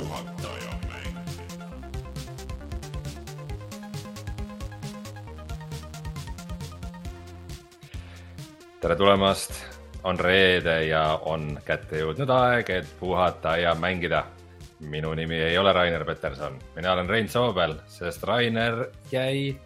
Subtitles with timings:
[0.00, 1.16] puhataja mäng.
[8.80, 9.52] tere tulemast,
[10.04, 14.24] on reede ja on kätte jõudnud aeg, et puhata ja mängida.
[14.80, 19.60] minu nimi ei ole Rainer Peterson, mina olen Rein Soobel, sest Rainer jäi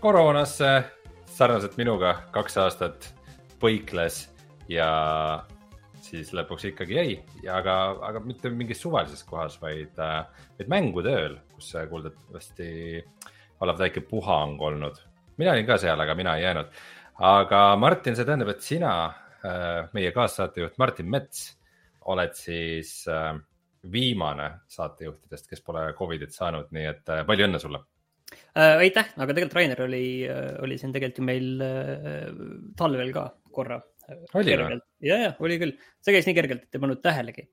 [0.00, 0.84] koroonasse
[1.26, 3.14] sarnaselt minuga kaks aastat
[3.60, 4.28] põikles
[4.68, 4.88] ja
[6.08, 7.16] siis lõpuks ikkagi jäi,
[7.52, 7.74] aga,
[8.08, 12.70] aga mitte mingis suvalises kohas, vaid, vaid mängutööl, kus kuuldavasti
[13.60, 14.98] olevat väike puhang olnud.
[15.38, 16.72] mina olin ka seal, aga mina ei jäänud.
[17.18, 18.94] aga Martin, see tähendab, et sina,
[19.92, 21.58] meie kaassaatejuht Martin Mets,
[22.08, 23.36] oled siis äh,
[23.92, 27.82] viimane saatejuhtidest, kes pole Covidit saanud, nii et äh, palju õnne sulle.
[28.54, 28.78] äh,.
[28.84, 30.06] aitäh, aga tegelikult Rainer oli,
[30.64, 32.26] oli siin tegelikult ju meil äh,
[32.78, 33.80] talvel ka korra.
[34.08, 34.78] Oli või??
[35.04, 37.48] ja, ja oli küll, see käis nii kergelt, et ei pannud tähelegi.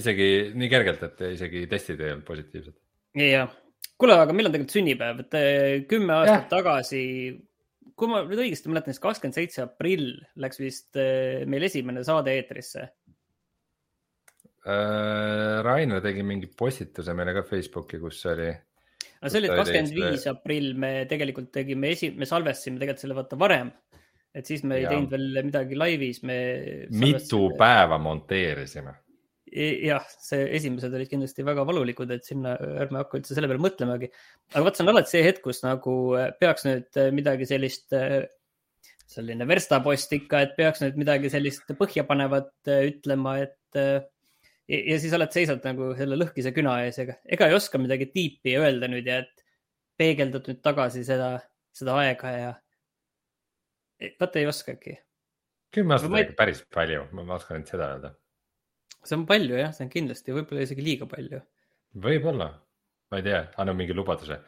[0.00, 2.76] isegi nii kergelt, et isegi testid ei olnud positiivsed.
[3.20, 3.46] ja,
[4.00, 6.48] kuule, aga millal tegelikult sünnipäev, et äh, kümme aastat Jah.
[6.54, 7.04] tagasi,
[7.98, 12.34] kui ma nüüd õigesti mäletan, siis kakskümmend seitse aprill läks vist äh, meil esimene saade
[12.38, 12.88] eetrisse.
[14.62, 18.48] Äh, Rainer tegi mingi postituse meile ka Facebooki, kus oli,
[19.20, 23.18] no see oli kakskümmend viis täiesti- aprill, me tegelikult tegime esi, me salvestasime tegelikult selle
[23.18, 23.72] vaata varem.
[24.34, 24.94] Et siis me ei Jaa.
[24.94, 26.36] teinud veel midagi laivis, me.
[26.90, 28.94] mitu päeva monteerisime.
[29.52, 34.08] jah, see esimesed olid kindlasti väga valulikud, et sinna ärme hakka üldse selle peale mõtlemagi.
[34.54, 37.92] aga vaat see on alati see hetk, kus nagu äh, peaks nüüd äh, midagi sellist,
[39.12, 44.00] selline verstapost ikka, et peaks nüüd midagi sellist põhjapanevat äh, ütlema, et äh,
[44.70, 48.08] ja, ja siis oled seisad nagu selle lõhkise küna ees, ega, ega ei oska midagi
[48.14, 49.46] tiipi öelda nüüd ja et
[50.00, 51.34] peegeldad nüüd tagasi seda,
[51.76, 52.52] seda aega ja
[54.20, 54.96] vaata ei oskagi.
[55.72, 58.12] kümme aastat Ma on ikka päris palju, ma oskan ainult seda öelda.
[59.04, 61.40] see on palju jah, see on kindlasti võib-olla isegi liiga palju.
[62.06, 62.50] võib-olla,
[63.10, 64.40] ma ei tea, anna mingi lubaduse.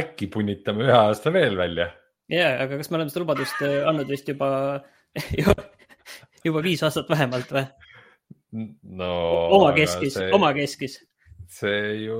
[0.00, 1.90] äkki punnitame ühe aasta veel välja?
[2.32, 4.50] ja, aga kas me oleme seda lubadust äh, andnud vist juba,
[6.46, 7.66] juba viis aastat vähemalt või?
[8.82, 9.12] no.
[9.60, 11.00] omakeskis, omakeskis.
[11.48, 12.18] see ju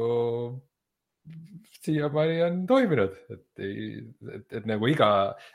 [1.88, 5.09] siiamaani on toiminud, et et, et nagu iga,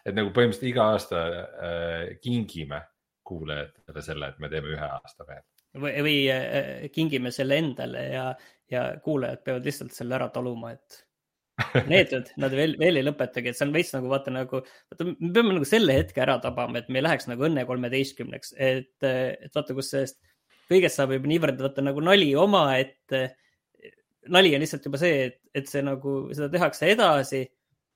[0.05, 2.81] et nagu põhimõtteliselt iga aasta äh, kingime
[3.23, 5.45] kuulajatele selle, et me teeme ühe aasta veel.
[5.79, 8.27] või, või äh, kingime selle endale ja,
[8.71, 11.01] ja kuulajad peavad lihtsalt selle ära taluma, et
[11.91, 15.31] need nad veel, veel ei lõpetagi, et see on veits nagu vaata nagu, vaata me
[15.35, 19.53] peame nagu selle hetke ära tabama, et me ei läheks nagu õnne kolmeteistkümneks, et, et
[19.53, 20.19] vaata, kus sellest
[20.71, 23.33] kõigest saab juba niivõrd vaata nagu nali oma, et eh,
[24.31, 27.43] nali on lihtsalt juba see, et, et see nagu, seda tehakse edasi,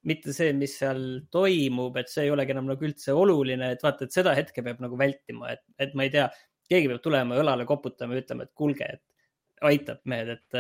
[0.08, 1.02] mitte see, mis seal
[1.34, 4.82] toimub, et see ei olegi enam nagu üldse oluline, et vaata, et seda hetke peab
[4.84, 6.28] nagu vältima, et, et ma ei tea,
[6.70, 10.58] keegi peab tulema õlale koputama ja ütlema, et kuulge, et aitab mehed, et,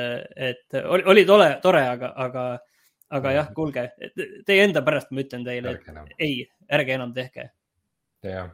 [0.50, 2.45] et oli, oli tore, tore, aga, aga,
[3.17, 3.89] aga jah, kuulge,
[4.47, 6.39] teie enda pärast ma ütlen teile, et ei,
[6.73, 7.51] ärge enam tehke.
[8.25, 8.50] jah,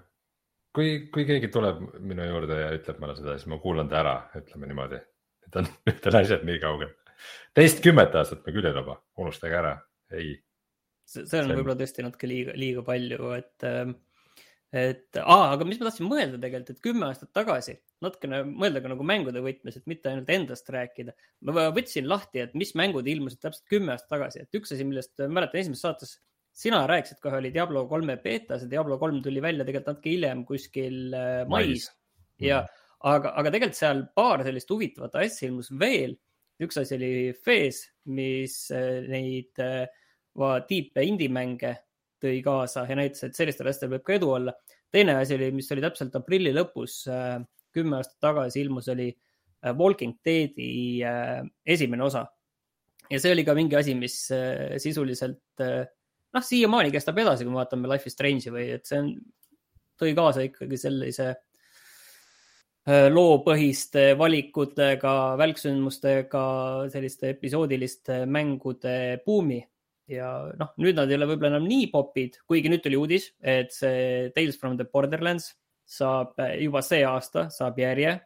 [0.75, 4.17] kui, kui keegi tuleb minu juurde ja ütleb mulle seda, siis ma kuulan ta ära,
[4.39, 4.99] ütleme niimoodi.
[5.47, 6.91] et on, nüüd on asjad nii kaugel.
[7.57, 9.75] Teist kümmet aastat me küll ei luba, unustage ära,
[10.13, 10.35] ei.
[11.05, 13.67] see on See on- võib-olla tõesti natuke liiga, liiga palju, et,
[14.83, 18.91] et aa, aga mis ma tahtsin mõelda tegelikult, et kümme aastat tagasi natukene mõelda ka
[18.91, 21.15] nagu mängude võtmes, et mitte ainult endast rääkida.
[21.47, 25.13] ma võtsin lahti, et mis mängud ilmusid täpselt kümme aastat tagasi, et üks asi, millest
[25.23, 26.15] ma mäletan esimeses saates
[26.53, 30.43] sina rääkisid kohe, oli Diablo kolme beeta, see Diablo kolm tuli välja tegelikult natuke hiljem
[30.45, 31.87] kuskil äh, mais
[32.41, 32.59] ja,
[33.01, 36.13] aga, aga tegelikult seal paar sellist huvitavat asja ilmus veel.
[36.61, 37.83] Üks asi oli Fez,
[38.13, 39.87] mis äh, neid äh,
[40.67, 41.73] tiipe indie-mänge
[42.23, 44.53] tõi kaasa ja näitas, et sellistel asjadel võib ka edu olla.
[44.93, 47.03] teine asi oli, mis oli täpselt aprilli lõpus,
[47.73, 52.25] kümme aastat tagasi ilmus, oli äh, Walking Deadi äh, esimene osa.
[53.09, 55.83] ja see oli ka mingi asi, mis äh, sisuliselt äh,
[56.33, 59.11] noh, siiamaani kestab edasi, kui me vaatame Life is Strange'i või et see on,
[59.99, 61.41] tõi kaasa ikkagi sellise äh,
[62.85, 66.45] loopõhiste valikutega, välksündmustega,
[66.91, 69.61] selliste episoodiliste mängude buumi.
[70.11, 73.71] ja noh, nüüd nad ei ole võib-olla enam nii popid, kuigi nüüd tuli uudis, et
[73.71, 75.53] see Tales from the Borderlands
[75.87, 78.17] saab äh, juba see aasta, saab järje.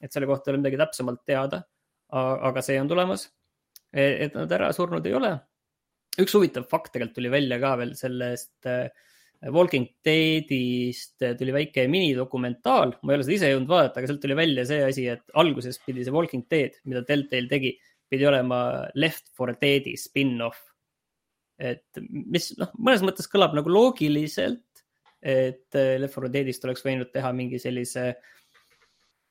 [0.00, 1.62] et selle kohta ei ole midagi täpsemalt teada.
[2.10, 3.28] aga see on tulemas.
[3.92, 5.30] et nad ära surnud ei ole.
[6.18, 8.90] üks huvitav fakt tegelikult tuli välja ka veel sellest äh,
[9.48, 14.36] Walking Deadist tuli väike minidokumentaal, ma ei ole seda ise jõudnud vaadata, aga sealt tuli
[14.36, 17.70] välja see asi, et alguses pidi see Walking Dead, mida Deltale tegi,
[18.10, 18.58] pidi olema
[19.00, 20.66] Left for Dead'i spin-off.
[21.60, 24.84] et mis noh, mõnes mõttes kõlab nagu loogiliselt,
[25.20, 28.06] et Left for Dead'ist oleks võinud teha mingi sellise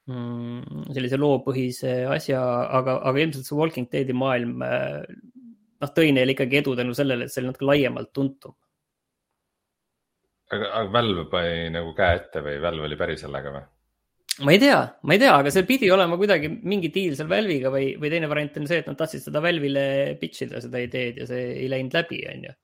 [0.09, 2.41] mm, sellise loopõhise asja,
[2.79, 7.33] aga, aga ilmselt see Walking Deadi maailm noh, tõi neile ikkagi edu tänu sellele, et
[7.33, 8.57] see oli natuke laiemalt tuntum.
[10.53, 13.65] Aga, aga Valve pani nagu käe ette või Valve oli päri sellega või?
[14.45, 17.71] ma ei tea, ma ei tea, aga seal pidi olema kuidagi mingi diil seal Valve'iga
[17.73, 19.83] või, või teine variant on see, et nad tahtsid seda Valve'ile
[20.21, 22.55] pitch ida, seda ideed ja see ei läinud läbi, on ju.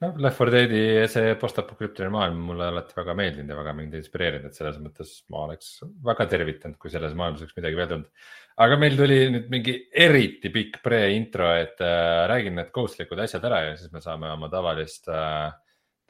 [0.00, 4.48] Noh, Left 4 Deadi see postapokalüptiline maailm mulle alati väga meeldinud ja väga mind inspireerinud,
[4.48, 5.74] et selles mõttes ma oleks
[6.06, 8.28] väga tervitanud, kui selles maailmas oleks midagi veel tulnud.
[8.64, 13.60] aga meil tuli nüüd mingi eriti pikk pre-intro, et äh, räägin need kohustuslikud asjad ära
[13.66, 15.52] ja siis me saame oma tavalist äh,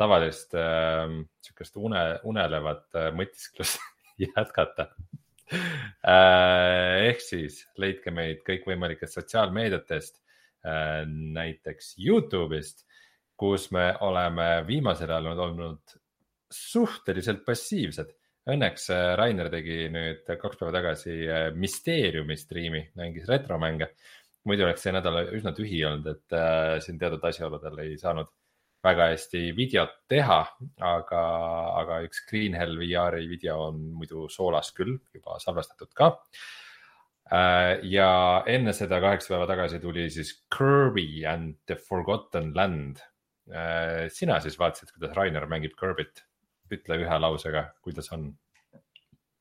[0.00, 1.06] tavalist äh,
[1.44, 3.80] sihukest une, unelevat äh, mõtisklust
[4.24, 4.90] jätkata
[5.52, 10.20] äh, ehk siis leidke meid kõikvõimalikest sotsiaalmeediatest,
[10.66, 12.86] äh, näiteks Youtube'ist,
[13.40, 15.98] kus me oleme viimasel ajal olnud
[16.50, 18.10] suhteliselt passiivsed.
[18.50, 21.16] Õnneks äh, Rainer tegi nüüd kaks päeva tagasi
[21.56, 23.94] Mysteeriumi striimi, mängis retromänge.
[24.48, 26.34] muidu oleks see nädal üsna tühi olnud, et
[26.80, 28.30] siin teatud asjaoludel ei saanud
[28.84, 30.40] väga hästi videot teha,
[30.88, 31.20] aga,
[31.82, 36.14] aga üks Green Hell VR-i video on muidu soolas küll juba salvestatud ka.
[37.30, 43.04] Äh, ja enne seda kaheksa päeva tagasi tuli siis Kirby and the Forgotten Land.
[43.52, 46.24] Äh, sina siis vaatasid, kuidas Rainer mängib Kirbyt,
[46.72, 48.32] ütle ühe lausega, kuidas on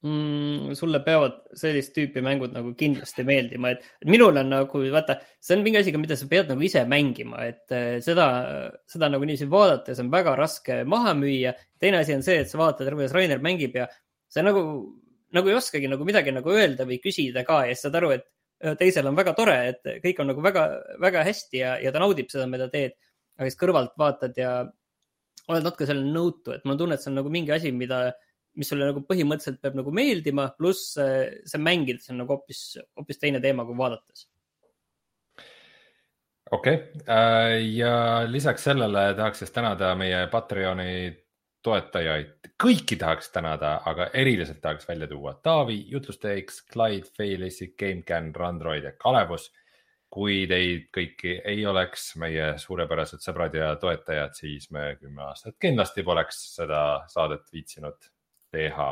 [0.05, 0.75] mm,?
[0.79, 5.65] sulle peavad sellist tüüpi mängud nagu kindlasti meeldima, et minul on nagu vaata, see on
[5.65, 8.29] mingi asi, mida sa pead nagu ise mängima, et eh, seda,
[8.89, 11.53] seda nagu niiviisi vaadates on väga raske maha müüa.
[11.79, 13.87] teine asi on see, et sa vaatad, kuidas Rainer mängib ja
[14.29, 14.63] sa nagu,
[15.35, 18.27] nagu ei oskagi nagu midagi nagu öelda või küsida ka ja siis saad aru, et
[18.79, 20.65] teisel on väga tore, et kõik on nagu väga,
[20.99, 22.97] väga hästi ja, ja ta naudib seda, mida teed.
[23.39, 24.49] aga siis kõrvalt vaatad ja
[25.49, 28.09] oled natuke selline nõutu, et mul on tunne, et see on nagu mingi asi, mida
[28.59, 32.63] mis sulle nagu põhimõtteliselt peab nagu meeldima, pluss see mängides on nagu hoopis,
[32.99, 34.27] hoopis teine teema kui vaadates.
[36.51, 37.01] okei okay.
[37.07, 37.95] Äh, ja
[38.27, 40.91] lisaks sellele tahaks siis tänada meie Patreoni
[41.65, 48.87] toetajaid, kõiki tahaks tänada, aga eriliselt tahaks välja tuua Taavi, Jutlusteeks, Clyde, Failissi, GameCAN, Randroid
[48.87, 49.51] ja Kalevus.
[50.09, 56.01] kui teid kõiki ei oleks, meie suurepärased sõbrad ja toetajad, siis me kümme aastat kindlasti
[56.03, 56.79] poleks seda
[57.13, 58.09] saadet viitsinud
[58.51, 58.89] teha.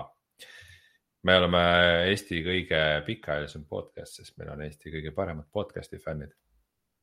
[1.23, 1.61] me oleme
[2.07, 6.35] Eesti kõige pikaajalisem podcast, sest meil on Eesti kõige paremad podcast'i fännid.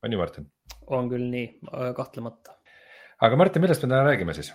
[0.02, 0.50] on ju, Martin?
[0.86, 1.48] on küll nii,
[1.96, 2.58] kahtlemata.
[3.20, 4.54] aga Martin, millest me täna räägime siis?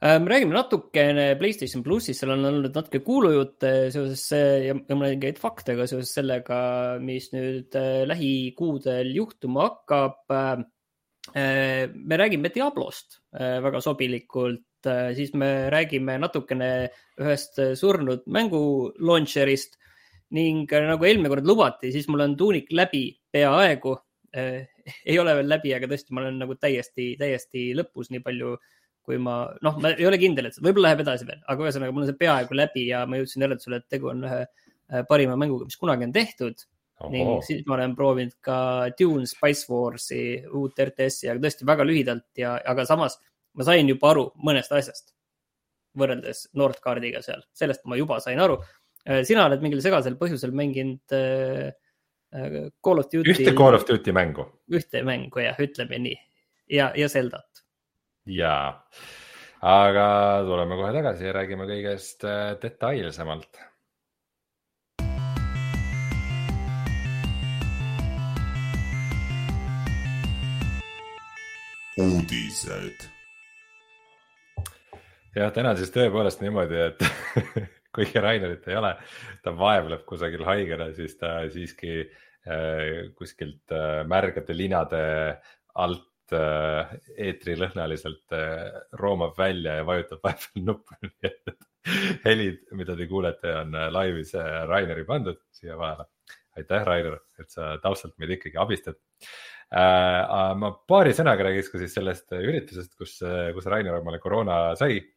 [0.00, 4.26] me ähm, räägime natukene Playstation plussist, seal on olnud natuke kuulujutte seoses
[4.66, 6.58] ja, mõningaid fakte ka seoses sellega,
[7.00, 10.34] mis nüüd äh, lähikuudel juhtuma hakkab.
[11.32, 16.70] Äh, me räägime Diablost äh, väga sobilikult Äh, siis me räägime natukene
[17.20, 19.78] ühest surnud mängu launcher'ist
[20.36, 23.96] ning äh, nagu eelmine kord lubati, siis mul on tuunik läbi peaaegu
[24.34, 24.66] eh,.
[25.10, 28.52] ei ole veel läbi, aga tõesti, ma olen nagu täiesti, täiesti lõpus, nii palju
[29.06, 32.04] kui ma, noh, ma ei ole kindel, et võib-olla läheb edasi veel, aga ühesõnaga mul
[32.04, 34.40] on see peaaegu läbi ja ma jõudsin järeldusele, et tegu on ühe
[35.10, 36.66] parima mänguga, mis kunagi on tehtud.
[36.96, 37.10] Oho.
[37.12, 38.58] ning siis ma olen proovinud ka
[38.96, 43.18] Dune Spice Warsi uut RTS-i, aga tõesti väga lühidalt ja, aga samas
[43.56, 45.12] ma sain juba aru mõnest asjast
[45.96, 48.58] võrreldes Nordcardiga seal, sellest ma juba sain aru.
[49.06, 51.70] Äh, sina oled mingil segasel põhjusel mänginud äh,
[52.34, 53.32] äh, Call of Duty.
[53.32, 54.48] ühte Call of Duty mängu.
[54.72, 56.18] ühte mängu jah, ütleme nii
[56.76, 57.64] ja, ja Zeldat.
[58.26, 58.58] ja,
[59.62, 60.08] aga
[60.48, 62.26] tuleme kohe tagasi ja räägime kõigest
[62.62, 63.62] detailsemalt
[71.96, 73.15] uudised
[75.36, 77.04] jah, täna siis tõepoolest niimoodi, et
[77.96, 78.92] kuigi Rainerit ei ole,
[79.44, 85.00] ta vaevleb kusagil haigena, siis ta siiski äh, kuskilt äh, märgade linade
[85.82, 86.96] alt äh,
[87.28, 88.68] eetrilõhnaliselt äh,
[89.00, 91.56] roomab välja ja vajutab vahepeal nuppu nii et
[92.26, 96.08] helid, mida te kuulete, on äh, laivis äh, Raineri pandud siia vahele.
[96.56, 98.96] aitäh, Rainer, et sa taustalt meid ikkagi abistad
[99.76, 100.54] äh,.
[100.56, 103.18] ma paari sõnaga räägiks ka siis sellest üritusest, kus,
[103.52, 105.15] kus Rainer omale koroona sai Äh,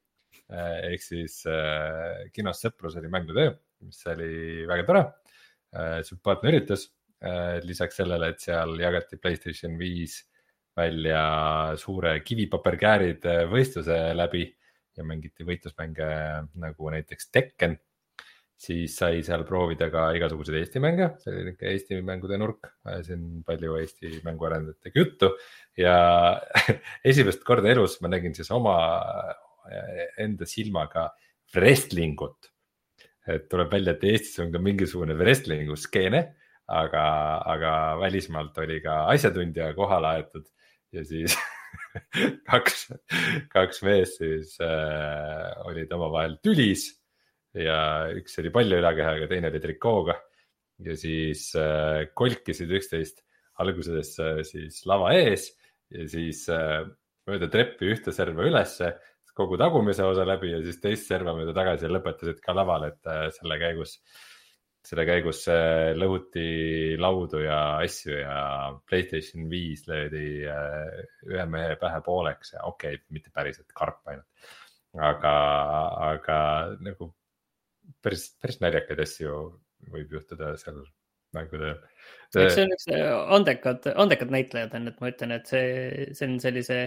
[0.49, 3.53] ehk siis äh, kinos Sõprus oli mängutöö,
[3.85, 5.03] mis oli väga tore,
[5.75, 6.89] äh, sümpaatne üritus.
[7.67, 10.13] lisaks sellele, et seal jagati Playstation viis
[10.79, 11.23] välja
[11.75, 14.45] suure kivipaberkäärid võistluse läbi
[14.95, 16.07] ja mängiti võitlusmänge
[16.63, 17.75] nagu näiteks Tekken
[18.59, 22.67] siis sai seal proovida ka igasuguseid Eesti mänge, see oli niisugune Eesti mängude nurk,
[23.07, 25.29] siin palju Eesti mänguarendajatega juttu
[25.79, 25.95] ja
[27.11, 28.75] esimest korda elus ma nägin siis oma
[30.19, 31.09] enda silmaga
[31.55, 32.51] wrestling ut.
[33.29, 36.23] et tuleb välja, et Eestis on ka mingisugune wrestling'u skeene,
[36.69, 37.03] aga,
[37.45, 40.47] aga välismaalt oli ka asjatundja kohale aetud
[40.95, 41.35] ja siis
[42.49, 42.87] kaks,
[43.53, 46.87] kaks meest siis äh, olid omavahel tülis
[47.53, 50.17] ja üks oli palju ülakehaga, teine oli trikooga
[50.85, 53.23] ja siis äh, kolkisid üksteist
[53.59, 55.49] alguses äh, siis lava ees
[55.93, 56.83] ja siis äh,
[57.29, 58.93] mööda treppi ühte serva ülesse,
[59.39, 63.09] kogu tagumise osa läbi ja siis teist serva mööda tagasi ja lõpetasid ka laval, et
[63.09, 63.95] äh, selle käigus,
[64.85, 68.39] selle käigus äh, lõhuti laudu ja asju ja
[68.89, 74.51] Playstation viis löödi äh, ühe mehe pähe pooleks ja okei okay,, mitte päriselt, karp ainult.
[75.09, 75.33] aga,
[76.09, 76.39] aga
[76.83, 77.11] nagu
[78.03, 79.41] päris, päris naljakaid asju
[79.93, 80.81] võib juhtuda seal
[81.37, 81.77] mängudel.
[82.35, 82.89] eks see on üks
[83.37, 86.79] andekad, andekad näitlejad on, et ma ütlen, et see, see on sellise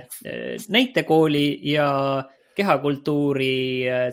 [0.74, 1.88] näitekooli ja
[2.56, 3.54] kehakultuuri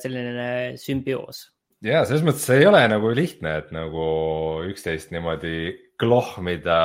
[0.01, 0.49] selline
[0.81, 1.45] sümbioos.
[1.85, 4.07] ja selles mõttes see ei ole nagu lihtne, et nagu
[4.69, 6.79] üksteist niimoodi klohmida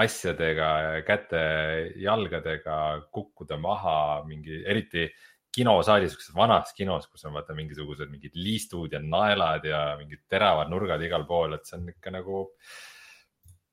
[0.00, 0.70] asjadega,
[1.04, 2.78] käte-jalgadega,
[3.12, 5.08] kukkuda maha mingi, eriti
[5.52, 10.70] kinosaalis, sihukeses vanas kinos, kus on vaata mingisugused mingid liistud ja naelad ja mingid teravad
[10.70, 12.44] nurgad igal pool, et see on ikka nagu,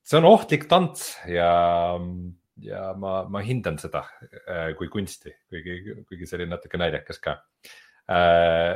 [0.03, 1.51] see on ohtlik tants ja
[2.63, 4.03] ja ma, ma hindan seda
[4.47, 7.37] äh, kui kunsti, kuigi, kuigi see oli natuke naljakas ka.
[8.11, 8.75] Äh,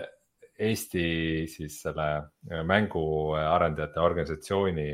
[0.61, 1.03] Eesti
[1.49, 2.07] siis selle
[2.51, 4.87] äh, mänguarendajate organisatsiooni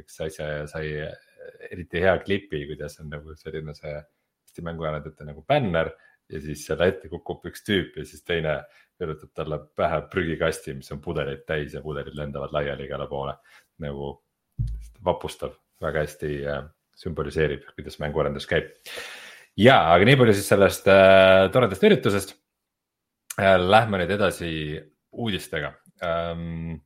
[0.00, 0.88] üks asja sai
[1.70, 5.92] eriti hea klipi, kuidas on nagu selline see Eesti mänguarendajate nagu bänner
[6.32, 8.58] ja siis selle ette kukub üks tüüp ja siis teine
[9.00, 13.36] virutab talle pähe prügikasti, mis on pudeleid täis ja pudelid lendavad laiali igale poole.
[13.78, 14.14] nagu
[15.04, 15.52] vapustav,
[15.84, 16.30] väga hästi
[17.00, 18.72] sümboliseerib, kuidas mänguarendus käib.
[19.56, 22.36] ja, aga nii palju siis sellest äh, toredast üritusest
[23.36, 23.56] äh,.
[23.60, 24.50] Lähme nüüd edasi
[25.12, 25.74] uudistega
[26.04, 26.80] ähm,.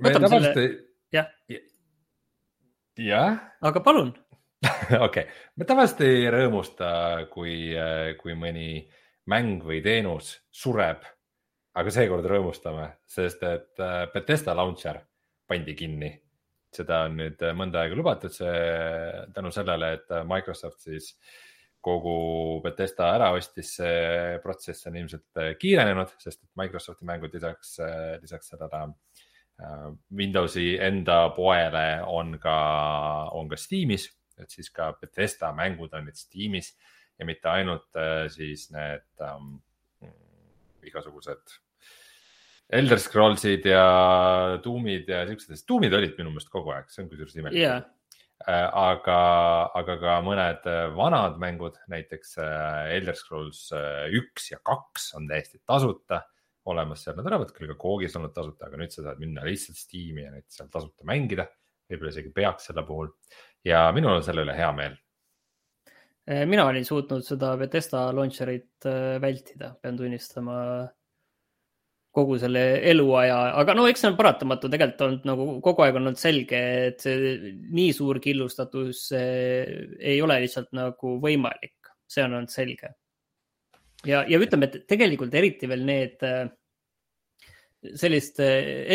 [0.00, 0.54] võtame tavaliselt...
[0.54, 0.80] selle,
[1.14, 1.28] jah.
[2.96, 3.38] jah.
[3.60, 4.14] aga palun
[4.64, 5.26] okei okay.,
[5.56, 6.90] me tavaliselt ei rõõmusta,
[7.32, 8.84] kui, äh, kui mõni
[9.30, 11.02] mäng või teenus sureb.
[11.74, 15.02] aga seekord rõõmustame, sest et äh, Betesta launcher
[15.50, 16.10] pandi kinni
[16.74, 18.50] seda on nüüd äh, mõnda aega lubatud, see
[19.34, 21.12] tänu sellele, et äh, Microsoft siis
[21.80, 27.78] kogu Betesta ära ostis, see protsess on ilmselt äh, kiirenenud, sest et Microsofti mängud lisaks,
[28.20, 28.88] lisaks sellele
[30.16, 32.56] Windowsi enda poele on ka,
[33.36, 34.06] on ka Steamis,
[34.40, 36.72] et siis ka Betesta mängud on nüüd Steamis
[37.20, 37.98] ja mitte ainult
[38.32, 39.58] siis need um,
[40.88, 41.60] igasugused
[42.70, 43.84] Elder Scrollsid ja
[44.62, 47.58] Doom'id ja siuksed, sest Doom'id olid minu meelest kogu aeg, see on kusjuures imelik.
[47.58, 47.88] Yeah..
[48.48, 49.16] Äh, aga,
[49.76, 53.66] aga ka mõned äh, vanad mängud, näiteks äh, Elder Scrolls
[54.16, 56.22] üks ja kaks on täiesti tasuta
[56.70, 59.76] olemas seal, nad olevat küll ka Koogis olnud tasuta, aga nüüd sa saad minna lihtsalt
[59.76, 61.50] Steam'i ja neid seal tasuta mängida.
[61.90, 63.10] võib-olla isegi peaks selle puhul.
[63.66, 64.94] Ja minul on selle üle hea meel.
[66.46, 68.86] Mina olin suutnud seda Bethesda launcher'it
[69.20, 70.60] vältida, pean tunnistama
[72.14, 76.18] kogu selle eluaja, aga no eks see on paratamatu, tegelikult olnud nagu kogu aeg olnud
[76.18, 77.34] selge, et see
[77.70, 82.90] nii suur killustatus ei ole lihtsalt nagu võimalik, see on olnud selge.
[84.06, 86.48] ja, ja ütleme, et tegelikult eriti veel need eh,
[87.96, 88.46] selliste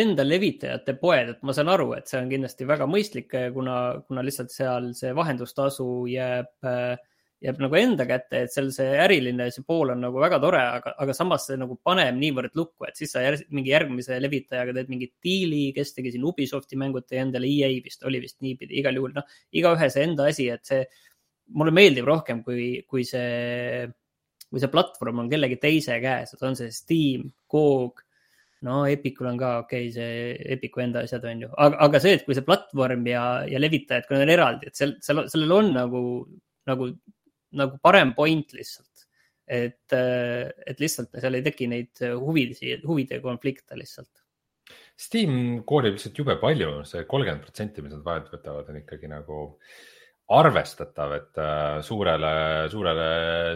[0.02, 3.78] enda levitajate poed, et ma saan aru, et see on kindlasti väga mõistlik, kuna,
[4.10, 7.00] kuna lihtsalt seal see vahendustasu jääb äh,
[7.46, 10.94] jääb nagu enda kätte, et seal see äriline, see pool on nagu väga tore, aga,
[11.04, 14.90] aga samas see nagu paneb niivõrd lukku, et siis sa jär, mingi järgmise levitajaga teed
[14.92, 18.98] mingit diili, kes tegi siin Ubisofti mängud, tõi endale EA vist oli vist niipidi, igal
[18.98, 20.82] juhul noh, igaühe see enda asi, et see
[21.56, 23.86] mulle meeldib rohkem, kui, kui see,
[24.50, 28.02] kui see platvorm on kellegi teise käes, et on see Steam, GOG
[28.66, 32.16] no Epicul on ka okei okay,, see Epicu enda asjad on ju, aga, aga see,
[32.18, 35.54] et kui see platvorm ja, ja levitajad, kui nad on eraldi, et seal, seal, sellel
[35.60, 36.02] on nagu,
[36.70, 36.90] nagu
[37.58, 38.92] nagu parem point lihtsalt.
[39.46, 44.24] et, äh, et lihtsalt seal ei teki neid huvilisi, huvide konflikte lihtsalt.
[44.98, 49.42] Steam koolib lihtsalt jube palju, see kolmkümmend protsenti, mis nad vahelt võtavad, on ikkagi nagu
[50.34, 52.30] arvestatav, et äh, suurele,
[52.72, 53.10] suurele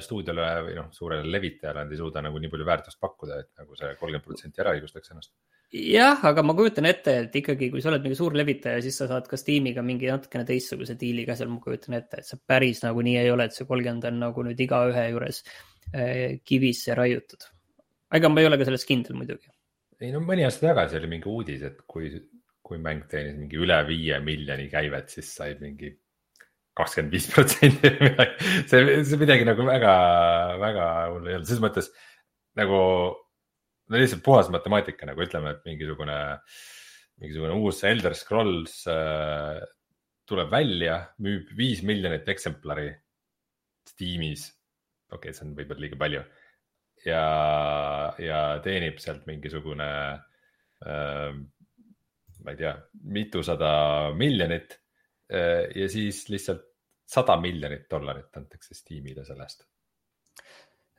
[0.05, 3.77] stuudiole või noh, suurele levitajale nad ei suuda nagu nii palju väärtust pakkuda, et nagu
[3.77, 5.33] see kolmkümmend protsenti ära õigustaks ennast
[5.73, 9.07] jah, aga ma kujutan ette, et ikkagi, kui sa oled mingi suur levitaja, siis sa
[9.09, 12.81] saad ka Steamiga mingi natukene teistsuguse diili ka seal, ma kujutan ette, et see päris
[12.85, 15.43] nagu nii ei ole, et see kolmkümmend on nagu nüüd igaühe juures
[15.93, 17.49] äh, kivisse raiutud.
[18.13, 19.49] ega ma ei ole ka selles kindel muidugi.
[20.01, 22.09] ei no mõni aasta tagasi oli mingi uudis, et kui,
[22.65, 25.93] kui mäng teenis mingi üle viie miljoni käivet, siis said mingi
[26.79, 28.51] kakskümmend viis protsenti või midagi.
[28.71, 29.95] see, see midagi nagu väga,
[30.61, 31.91] väga hull ei olnud, selles mõttes
[32.59, 32.79] nagu
[33.89, 36.17] no lihtsalt puhas matemaatika nagu ütleme, et mingisugune,
[37.21, 39.59] mingisugune uus Elder Scrolls äh,
[40.29, 42.91] tuleb välja, müüb viis miljonit eksemplari
[43.89, 44.45] Steamis.
[45.09, 46.21] okei okay,, see on võib-olla liiga palju
[47.07, 47.23] ja,
[48.21, 49.87] ja teenib sealt mingisugune
[50.85, 51.31] äh,,
[52.39, 52.75] ma ei tea,
[53.15, 53.71] mitusada
[54.15, 54.77] miljonit
[55.33, 56.68] äh, ja siis lihtsalt
[57.09, 59.65] sada miljonit dollarit antakse Steamile selle eest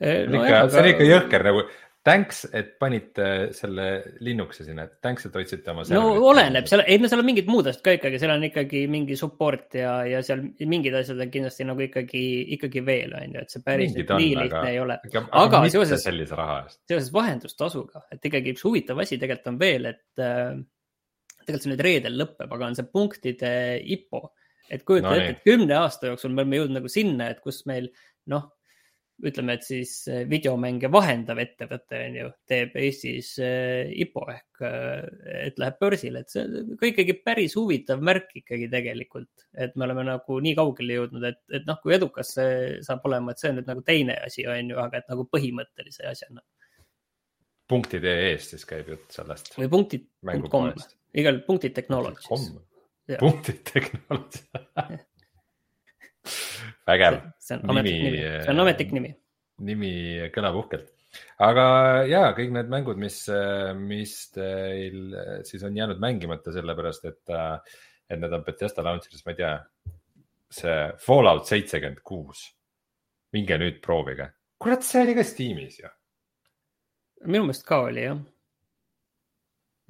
[0.02, 0.43] äh, no.
[0.43, 1.69] ikka, see on ikka jõhker nagu
[2.00, 3.87] Thanks, et panite selle
[4.25, 5.83] Linuxi sinna, thanks, et hoidsite oma.
[5.93, 8.87] no oleneb, seal, ei no seal on mingid muud asjad ka ikkagi, seal on ikkagi
[8.88, 12.23] mingi support ja, ja seal mingid asjad on kindlasti nagu ikkagi,
[12.57, 14.97] ikkagi veel on ju, et see päris nii lihtne aga, ei ole.
[15.12, 20.57] aga, aga seoses, seoses vahendustasuga, et ikkagi üks huvitav asi tegelikult on veel, et äh,
[21.43, 23.52] tegelikult see nüüd reedel lõpeb, aga on see punktide
[23.99, 24.25] IPO.
[24.71, 27.65] Et kujuta no, ette, et kümne aasta jooksul me oleme jõudnud nagu sinna, et kus
[27.71, 27.91] meil
[28.31, 28.49] noh
[29.27, 35.43] ütleme, et siis eh, videomänge vahendav ettevõte on ju, teeb Eestis eh, IPO ehk, eh,
[35.47, 39.87] et läheb börsile, et see on ka ikkagi päris huvitav märk ikkagi tegelikult, et me
[39.89, 42.55] oleme nagu nii kaugele jõudnud, et, et noh, kui edukas see
[42.87, 46.09] saab olema, et see on nüüd nagu teine asi, on ju, aga et nagu põhimõttelise
[46.11, 46.45] asjana.
[47.71, 49.53] punktid.ee eest siis käib jutt sellest.
[49.59, 50.73] või punktid.com,
[51.21, 52.49] igal punktid technologies.
[53.19, 54.47] Punktid technologies
[56.90, 57.21] vägev.
[57.40, 59.12] see on ametlik nimi, nimi., see on ametlik nimi.
[59.71, 59.93] nimi
[60.35, 60.88] kõlab uhkelt,
[61.47, 61.67] aga
[62.09, 63.23] ja kõik need mängud, mis,
[63.81, 65.14] mis teil
[65.49, 67.23] siis on jäänud mängimata, sellepärast et,
[68.11, 69.55] et need on Betesta launcher'is, ma ei tea,
[70.61, 72.49] see Fallout seitsekümmend kuus.
[73.31, 75.95] minge nüüd proovige, kurat, see oli ka Steamis ju.
[77.26, 78.19] minu meelest ka oli jah.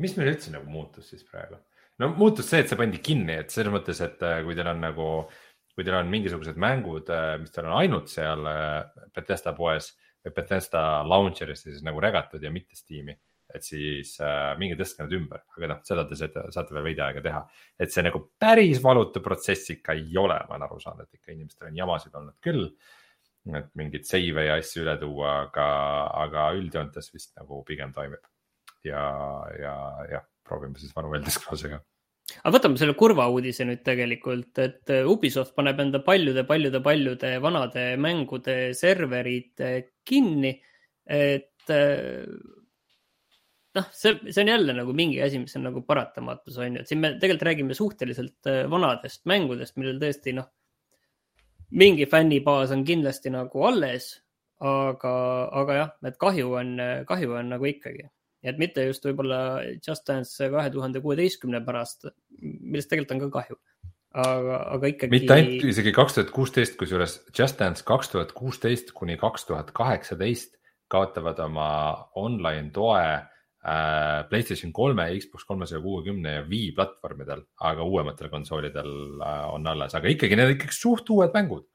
[0.00, 1.60] mis meil üldse nagu muutus siis praegu?
[2.00, 5.08] No muutus see, et see pandi kinni, et selles mõttes, et kui teil on nagu
[5.20, 5.38] äh,
[5.80, 10.34] kui teil on mingisugused mängud, äh, mis teil on ainult seal äh, Betesta poes või
[10.36, 13.14] Betesta launcher'is siis nagu regatud ja mitte Steam'i,
[13.48, 17.04] et siis äh, minge tõstke need ümber, aga noh, seda te saate, saate veel veidi
[17.04, 17.42] aega teha.
[17.80, 21.32] et see nagu päris valutu protsess ikka ei ole, ma olen aru saanud, et ikka
[21.32, 22.66] inimestel on jamasid olnud küll.
[23.56, 25.68] et mingeid seive ja asju üle tuua, aga,
[26.26, 28.20] aga üldjoontes vist nagu pigem toimib.
[28.84, 29.06] ja,
[29.56, 29.76] ja
[30.10, 31.80] jah, proovime siis vanu Elder Scrolls'e ka
[32.40, 39.64] aga võtame selle kurva uudise nüüd tegelikult, et Ubisoft paneb enda paljude-paljude-paljude vanade mängude serverid
[39.66, 40.54] äh, kinni.
[41.10, 42.26] et äh,
[43.74, 46.90] noh, see, see on jälle nagu mingi asi, mis on nagu paratamatus, on ju, et
[46.90, 50.50] siin me tegelikult räägime suhteliselt vanadest mängudest, millel tõesti noh,
[51.70, 54.12] mingi fännibaas on kindlasti nagu alles,
[54.60, 55.12] aga,
[55.62, 56.72] aga jah, et kahju on,
[57.08, 58.10] kahju on nagu ikkagi
[58.42, 59.40] et mitte just võib-olla
[59.76, 62.08] Just Dance kahe tuhande kuueteistkümne pärast,
[62.40, 63.58] millest tegelikult on ka kahju.
[64.10, 65.12] aga, aga ikkagi.
[65.12, 69.70] mitte ainult isegi kaks tuhat kuusteist, kusjuures Just Dance kaks tuhat kuusteist kuni kaks tuhat
[69.76, 70.56] kaheksateist
[70.90, 71.68] kaotavad oma
[72.18, 78.90] online toe äh, Playstation kolme, Xbox kolmesaja kuuekümne ja Wii platvormidel, aga uuematel konsoolidel
[79.22, 81.68] äh, on alles, aga ikkagi need on ikkagi suht uued mängud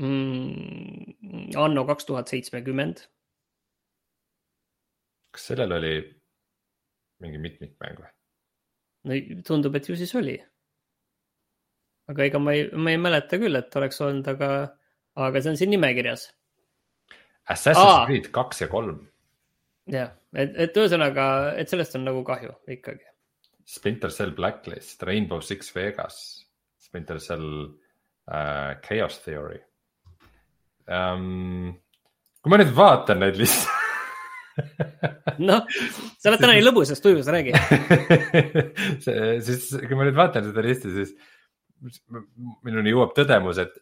[0.00, 1.52] mm,.
[1.60, 3.06] anno kaks tuhat seitsmekümmend
[5.32, 5.94] kas sellel oli
[7.22, 8.10] mingi mitmikmäng või?
[9.08, 10.36] no tundub, et ju siis oli.
[12.12, 14.50] aga ega ma ei, ma ei mäleta küll, et oleks olnud, aga,
[15.16, 16.28] aga see on siin nimekirjas.
[17.50, 18.04] Assassin's Aa.
[18.06, 19.00] Creed kaks ja kolm.
[19.90, 21.26] jah, et, et ühesõnaga,
[21.58, 23.06] et sellest on nagu kahju ikkagi.
[23.72, 26.16] Splinter Cell Blacklist, Rainbow Six Vegas,
[26.82, 27.46] Splinter Cell
[28.28, 29.60] uh, Chaos Theory
[30.88, 31.72] um,.
[32.42, 33.78] kui ma nüüd vaatan neid lihtsalt
[35.48, 35.64] noh,
[36.20, 37.54] sa oled täna nii lõbusas tujus, räägi
[39.46, 41.14] siis, kui ma nüüd vaatan seda listi, siis
[42.66, 43.74] minuni jõuab tõdemus, et,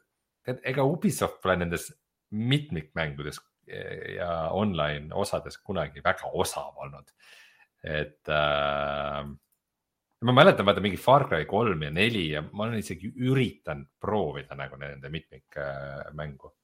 [0.48, 1.90] et ega Ubisoft pole nendes
[2.30, 7.10] mitmikmängudes ja online osades kunagi väga osav olnud.
[7.86, 9.20] et äh,
[10.26, 14.58] ma mäletan, vaata mingi Far Cry kolm ja neli ja ma olen isegi üritanud proovida
[14.58, 16.59] nagu nende mitmikmängu Äh,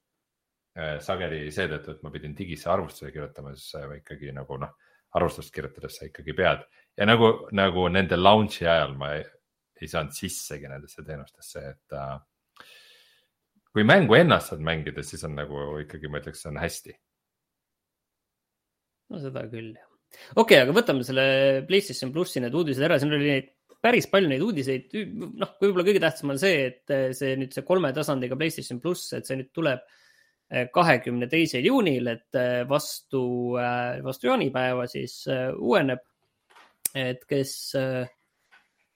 [1.01, 4.75] sageli seetõttu, et ma pidin digisse arvustuse kirjutama, siis ikkagi nagu noh,
[5.17, 6.65] arvustust kirjutades sa ikkagi pead
[6.97, 9.25] ja nagu, nagu nende launch'i ajal ma ei,
[9.81, 12.15] ei saanud sissegi nendesse teenustesse, et äh,.
[13.71, 16.95] kui mängu ennast saad mängida, siis on nagu ikkagi, ma ütleks, see on hästi.
[19.13, 19.91] no seda küll jah.
[20.35, 21.27] okei okay,, aga võtame selle
[21.69, 24.97] PlayStation plussi need uudised ära, siin oli neid päris palju neid uudiseid.
[25.13, 29.29] noh, võib-olla kõige tähtsam on see, et see nüüd see kolme tasandiga PlayStation pluss, et
[29.29, 29.85] see nüüd tuleb
[30.73, 33.21] kahekümne teisel juunil, et äh, vastu,
[33.59, 36.03] äh, vastu jaanipäeva siis äh, uueneb.
[36.97, 37.51] et kes,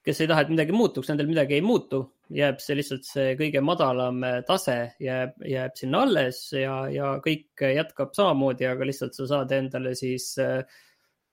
[0.01, 1.99] kes ei taha, et midagi muutuks, nendel midagi ei muutu.
[2.31, 8.15] jääb see lihtsalt see kõige madalam tase jääb, jääb sinna alles ja, ja kõik jätkab
[8.15, 10.63] samamoodi, aga lihtsalt sa saad endale siis äh,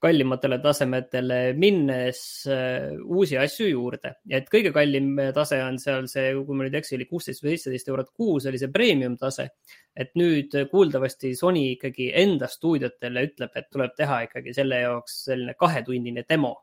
[0.01, 4.13] kallimatele tasemetele minnes uh, uusi asju juurde.
[4.29, 7.55] et kõige kallim tase on seal see, kui ma nüüd ei eksi, oli kuusteist või
[7.55, 9.49] seitseteist eurot kuus oli see premium tase.
[9.95, 15.55] et nüüd kuuldavasti Sony ikkagi enda stuudiotele ütleb, et tuleb teha ikkagi selle jaoks selline
[15.59, 16.55] kahetunnine demo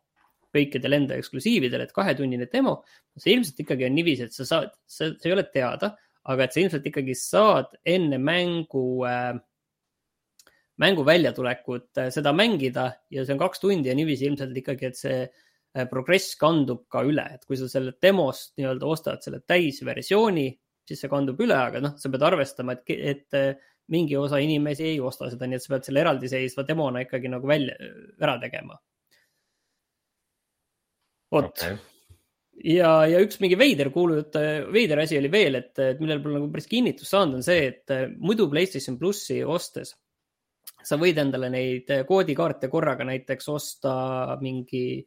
[0.56, 2.80] kõikidel enda eksklusiividel, et kahetunnine demo.
[3.18, 5.92] see ilmselt ikkagi on niiviisi, et sa saad, see ei ole teada,
[6.32, 9.36] aga et sa ilmselt ikkagi saad enne mängu äh,
[10.82, 14.98] mängu väljatulekut äh, seda mängida ja see on kaks tundi ja niiviisi ilmselt ikkagi, et
[14.98, 20.50] see äh, progress kandub ka üle, et kui sa selle demost nii-öelda ostad selle täisversiooni,
[20.86, 24.90] siis see kandub üle, aga noh, sa pead arvestama, et, et äh, mingi osa inimesi
[24.92, 27.76] ei osta seda, nii et sa pead selle eraldiseisva demona ikkagi nagu välja,
[28.20, 28.80] ära tegema.
[31.32, 31.76] vot okay.
[32.70, 34.36] ja, ja üks mingi veider kuulujutt,
[34.74, 37.94] veider asi oli veel, et, et millel pole nagu päris kinnitust saanud, on see, et
[38.20, 39.96] muidu PlayStation plussi ostes
[40.86, 43.94] sa võid endale neid koodikaarte korraga näiteks osta
[44.40, 45.02] mingi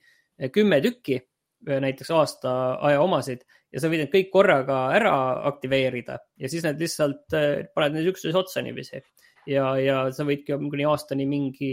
[0.51, 1.19] kümme tükki,
[1.67, 2.51] näiteks aasta
[2.87, 5.15] aja omasid ja sa võid need kõik korraga ära
[5.49, 9.01] aktiveerida ja siis need lihtsalt eh, paned need üksteise otsa niiviisi.
[9.49, 11.71] ja, ja sa võidki kuni aastani mingi,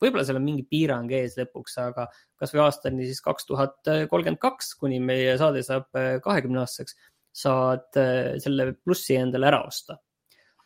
[0.00, 2.08] võib-olla seal on mingi piirang ees lõpuks, aga
[2.40, 6.98] kasvõi aastani siis kaks tuhat kolmkümmend kaks, kuni meie saade saab eh, kahekümne aastaseks,
[7.44, 9.98] saad eh, selle plussi endale ära osta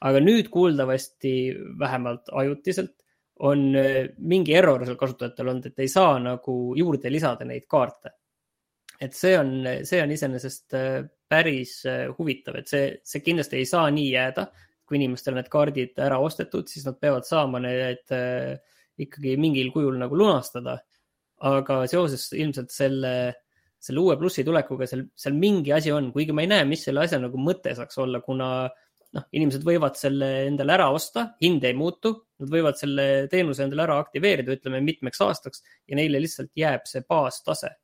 [0.06, 1.32] aga nüüd kuuldavasti
[1.78, 2.94] vähemalt ajutiselt
[3.48, 8.14] on äh, mingi error seal kasutajatel olnud, et ei saa nagu juurde lisada neid kaarte.
[8.98, 9.52] et see on,
[9.86, 14.48] see on iseenesest äh, päris äh, huvitav, et see, see kindlasti ei saa nii jääda.
[14.88, 18.08] kui inimestel need kaardid ära ostetud, siis nad peavad saama need
[19.04, 20.78] ikkagi mingil kujul nagu lunastada.
[21.44, 23.12] aga seoses ilmselt selle,
[23.78, 27.04] selle uue plussi tulekuga seal, seal mingi asi on, kuigi ma ei näe, mis selle
[27.04, 31.64] asja nagu mõte saaks olla, kuna äh, noh, inimesed võivad selle endale ära osta, hind
[31.64, 36.52] ei muutu, nad võivad selle teenuse endale ära aktiveerida, ütleme mitmeks aastaks ja neile lihtsalt
[36.58, 37.74] jääb see baastase.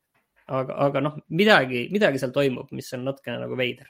[0.44, 3.88] aga, aga noh, midagi, midagi seal toimub, mis on natukene nagu veider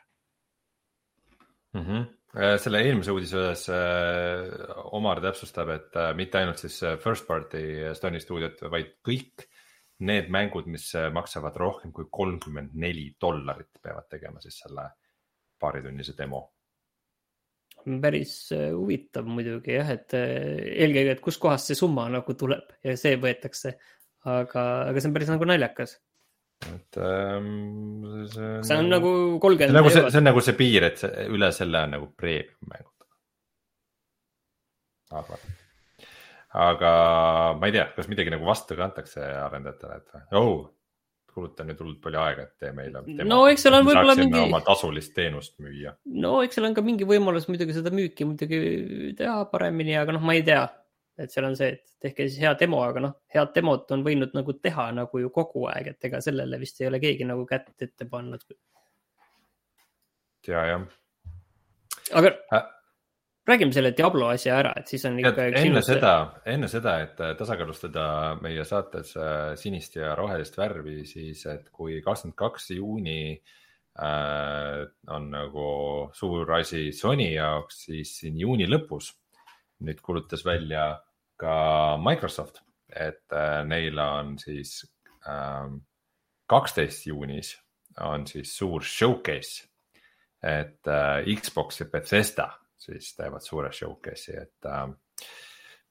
[1.74, 1.80] mm.
[1.80, 2.12] -hmm
[2.58, 7.60] selle eelmise uudise osas äh, Omar täpsustab, et äh, mitte ainult siis first party
[7.94, 9.44] Stony stuudiot, vaid kõik
[10.02, 14.88] need mängud, mis maksavad rohkem kui kolmkümmend neli dollarit, peavad tegema siis selle
[15.62, 16.42] paaritunnise demo
[18.02, 22.96] päris äh, huvitav muidugi jah, et äh, eelkõige, et kuskohast see summa nagu tuleb ja
[23.00, 23.76] see võetakse.
[24.24, 25.96] aga, aga see on päris nagu naljakas.
[26.70, 27.50] et ähm,
[28.32, 28.64] see on.
[28.64, 29.10] see on nagu
[29.42, 30.12] kolmkümmend nagu eurot.
[30.12, 33.08] see on nagu see piir, et see, üle selle on nagu premium mängud.
[35.20, 35.50] arvan.
[36.68, 36.94] aga
[37.60, 40.70] ma ei tea, kas midagi nagu vastu ka antakse arendajatele, et oh,
[41.34, 43.02] kulutan nüüd hullult palju aega, et tee meile.
[43.26, 44.40] no eks seal on võib-olla mingi.
[44.40, 45.94] oma tasulist teenust müüa.
[46.24, 48.60] no eks seal on ka mingi võimalus muidugi seda müüki muidugi
[49.18, 50.64] teha paremini, aga noh, ma ei tea.
[51.20, 54.34] et seal on see, et tehke siis hea demo, aga noh, head demot on võinud
[54.34, 57.74] nagu teha nagu ju kogu aeg, et ega sellele vist ei ole keegi nagu kätt
[57.86, 58.46] ette pannud.
[60.48, 60.88] ja, jah.
[62.12, 62.70] aga äh,
[63.46, 65.48] räägime selle Diablo asja ära, et siis on ikka.
[65.60, 66.14] enne seda,
[66.48, 68.06] enne seda, et äh, tasakaalustada
[68.42, 74.80] meie saates äh, sinist ja rohelist värvi, siis et kui kakskümmend kaks juuni äh,
[75.12, 75.68] on nagu
[76.16, 79.12] suur asi Sony jaoks, siis siin juuni lõpus
[79.84, 81.02] nüüd kuulutas välja
[81.40, 84.80] ka Microsoft, et äh, neil on siis
[85.28, 85.82] ähm,
[86.50, 87.54] kaksteist äh, juunis
[88.00, 89.68] on siis suur showcase,
[90.42, 92.52] et äh, Xbox ja Bethesda
[92.84, 94.84] siis teevad suure showcase'i, et äh,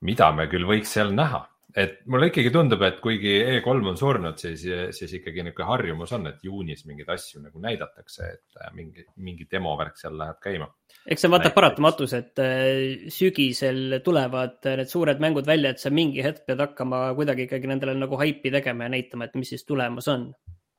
[0.06, 1.48] mida me küll võiks seal näha.
[1.74, 4.62] et mulle ikkagi tundub, et kuigi E3 on surnud, siis,
[4.94, 9.48] siis ikkagi niisugune harjumus on, et juunis mingeid asju nagu näidatakse, et äh, mingi, mingi
[9.50, 10.68] demovärk seal läheb käima.
[11.08, 15.90] eks see on vaata paratamatus, et äh, sügisel tulevad need suured mängud välja, et sa
[15.90, 19.66] mingi hetk pead hakkama kuidagi ikkagi nendele nagu haipi tegema ja näitama, et mis siis
[19.66, 20.30] tulemas on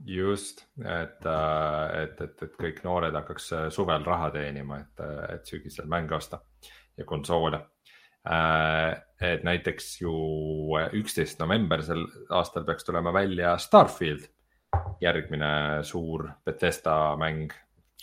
[0.07, 5.23] just, et, äh, et, et, et kõik noored hakkaks äh, suvel raha teenima, et, äh,
[5.37, 6.43] et sügisel mänge osta
[6.99, 7.65] ja konsoole.
[8.25, 10.13] et näiteks ju
[10.97, 14.25] üksteist november sel aastal peaks tulema välja Starfield,
[15.01, 17.53] järgmine suur Betesta mäng.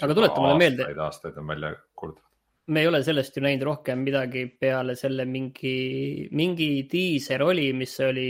[0.01, 0.86] aga tuleta mulle meelde.
[1.01, 2.27] aastaid on välja kuulutatud
[2.67, 7.99] me ei ole sellest ju näinud rohkem midagi peale selle mingi, mingi diiser oli, mis
[7.99, 8.30] oli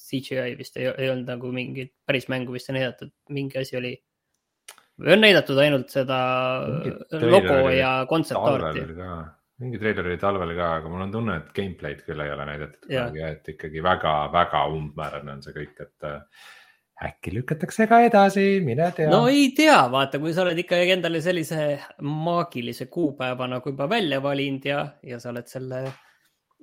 [0.00, 3.92] CGI vist ei, ei olnud nagu mingit päris mängu vist ei näidatud, mingi asi oli.
[5.00, 6.20] või on näidatud ainult seda
[7.24, 8.86] logo ja kontsertarti?
[9.60, 12.86] mingi treiler oli talvel ka, aga mul on tunne, et gameplay'd küll ei ole näidatud
[12.86, 16.08] kunagi, et ikkagi väga-väga umbmäärane on see kõik, et
[17.00, 19.10] äkki lükatakse ka edasi, mine tea.
[19.12, 21.66] no ei tea, vaata, kui sa oled ikkagi endale sellise
[22.04, 25.84] maagilise kuupäeva nagu juba välja valinud ja, ja sa oled selle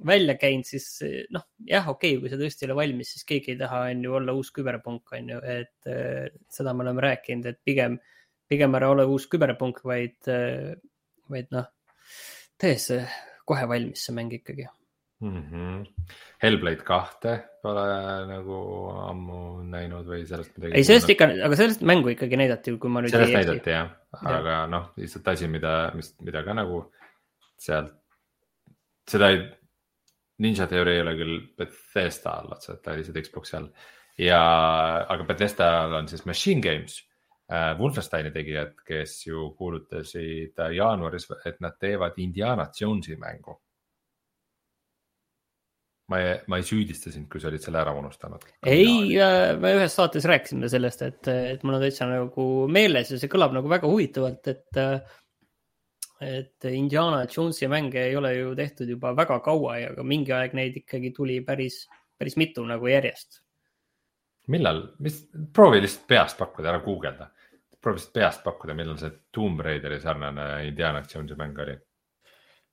[0.06, 0.88] välja käinud, siis
[1.34, 4.04] noh, jah, okei okay,, kui see tõesti ei ole valmis, siis keegi ei taha, on
[4.06, 7.98] ju, olla uus küberpunk, on ju, et äh, seda me oleme rääkinud, et pigem,
[8.48, 10.76] pigem ära ole uus küberpunk, vaid äh,,
[11.32, 11.68] vaid noh,
[12.62, 13.04] tee see
[13.48, 14.68] kohe valmis, see mäng ikkagi
[15.22, 15.44] mm.
[15.44, 15.86] -hmm.
[16.44, 17.34] Hellblade kahte
[17.64, 17.86] pole
[18.30, 18.58] nagu
[19.10, 19.40] ammu
[19.72, 20.78] näinud või sellest midagi?
[20.78, 23.94] ei, sellest ikka, aga sellest mängu ikkagi näidati, kui ma nüüd sellest ei näidati jah,
[24.22, 24.66] aga ja.
[24.72, 26.84] noh, lihtsalt asi, mida, mis, mida ka nagu
[27.58, 27.96] sealt,
[29.10, 29.42] seda ei,
[30.44, 33.70] Ninja Theory ei ole küll Bethesda all otseselt, ta oli lihtsalt Xbox'i all.
[34.22, 34.42] ja,
[35.10, 37.00] aga Bethesda on siis Machine Games
[37.52, 43.58] äh,, Wolfensteini tegijad, kes ju kuulutasid jaanuaris, et nad teevad Indiana Jonesi mängu
[46.08, 48.46] ma ei, ma ei süüdista sind, kui sa olid selle ära unustanud.
[48.64, 53.20] ei, äh, me ühes saates rääkisime sellest, et, et mul on täitsa nagu meeles ja
[53.20, 54.84] see kõlab nagu väga huvitavalt, et.
[56.22, 60.56] Et Indiana Jonesi mänge ei ole ju tehtud juba väga kaua ja ka mingi aeg
[60.58, 61.84] neid ikkagi tuli päris,
[62.18, 63.42] päris mitu nagu järjest.
[64.48, 67.32] millal, mis, proovi lihtsalt peast pakkuda, ära guugelda.
[67.82, 71.78] proovi lihtsalt peast pakkuda, millal see Tomb Raideri sarnane Indiana Jonesi mäng oli.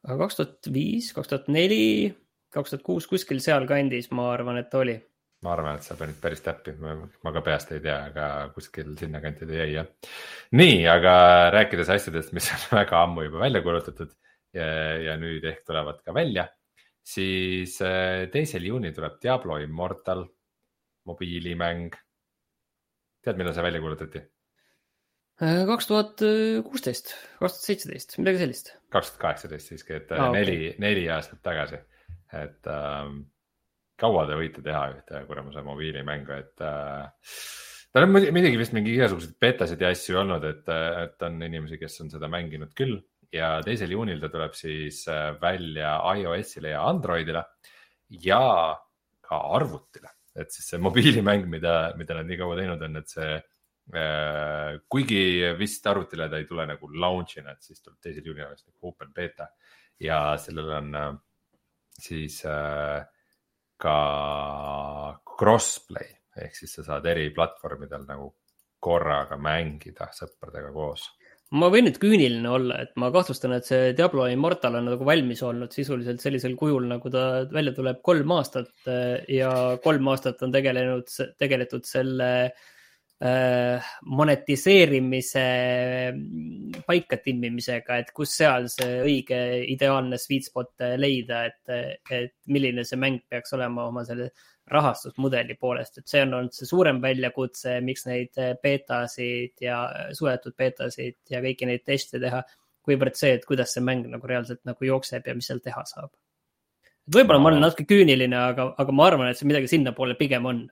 [0.07, 2.15] kaks tuhat viis, kaks tuhat neli
[2.55, 4.97] kaks tuhat kuus kuskil sealkandis, ma arvan, et oli.
[5.45, 9.49] Ma arvan, et sa panid päris täppi, ma ka peast ei tea, aga kuskil sinnakanti
[9.49, 9.89] ta jäi jah.
[10.57, 11.15] nii, aga
[11.55, 14.15] rääkides asjadest, mis on väga ammu juba välja kuulutatud
[14.57, 14.69] ja,
[15.11, 16.49] ja nüüd ehk tulevad ka välja,
[17.05, 20.25] siis äh, teisel juunil tuleb Diablo Immortal
[21.09, 21.93] mobiilimäng.
[23.25, 24.25] tead, millal see välja kuulutati?
[25.45, 26.23] Äh, kaks tuhat
[26.67, 28.77] kuusteist, kaks tuhat seitseteist, midagi sellist.
[28.95, 31.83] kaks tuhat kaheksateist siiski, et ah, neli okay., neli aastat tagasi
[32.35, 33.11] et äh,
[34.01, 37.35] kaua te võite teha ühte kuramuse mobiilimängu, et äh,
[37.95, 40.71] tal on muidugi vist mingi igasuguseid betasid ja asju olnud, et,
[41.05, 42.99] et on inimesi, kes on seda mänginud küll
[43.35, 47.45] ja teisel juunil ta tuleb siis äh, välja iOS-ile ja Androidile
[48.25, 48.45] ja
[49.25, 53.33] ka arvutile, et siis see mobiilimäng, mida, mida nad nii kaua teinud on, et see
[53.95, 54.81] äh,.
[54.89, 58.93] kuigi vist arvutile ta ei tule nagu launch'ina, et siis tuleb teisel juunil alles nagu
[58.93, 59.49] open beta
[60.03, 61.11] ja sellel on äh,
[62.01, 63.05] siis äh,
[63.85, 63.99] ka
[65.39, 66.09] crossplay
[66.45, 68.33] ehk siis sa saad eri platvormidel nagu
[68.85, 71.07] korraga mängida sõpradega koos.
[71.55, 75.43] ma võin nüüd küüniline olla, et ma kahtlustan, et see Diablo Immortal on nagu valmis
[75.47, 79.51] olnud sisuliselt sellisel kujul, nagu ta välja tuleb kolm aastat äh, ja
[79.85, 82.74] kolm aastat on tegelenud, tegeletud selle Äh,
[83.23, 85.43] monetiseerimise
[86.13, 89.39] mm, paika timmimisega, et kus seal see õige
[89.71, 94.33] ideaalne sweet spot leida, et, et milline see mäng peaks olema oma selle
[94.71, 99.83] rahastusmudeli poolest, et see on olnud see suurem väljakutse, miks neid beetasid ja
[100.17, 102.43] suletud beetasid ja kõiki neid teste teha.
[102.85, 106.11] kuivõrd see, et kuidas see mäng nagu reaalselt nagu jookseb ja mis seal teha saab.
[107.15, 110.67] võib-olla ma olen natuke küüniline, aga, aga ma arvan, et see midagi sinnapoole pigem on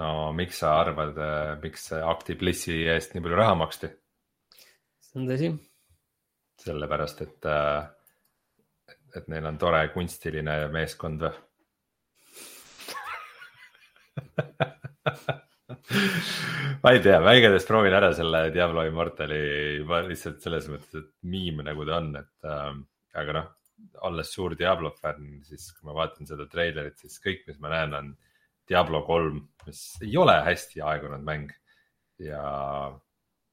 [0.00, 3.88] no miks sa arvad, äh, miks Actiblissi eest nii palju raha maksti?
[5.04, 5.48] see on tõsi.
[6.64, 7.82] sellepärast, et, äh,
[9.18, 11.34] et neil on tore kunstiline meeskond või
[16.82, 19.40] ma ei tea, ma igatahes proovin ära selle Diablo Immortali
[19.80, 22.72] juba lihtsalt selles mõttes, et miim nagu ta on, et äh,
[23.22, 23.48] aga noh,
[24.08, 27.92] olles suur Diablo fänn, siis kui ma vaatan seda treilerit, siis kõik, mis ma näen,
[27.98, 28.06] on
[28.68, 31.50] Diablo kolm, mis ei ole hästi aegunud mäng
[32.22, 32.44] ja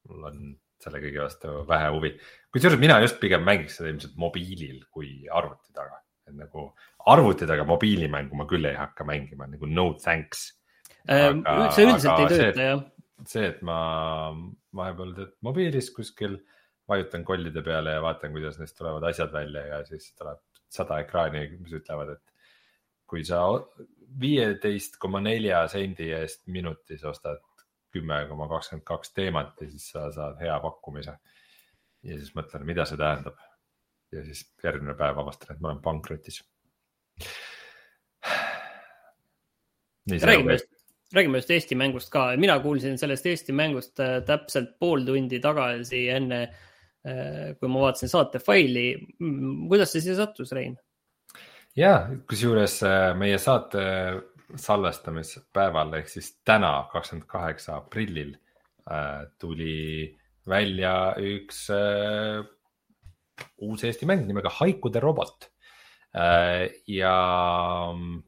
[0.08, 0.44] mul on
[0.82, 2.14] selle kõige vastu vähe huvi.
[2.54, 6.72] kusjuures mina just pigem mängiks seda ilmselt mobiilil kui arvuti taga, et nagu
[7.12, 10.48] arvuti taga mobiilimängu ma küll ei hakka mängima nagu no thanks
[11.10, 11.44] ähm,.
[11.76, 12.84] see üldiselt ei tööta jah.
[13.28, 13.78] see, et ma
[14.78, 16.40] vahepeal tead mobiilis kuskil
[16.92, 21.46] vajutan kollide peale ja vaatan, kuidas neist tulevad asjad välja ja siis tuleb sada ekraani,
[21.60, 22.31] mis ütlevad, et
[23.12, 23.44] kui sa
[24.22, 27.42] viieteist koma nelja sendi eest minutis ostad
[27.92, 31.18] kümme koma kakskümmend kaks teemat ja siis sa saad hea pakkumise.
[32.08, 33.40] ja siis mõtlen, mida see tähendab.
[34.12, 36.42] ja siis järgmine päev avastan, et ma olen pankrotis.
[40.10, 40.72] räägime just,
[41.16, 46.08] räägime just Eesti mängust ka, mina kuulsin sellest Eesti mängust äh, täpselt pool tundi tagasi
[46.10, 46.42] enne,
[47.08, 48.88] äh, kui ma vaatasin saate faili.
[49.68, 50.80] kuidas see siia sattus, Rein?
[51.78, 51.92] Ja
[52.30, 53.84] kusjuures äh, meie saate
[54.60, 58.34] salvestamispäeval ehk siis täna, kakskümmend kaheksa aprillil
[58.92, 62.42] äh, tuli välja üks äh,
[63.62, 65.48] uus Eesti mäng nimega Haikude robot.
[66.92, 67.12] Ja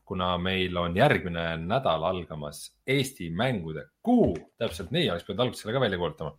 [0.07, 5.75] kuna meil on järgmine nädal algamas Eesti mängude kuu, täpselt nii, oleks pidanud alguses selle
[5.75, 6.31] ka välja kuulutama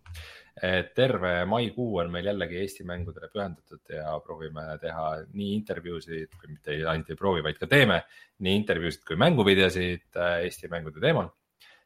[0.62, 6.52] et terve maikuu on meil jällegi Eesti mängudele pühendatud ja proovime teha nii intervjuusid, kui
[6.52, 8.04] mitte ainult ei proovi, vaid ka teeme
[8.46, 11.32] nii intervjuusid kui mänguvideosid äh, Eesti mängude teemal.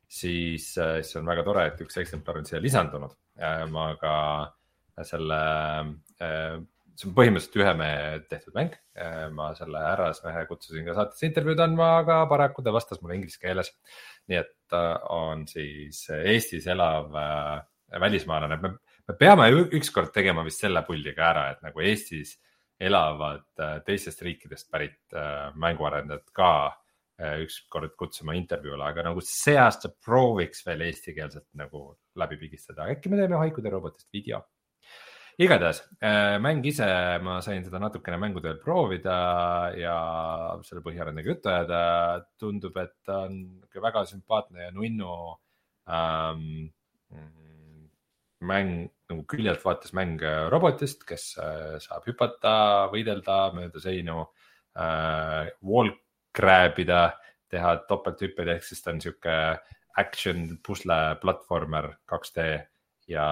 [0.09, 3.17] siis, äh, siis on väga tore, et üks eksemplar on siia lisandunud.
[3.41, 4.15] Äh, ma ka
[5.07, 5.41] selle,
[6.19, 8.73] see on põhimõtteliselt ühe mehe tehtud mäng.
[9.31, 13.71] ma selle härrasmehe kutsusin ka saatesse intervjuud andma, aga paraku ta vastas mulle inglise keeles.
[14.29, 14.77] nii et
[15.15, 17.15] on siis Eestis elav
[18.01, 18.75] välismaalane, me,
[19.09, 19.49] me peame
[19.79, 22.37] ükskord tegema vist selle puldi ka ära, et nagu Eestis
[22.79, 26.53] elavad äh, teistest riikidest pärit äh, mänguarendajad ka
[27.19, 33.11] äh, ükskord kutsuma intervjuule, aga nagu see aasta prooviks veel eestikeelselt nagu läbi pigistada, äkki
[33.11, 34.45] me teeme haikude robotist video
[35.39, 35.85] igatahes
[36.43, 36.87] mäng ise,
[37.23, 39.19] ma sain seda natukene mängude veel proovida
[39.79, 39.99] ja
[40.67, 41.83] selle põhjal nendega juttu ajada.
[42.43, 43.37] tundub, et ta on
[43.71, 45.13] väga sümpaatne ja nunnu
[45.87, 46.43] ähm,
[48.45, 52.53] mäng nagu küljelt vaates mäng äh, robotist, kes äh, saab hüpata,
[52.93, 54.21] võidelda mööda seinu
[54.77, 55.95] äh,, wall
[56.37, 57.03] grab ida,
[57.49, 59.37] teha topelthüppeid, ehk siis ta on sihuke
[59.99, 62.45] action pusle platvormer 2D
[63.11, 63.29] ja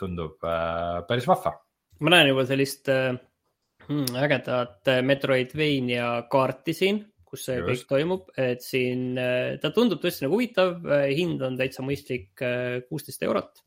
[0.00, 1.54] tundub äh, päris vahva.
[2.02, 3.14] ma näen juba sellist äh,
[3.86, 7.70] hmm, ägedat Metroidvania kaarti siin, kus see Just.
[7.70, 9.14] kõik toimub, et siin
[9.62, 10.78] ta tundub tõesti nagu huvitav,
[11.12, 12.30] hind on täitsa mõistlik,
[12.88, 13.60] kuusteist eurot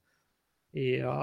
[0.77, 1.15] ja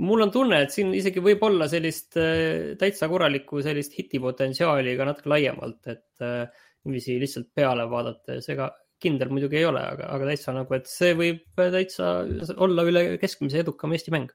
[0.00, 5.08] mul on tunne, et siin isegi võib olla sellist äh, täitsa korralikku sellist hitipotentsiaali ka
[5.08, 6.46] natuke laiemalt, et äh,
[6.86, 8.70] niiviisi lihtsalt peale vaadates, ega
[9.02, 12.14] kindel muidugi ei ole, aga, aga täitsa nagu, et see võib täitsa
[12.62, 14.30] olla üle keskmise edukam Eesti mäng.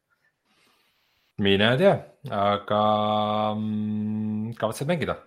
[1.41, 1.95] mine tea,
[2.34, 2.82] aga
[3.56, 5.17] mm, kavatsed mängida?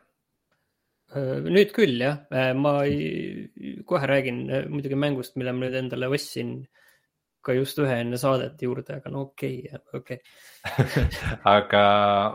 [1.10, 2.22] Äh, nüüd küll jah,
[2.54, 6.60] ma ei, kohe räägin muidugi mängust, mille ma nüüd endale ostsin
[7.44, 10.20] ka just ühe enne saadet juurde, aga no okei okay,, okei
[10.76, 11.06] okay.
[11.56, 11.84] aga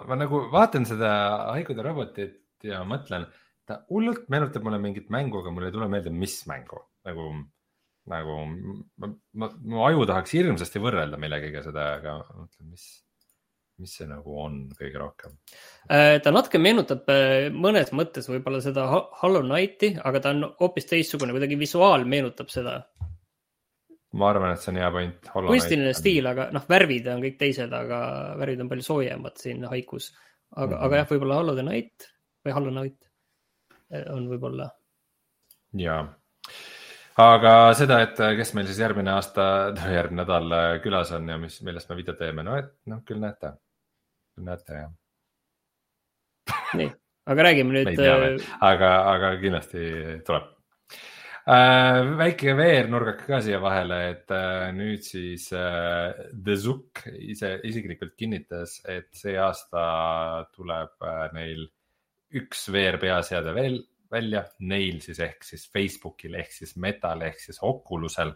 [0.09, 1.11] ma nagu vaatan seda
[1.53, 3.27] haigude robotit ja mõtlen,
[3.67, 7.29] ta hullult meenutab mulle mingit mängu, aga mul ei tule meelde, mis mängu nagu,
[8.11, 8.37] nagu
[8.97, 12.87] ma, ma, mu aju tahaks hirmsasti võrrelda millegagi seda, aga mõtlen, mis
[13.81, 15.33] mis see nagu on kõige rohkem?
[15.91, 18.85] Äh, ta natuke meenutab äh, mõnes mõttes võib-olla seda
[19.21, 22.77] Hollow Knighti, aga ta on hoopis teistsugune, kuidagi visuaal meenutab seda
[24.15, 25.31] ma arvan, et see on hea point.
[25.33, 27.99] kunstiline stiil, aga noh, värvid on kõik teised, aga
[28.39, 30.11] värvid on palju soojemad siin haikus.
[30.55, 30.85] aga mm, -hmm.
[30.85, 32.09] aga jah, võib-olla Hollow the Night
[32.45, 33.09] või Hollow Night
[33.91, 34.69] eh, on võib-olla.
[35.81, 35.97] ja,
[37.17, 39.47] aga seda, et eh, kes meil siis järgmine aasta,
[39.97, 43.19] järgmine nädal eh, külas on ja mis, millest me video teeme, no et noh, küll
[43.23, 43.55] näete,
[44.35, 44.91] küll näete jah.
[46.73, 46.91] nii,
[47.25, 48.43] aga räägime nüüd.
[48.61, 49.87] aga, aga kindlasti
[50.27, 50.54] tuleb
[51.45, 52.17] äh,.
[52.17, 58.79] väike veernurgake ka siia vahele, et äh, nüüd siis äh, The Zook ise isiklikult kinnitas,
[58.89, 59.83] et see aasta
[60.55, 61.67] tuleb äh, neil
[62.35, 63.77] üks VR peaseade veel
[64.11, 68.33] välja, neil siis ehk siis Facebookil ehk siis Metal ehk siis Oculusel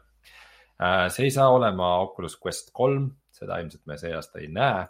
[0.78, 1.10] äh,.
[1.10, 4.86] see ei saa olema Oculus Quest kolm, seda ilmselt me see aasta ei näe,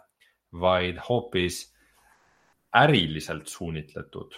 [0.60, 1.64] vaid hoopis
[2.76, 4.36] äriliselt suunitletud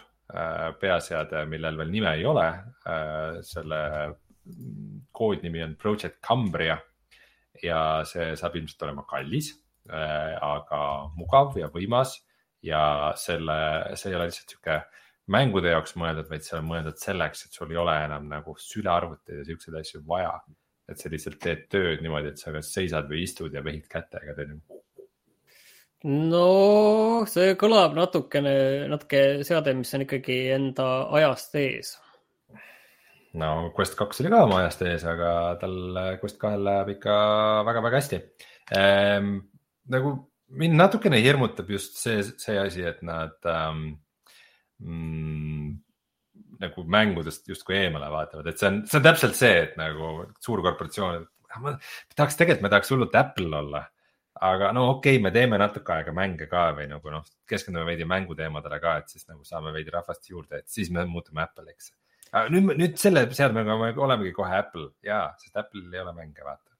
[0.80, 2.46] peaseade, millel veel nime ei ole.
[2.88, 3.80] Äh, selle
[5.12, 6.78] koodnimi on Project Cambria
[7.62, 9.52] ja see saab ilmselt olema kallis,
[9.90, 10.82] äh, aga
[11.18, 12.16] mugav ja võimas
[12.64, 13.58] ja selle,
[13.98, 14.80] see ei ole lihtsalt sihuke
[15.32, 19.42] mängude jaoks mõeldud, vaid see on mõeldud selleks, et sul ei ole enam nagu sülearvuteid
[19.42, 20.34] ja siukseid asju vaja.
[20.90, 24.34] et sa lihtsalt teed tööd niimoodi, et sa kas seisad või istud ja vehid kätega,
[24.36, 24.50] teed
[26.08, 26.46] no
[27.30, 28.54] see kõlab natukene,
[28.90, 30.88] natuke seade, mis on ikkagi enda
[31.18, 31.94] ajast ees.
[33.38, 35.30] no Quest kaks oli ka oma ajast ees, aga
[35.62, 35.78] tal
[36.20, 37.14] Quest kahel läheb ikka
[37.68, 38.20] väga-väga hästi
[38.78, 39.38] ehm,.
[39.92, 40.16] nagu
[40.58, 43.86] mind natukene hirmutab just see, see asi, et nad ähm,
[44.82, 45.70] mm,
[46.62, 50.12] nagu mängudest justkui eemale vaatavad, et see on, see on täpselt see, et nagu
[50.44, 51.24] suurkorporatsioon,
[51.62, 51.74] ma
[52.16, 53.86] tahaks tegelikult, me tahaks hullult Apple olla
[54.42, 58.06] aga no okei okay,, me teeme natuke aega mänge ka või nagu noh, keskendume veidi
[58.08, 61.92] mänguteemadele ka, et siis nagu saame veidi rahvast juurde, et siis me muutume Apple'iks.
[62.50, 66.74] nüüd, nüüd selle seadmega me olemegi kohe Apple ja, sest Apple'il ei ole mänge, vaata.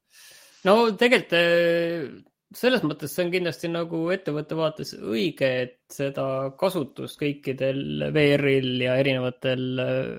[0.69, 2.09] no tegelikult eh,
[2.57, 6.27] selles mõttes see on kindlasti nagu ettevõtte vaates õige, et seda
[6.59, 10.13] kasutust kõikidel VR-il ja erinevatel eh,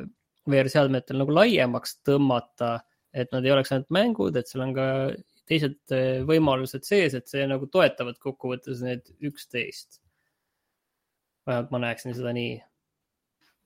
[0.50, 2.78] VR-seadmetel nagu laiemaks tõmmata,
[3.14, 4.88] et nad ei oleks ainult mängud, et seal on ka
[5.50, 10.00] teised eh, võimalused sees, et see nagu toetavad kokkuvõttes need üksteist.
[11.48, 12.62] vähemalt ma näeksin seda nii.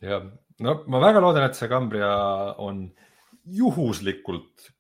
[0.01, 0.21] ja
[0.65, 2.13] no ma väga loodan, et see Cambria
[2.57, 2.87] on
[3.45, 4.71] juhuslikult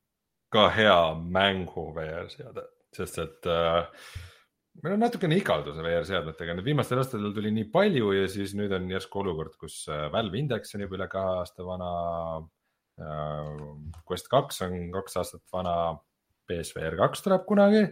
[0.53, 2.63] ka hea mängu VR-seade,
[2.95, 3.85] sest et äh,
[4.83, 8.89] meil on natukene igaldus VR-seadmetega, nüüd viimastel aastatel tuli nii palju ja siis nüüd on
[8.91, 11.91] järsku olukord, kus äh, Valve Index on juba üle kahe aasta vana
[12.97, 13.55] äh,.
[14.07, 15.75] Quest kaks on kaks aastat vana,
[16.47, 17.83] PSVR kaks tuleb kunagi,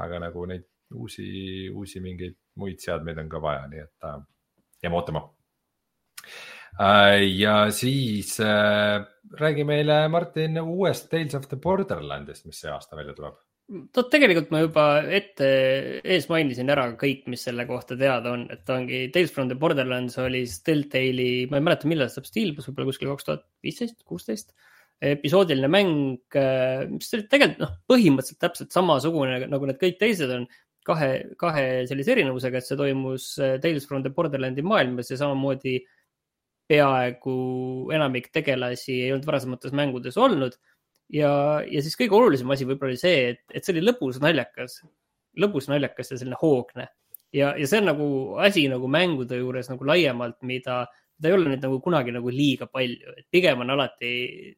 [0.00, 1.26] aga nagu neid uusi,
[1.70, 4.18] uusi mingeid muid seadmeid on ka vaja, nii et äh,
[4.84, 5.22] jääme ootama
[6.80, 7.20] äh,.
[7.36, 9.04] ja siis äh,
[9.38, 13.38] räägi meile, Martin, uuest Tales of the Borderlandist, mis see aasta välja tuleb
[13.70, 14.84] no tegelikult ma juba
[15.14, 15.48] ette
[16.02, 19.58] ees mainisin ära kõik, mis selle kohta teada on, et ta ongi Tales from the
[19.58, 24.00] Borderlands oli Telltale'i, ma ei mäleta, millal see saab ilmus, võib-olla kuskil kaks tuhat viisteist,
[24.08, 24.50] kuusteist.
[25.00, 26.18] Episoodiline mäng,
[26.90, 30.44] mis tegelikult noh, põhimõtteliselt täpselt samasugune nagu need kõik teised on.
[30.84, 35.74] kahe, kahe sellise erinevusega, et see toimus Tales from the Borderlandi maailmas ja samamoodi
[36.70, 37.34] peaaegu
[37.92, 40.56] enamik tegelasi ei olnud varasemates mängudes olnud
[41.12, 41.32] ja,
[41.66, 44.80] ja siis kõige olulisem asi võib-olla oli see, et, et see oli lõbus naljakas,
[45.40, 46.88] lõbus naljakas ja selline hoogne.
[47.34, 48.08] ja, ja see on nagu
[48.42, 50.84] asi nagu mängude juures nagu laiemalt, mida,
[51.20, 54.10] mida ei ole nüüd nagu kunagi nagu liiga palju, et pigem on alati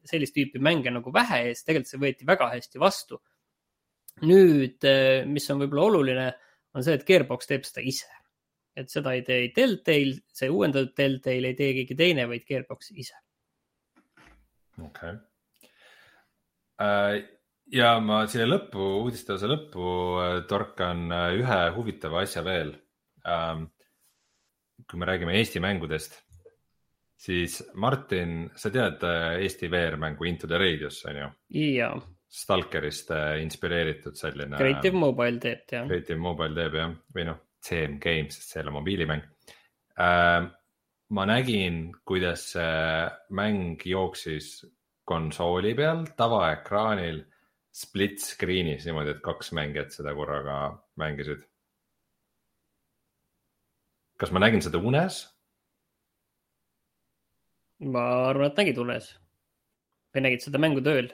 [0.07, 3.19] sellist tüüpi mänge nagu vähe ja siis tegelikult see võeti väga hästi vastu.
[4.23, 6.27] nüüd, eh, mis on võib-olla oluline,
[6.73, 8.09] on see, et Gearbox teeb seda ise.
[8.75, 13.19] et seda ei tee Deltail, see uuendatud Deltail ei tee keegi teine, vaid Gearbox ise.
[14.79, 15.19] okei okay
[16.81, 17.21] Äh,
[17.73, 19.85] ja ma siia lõppu, uudisteosa lõppu
[20.23, 22.73] äh, torkan äh, ühe huvitava asja veel.
[23.29, 23.67] Ähm,
[24.89, 26.17] kui me räägime Eesti mängudest,
[27.23, 29.03] siis Martin, sa tead
[29.39, 31.29] Eesti VR-mängu Into the Radius on ju?
[31.77, 31.93] jaa.
[32.33, 33.11] Stalkerist
[33.43, 34.57] inspireeritud selline.
[34.57, 35.85] Creative Mobile teeb jah.
[35.87, 39.27] Creative Mobile teeb jah, või noh, CM Games, sest see ei ole mobiilimäng
[40.01, 40.49] ähm,
[41.13, 44.63] ma nägin, kuidas see mäng jooksis
[45.05, 47.21] konsooli peal tavaekraanil
[47.73, 50.57] split screen'is niimoodi, et kaks mängijat seda korraga
[51.01, 51.43] mängisid.
[54.17, 55.23] kas ma nägin seda unes?
[57.83, 59.09] Ma arvan, et nägid unes.
[60.13, 61.11] Või nägid seda mängu tööl?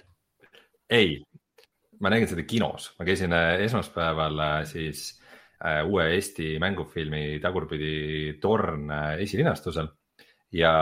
[0.89, 1.19] ei,
[2.01, 5.03] ma nägin seda kinos, ma käisin äh, esmaspäeval äh, siis
[5.61, 8.89] äh, uue Eesti mängufilmi Tagurpidi torn
[9.21, 9.91] esilinastusel.
[10.49, 10.73] Ja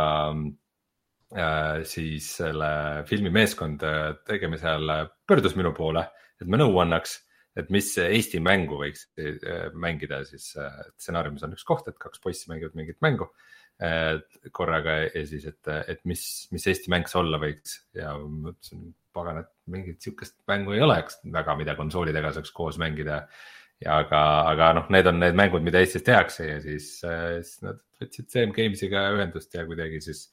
[1.35, 3.81] Äh, siis selle filmi meeskond
[4.29, 4.87] tegemisel
[5.27, 6.05] pöördus minu poole,
[6.39, 7.17] et ma nõu annaks,
[7.59, 9.09] et mis Eesti mängu võiks
[9.75, 13.27] mängida, siis stsenaariumis on üks koht, et kaks poissi mängivad mingit mängu
[14.57, 19.43] korraga ja siis, et, et mis, mis Eesti mäng see olla võiks ja mõtlesin, pagan,
[19.43, 23.25] et mingit sihukest mängu ei oleks väga, mida konsoolidega saaks koos mängida.
[23.83, 24.21] ja aga,
[24.51, 28.55] aga noh, need on need mängud, mida Eestis tehakse ja siis, siis nad võtsid CM
[28.55, 30.23] Games'iga ühendust ja kuidagi siis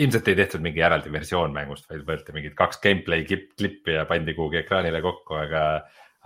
[0.00, 4.34] ilmselt ei tehtud mingi eraldi versioon mängust, vaid võeti mingid kaks gameplay klippi ja pandi
[4.34, 5.64] kuhugi ekraanile kokku, aga,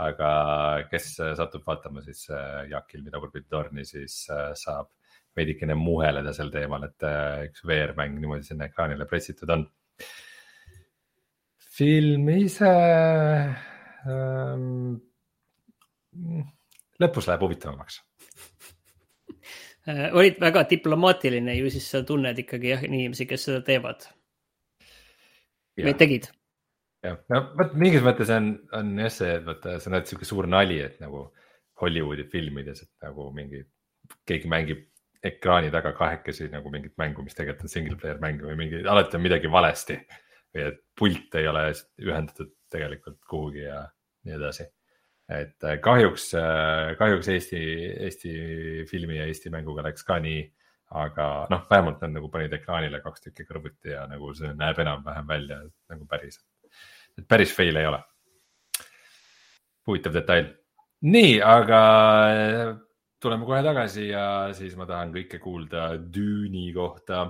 [0.07, 0.31] aga
[0.93, 1.11] kes
[1.41, 4.93] satub vaatama siis äh, Jaak Ilmi tagurpidi torni, siis äh, saab
[5.39, 9.67] veidikene muheleda sel teemal, et äh, üks VR-mäng niimoodi sinna ekraanile pressitud on.
[11.79, 12.75] film ise
[14.11, 14.99] ähm,.
[16.99, 18.01] lõpus läheb huvitavamaks
[19.89, 24.05] Äh, olid väga diplomaatiline ju siis sa tunned ikkagi jah inimesi, kes seda teevad.
[25.79, 26.27] või tegid?
[27.07, 30.81] jah, no vot mingis mõttes on, on jah see, vaata, sa näed sihuke suur nali,
[30.85, 31.23] et nagu
[31.81, 33.63] Hollywoodi filmides, et nagu mingi,
[34.29, 34.83] keegi mängib
[35.25, 39.19] ekraani taga kahekesi nagu mingit mängu, mis tegelikult on single player mäng või mingi, alati
[39.19, 40.01] on midagi valesti.
[40.55, 41.69] või et pult ei ole
[42.01, 43.83] ühendatud tegelikult kuhugi ja
[44.25, 44.65] nii edasi
[45.29, 47.59] et äh, kahjuks, äh, kahjuks Eesti,
[48.07, 48.31] Eesti
[48.91, 50.47] filmi ja Eesti mänguga läks ka nii.
[50.89, 55.27] aga noh, vähemalt nad nagu panid ekraanile kaks tükki kõrvuti ja nagu see näeb enam-vähem
[55.29, 55.59] välja
[55.93, 56.39] nagu päris,
[57.13, 57.99] et päris fail ei ole.
[59.87, 60.49] huvitav detail.
[61.03, 61.81] nii, aga
[63.21, 67.25] tuleme kohe tagasi ja siis ma tahan kõike kuulda Dune'i kohta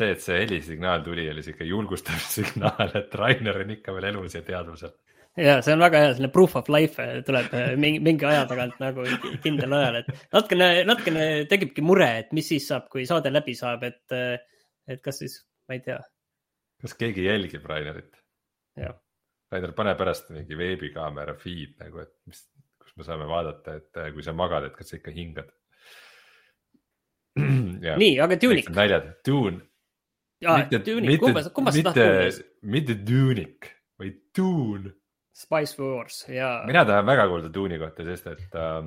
[0.00, 4.36] see, et see helisignaal tuli, oli sihuke julgustav signaal, et Rainer on ikka veel elus
[4.38, 4.94] ja teadvusel.
[5.38, 8.80] Ja see on väga hea, selline proof of life tuleb eh, mingi, mingi aja tagant
[8.82, 9.04] nagu
[9.44, 13.84] kindlal ajal, et natukene, natukene tekibki mure, et mis siis saab, kui saade läbi saab,
[13.86, 16.00] et, eh, et kas siis, ma ei tea.
[16.82, 18.18] kas keegi jälgib Rainerit?
[19.50, 22.44] Rainer, pane pärast mingi veebikaamera feed nagu, et mis,
[22.80, 25.50] kus me saame vaadata, et eh, kui sa magad, et kas sa ikka hingad
[28.02, 28.70] nii, aga Tune'ik.
[28.74, 29.60] naljad, Dune
[30.40, 32.32] mitte, tahad kuulda?
[32.62, 33.68] mitte Dune'ik,
[34.00, 34.94] vaid Dune.
[35.40, 36.66] Spice Wars, jaa.
[36.68, 38.82] mina tahan väga kuulda Dune'i kohta, sest et äh,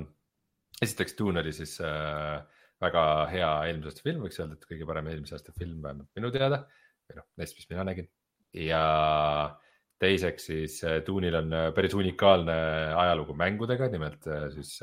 [0.82, 2.38] esiteks Dune oli siis äh,
[2.84, 6.30] väga hea eelmise aasta film, võiks öelda, et kõige parem eelmise aasta film vähemalt minu
[6.34, 6.64] teada
[7.08, 8.08] või noh, neist, mis mina nägin
[8.54, 8.84] ja
[10.02, 12.56] teiseks siis äh, Dune'il on äh, päris unikaalne
[12.98, 14.78] ajalugu mängudega, nimelt äh, siis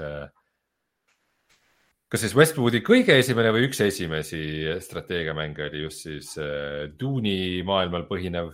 [2.12, 4.42] kas siis Westwoodi kõige esimene või üks esimesi
[4.84, 6.34] strateegiamänge oli just siis
[7.00, 8.52] Dune'i maailmal põhinev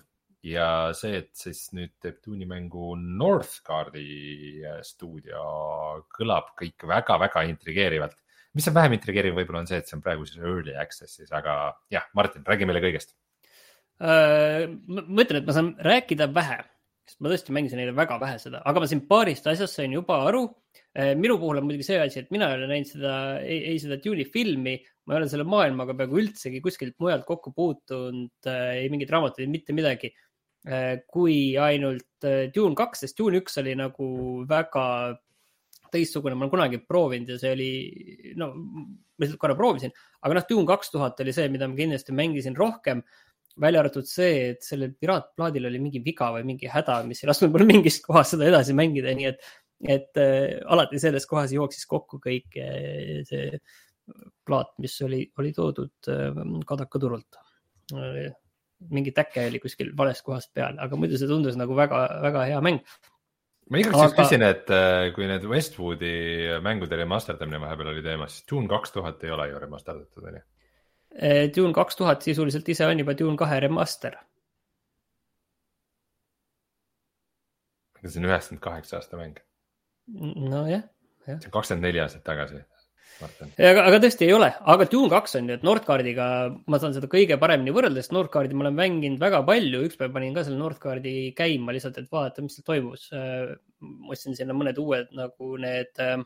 [0.48, 5.44] ja see, et siis nüüd teeb Dune'i mängu Northgardi stuudio,
[6.18, 8.18] kõlab kõik väga-väga intrigeerivalt.
[8.58, 11.78] mis on vähem intrigeeriv, võib-olla on see, et see on praegu siis early access'is, aga
[11.94, 13.14] jah, Martin, räägi meile kõigest
[13.98, 16.60] Äh, ma ütlen, et ma saan rääkida vähe,
[17.08, 20.20] sest ma tõesti mängisin neile väga vähe seda, aga ma siin paarist asjast sain juba
[20.28, 20.44] aru.
[20.94, 23.82] Äh, minu puhul on muidugi see asi, et mina ei ole näinud seda, ei, ei
[23.82, 24.76] seda Dune'i filmi,
[25.08, 29.50] ma ei ole selle maailmaga peaaegu üldsegi kuskilt mujalt kokku puutunud, äh, ei mingeid raamatuid,
[29.50, 30.14] mitte midagi.
[31.08, 34.08] Kui ainult Dune kaks, sest Dune üks oli nagu
[34.50, 34.84] väga
[35.94, 37.70] teistsugune, ma olen kunagi proovinud ja see oli,
[38.40, 39.94] no ma lihtsalt korra proovisin,
[40.26, 43.04] aga noh, Dune kaks tuhat oli see, mida ma kindlasti mängisin rohkem
[43.62, 47.54] välja arvatud see, et sellel piraatplaadil oli mingi viga või mingi häda, mis ei lasknud
[47.54, 49.48] mul mingist kohast seda edasi mängida, nii et,
[49.98, 53.62] et äh, alati selles kohas jooksis kokku kõik äh, see
[54.48, 57.42] plaat, mis oli, oli toodud äh, Kadaka turult
[57.96, 58.36] äh,.
[58.94, 62.84] Mingi täke oli kuskil valest kohast peal, aga muidu see tundus nagu väga-väga hea mäng
[63.70, 64.22] ma igaks juhuks aga...
[64.24, 66.14] küsin, et äh, kui need Westwoodi
[66.64, 70.46] mängude remasterdamine vahepeal oli teemas, siis Dune kaks tuhat ei ole ju remasterdatud, on ju?
[71.18, 74.18] Eh, Dune kaks tuhat sisuliselt ise on juba Dune kahe remaster.
[78.08, 79.40] see on üheksakümmend kaheksa aasta mäng.
[80.08, 80.86] nojah,
[81.26, 81.40] jah.
[81.42, 82.62] see on kakskümmend neli aastat tagasi.
[83.24, 86.28] Aga, aga tõesti ei ole, aga Dune kaks on ju, et Nordcardiga
[86.70, 90.14] ma saan seda kõige paremini võrrelda, sest Nordcardi ma olen mänginud väga palju, üks päev
[90.16, 93.08] panin ka selle Nordcardi käima lihtsalt, et vaadata, mis seal toimus.
[93.16, 93.56] Äh,
[94.12, 96.20] ostsin sinna mõned uued nagu need äh,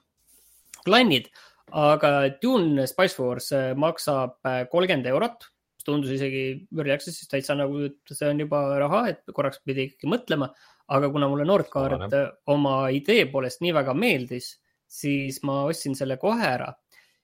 [0.85, 1.31] klannid.
[1.71, 2.11] Aga
[2.41, 5.47] Dune Spice Wars äh, maksab äh, kolmkümmend eurot,
[5.85, 6.43] tundus isegi
[6.75, 10.51] Early Access'is täitsa nagu, et see on juba raha, et korraks pidi ikkagi mõtlema.
[10.91, 12.11] aga kuna mulle Nordcard
[12.51, 14.57] oma idee poolest nii väga meeldis,
[14.91, 16.71] siis ma ostsin selle kohe ära.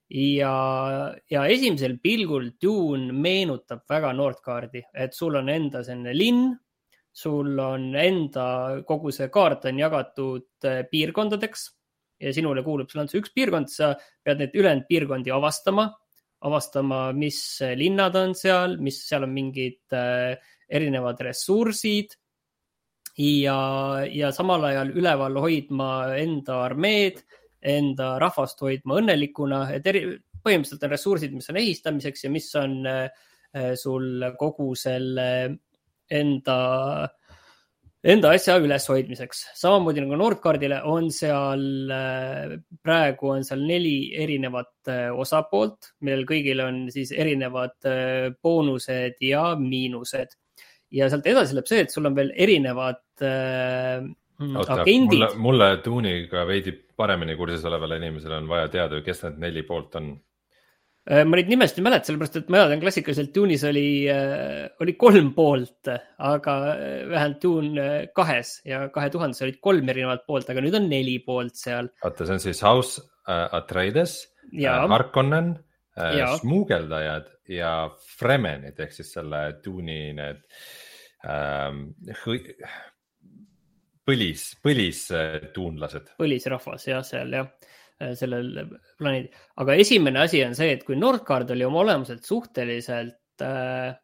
[0.07, 0.53] ja,
[1.29, 6.55] ja esimesel pilgul Dune meenutab väga Nordcardi, et sul on enda selline linn
[7.17, 8.45] sul on enda,
[8.85, 11.63] kogu see kaart on jagatud äh, piirkondadeks
[12.21, 13.95] ja sinule kuulub seal on see üks piirkond, sa
[14.25, 15.87] pead neid ülejäänud piirkondi avastama,
[16.45, 17.39] avastama, mis
[17.77, 20.37] linnad on seal, mis seal on mingid äh,
[20.69, 22.13] erinevad ressursid.
[23.17, 23.57] ja,
[24.13, 25.89] ja samal ajal üleval hoidma
[26.21, 27.23] enda armeed,
[27.61, 30.03] enda rahvast hoidma õnnelikuna, et eri,
[30.43, 33.07] põhimõtteliselt on ressursid, mis on ehitamiseks ja mis on äh,
[33.79, 35.29] sul kogu selle
[36.07, 36.57] enda
[38.07, 39.39] enda asja üleshoidmiseks.
[39.57, 42.53] samamoodi nagu Nordcardile on seal, äh,
[42.83, 47.75] praegu on seal neli erinevat äh, osapoolt, millel kõigil on siis erinevad
[48.41, 50.37] boonused ja miinused.
[50.91, 54.05] ja sealt edasi läheb see, et sul on veel erinevad äh,
[54.37, 55.17] Oota, agendid.
[55.17, 59.95] mulle, mulle Dune'iga veidi paremini kursis olevale inimesele on vaja teada, kes need neli poolt
[59.97, 60.11] on
[61.07, 64.97] Äh, ma neid nimesid ei mäleta, sellepärast et ma tean klassikaliselt Dune'is oli, äh, oli
[64.99, 65.87] kolm poolt,
[66.27, 67.85] aga äh, vähemalt Dune
[68.17, 71.87] kahes ja kahe tuhandes olid kolm erinevat poolt, aga nüüd on neli poolt seal.
[72.01, 74.17] oota, see on siis House Atreides
[74.91, 75.53] Harkonnen
[76.41, 77.71] smuugeldajad ja
[78.19, 80.43] Fremenid ehk siis selle Dune'i need
[81.23, 81.85] ähm,
[84.07, 86.13] põlis, põlistuunlased.
[86.17, 87.51] põlisrahvas jah, seal jah
[87.97, 88.51] Äh, sellel
[88.99, 89.31] planeedil.
[89.57, 93.95] aga esimene asi on see, et kui Nordcard oli oma olemuselt suhteliselt äh,,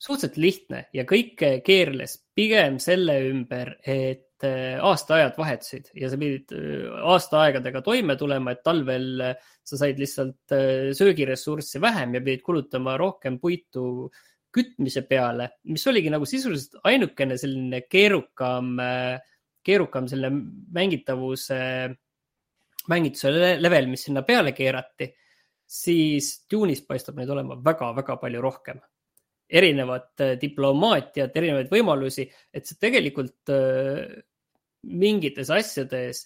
[0.00, 1.34] suhteliselt lihtne ja kõik
[1.66, 8.56] keerles pigem selle ümber, et äh, aastaajad vahetusid ja sa pidid äh, aastaaegadega toime tulema,
[8.56, 13.84] et talvel äh, sa said lihtsalt äh, söögiressurssi vähem ja pidid kulutama rohkem puitu
[14.50, 18.76] kütmise peale, mis oligi nagu sisuliselt ainukene selline keerukam,
[19.62, 20.42] keerukam selline
[20.74, 21.60] mängitavuse
[22.88, 25.10] mängituse level, mis sinna peale keerati,
[25.70, 28.80] siis Dune'is paistab neid olema väga-väga palju rohkem.
[29.50, 32.22] erinevat äh, diplomaatiat, erinevaid võimalusi,
[32.54, 34.04] et see tegelikult äh,
[34.86, 36.20] mingites asjades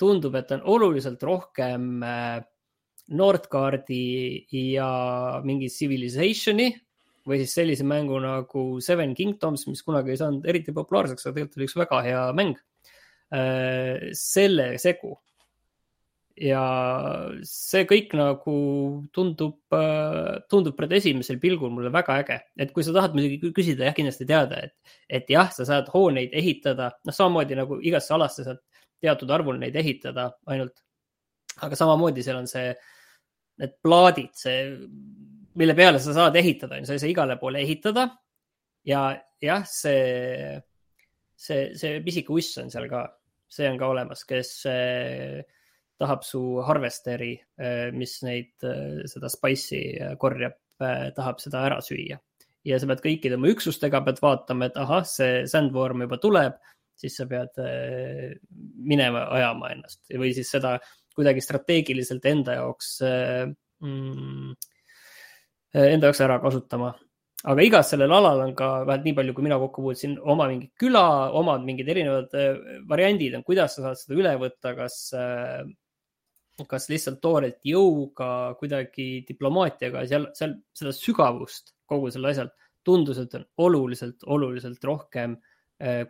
[0.00, 2.38] tundub, et on oluliselt rohkem äh,
[3.12, 4.88] Nordcardi ja
[5.44, 6.70] mingi Civilization'i
[7.28, 11.60] või siis sellise mängu nagu Seven Kingdoms, mis kunagi ei saanud eriti populaarseks, aga tegelikult
[11.60, 12.56] oli üks väga hea mäng.
[14.14, 15.14] selle segu
[16.38, 16.62] ja
[17.46, 18.54] see kõik nagu
[19.14, 19.56] tundub,
[20.50, 24.26] tundub praegu esimesel pilgul mulle väga äge, et kui sa tahad muidugi küsida, jah, kindlasti
[24.28, 28.62] teada, et, et jah, sa saad hooneid ehitada, noh, samamoodi nagu igasse alasse saad
[29.04, 30.82] teatud arvul neid ehitada ainult.
[31.62, 32.72] aga samamoodi seal on see,
[33.62, 34.58] need plaadid, see,
[35.60, 38.08] mille peale sa saad ehitada, sa ei saa igale poole ehitada.
[38.84, 39.06] ja
[39.40, 40.56] jah, see,
[41.36, 43.04] see, see pisike uss on seal ka,
[43.50, 45.40] see on ka olemas, kes äh,
[46.00, 50.58] tahab su harvesteri, äh, mis neid, äh, seda spice'i korjab,
[51.14, 52.18] tahab seda ära süüa.
[52.66, 56.56] ja sa pead kõikide oma üksustega pead vaatama, et ahah, see sandworm juba tuleb,
[56.98, 57.58] siis sa pead
[58.90, 60.76] minema ajama ennast või siis seda
[61.14, 64.54] kuidagi strateegiliselt enda jaoks mm,,
[65.74, 66.94] enda jaoks ära kasutama
[67.44, 70.70] aga igas sellel alal on ka, vähemalt nii palju, kui mina kokku puutusin, oma mingi
[70.80, 72.36] küla, omad mingid erinevad
[72.88, 75.00] variandid on, kuidas sa saad seda üle võtta, kas
[76.70, 82.52] kas lihtsalt toorelt jõuga, kuidagi diplomaatiaga, seal, seal seda sügavust kogu sellel asjal
[82.86, 85.36] tundus, et on oluliselt, oluliselt rohkem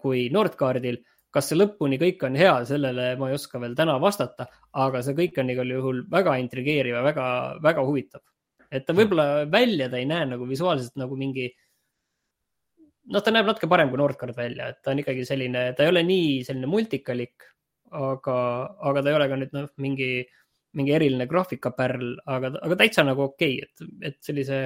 [0.03, 1.01] kui Nordcardil.
[1.35, 4.47] kas see lõpuni kõik on hea, sellele ma ei oska veel täna vastata,
[4.79, 7.25] aga see kõik on igal juhul väga intrigeeriv ja väga,
[7.63, 8.23] väga huvitav.
[8.75, 11.49] Et ta võib-olla välja ta ei näe nagu visuaalselt nagu mingi
[13.13, 15.93] noh, ta näeb natuke parem kui Nordcard välja, et ta on ikkagi selline, ta ei
[15.93, 17.47] ole nii selline multikalik,
[17.95, 18.39] aga,
[18.91, 20.11] aga ta ei ole ka nüüd noh, mingi,
[20.79, 24.61] mingi eriline graafikapärl, aga, aga täitsa nagu okei okay,, et, et sellise,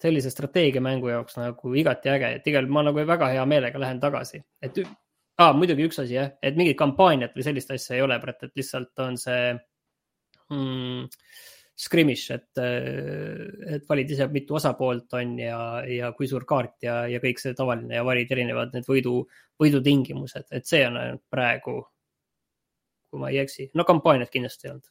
[0.00, 4.42] sellise strateegiamängu jaoks nagu igati äge, et igal, ma nagu väga hea meelega lähen tagasi,
[4.62, 4.82] et
[5.40, 9.02] ah, muidugi üks asi jah, et mingit kampaaniat või sellist asja ei ole, et lihtsalt
[9.02, 9.50] on see
[10.52, 11.08] mm,
[11.80, 17.20] skrimmish, et, et valid ise, mitu osapoolt on ja, ja kui suur kaart ja, ja
[17.22, 19.22] kõik see tavaline ja valid erinevad need võidu,
[19.60, 21.78] võidutingimused, et see on ainult praegu,
[23.10, 24.90] kui ma ei eksi, no kampaaniat kindlasti ei olnud.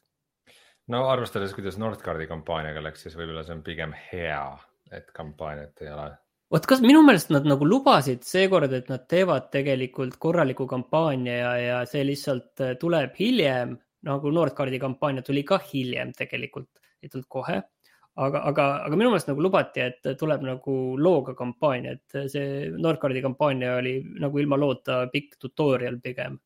[0.94, 4.42] no arvestades, kuidas Nordcardi kampaaniaga läks, siis võib-olla see on pigem hea,
[4.90, 6.10] et kampaaniat ei ole
[6.50, 11.52] vot kas minu meelest nad nagu lubasid seekord, et nad teevad tegelikult korraliku kampaania ja,
[11.62, 13.76] ja see lihtsalt tuleb hiljem,
[14.06, 16.70] nagu Nordcardi kampaania tuli ka hiljem tegelikult
[17.02, 17.60] ei tulnud kohe.
[18.20, 23.22] aga, aga, aga minu meelest nagu lubati, et tuleb nagu looga kampaania, et see Nordcardi
[23.24, 26.38] kampaania oli nagu ilma loota pikk tutorial pigem.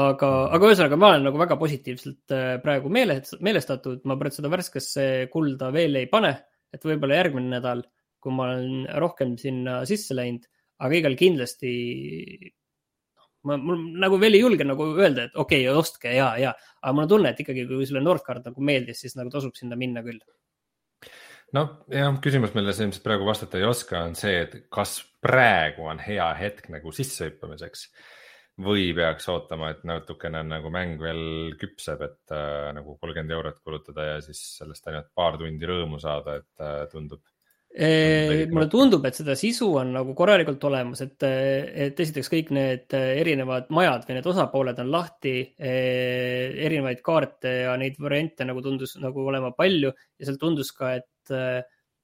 [0.00, 4.52] aga, aga ühesõnaga, ma olen nagu väga positiivselt äh, praegu meele, meelestatud, ma praegu seda
[4.52, 6.34] värskesse kulda veel ei pane,
[6.70, 7.82] et võib-olla järgmine nädal,
[8.20, 10.44] kui ma olen rohkem sinna sisse läinud,
[10.80, 11.72] aga igal kindlasti
[13.48, 16.92] ma, mul nagu veel ei julge nagu öelda, et okei okay,, ostke ja, ja, aga
[16.96, 20.04] mul on tunne, et ikkagi, kui sulle Nordcard nagu meeldis, siis nagu tasub sinna minna
[20.06, 20.20] küll.
[21.56, 25.88] noh, jah, küsimus, millele sa ilmselt praegu vastata ei oska, on see, et kas praegu
[25.90, 27.88] on hea hetk nagu sissehüppamiseks
[28.60, 34.04] või peaks ootama, et natukene nagu mäng veel küpseb, et äh, nagu kolmkümmend eurot kulutada
[34.04, 37.24] ja siis sellest ainult paar tundi rõõmu saada, et äh, tundub
[37.70, 43.68] mulle tundub, et seda sisu on nagu korralikult olemas, et, et esiteks kõik need erinevad
[43.70, 49.52] majad või need osapooled on lahti, erinevaid kaarte ja neid variante nagu tundus nagu olema
[49.54, 51.34] palju ja seal tundus ka, et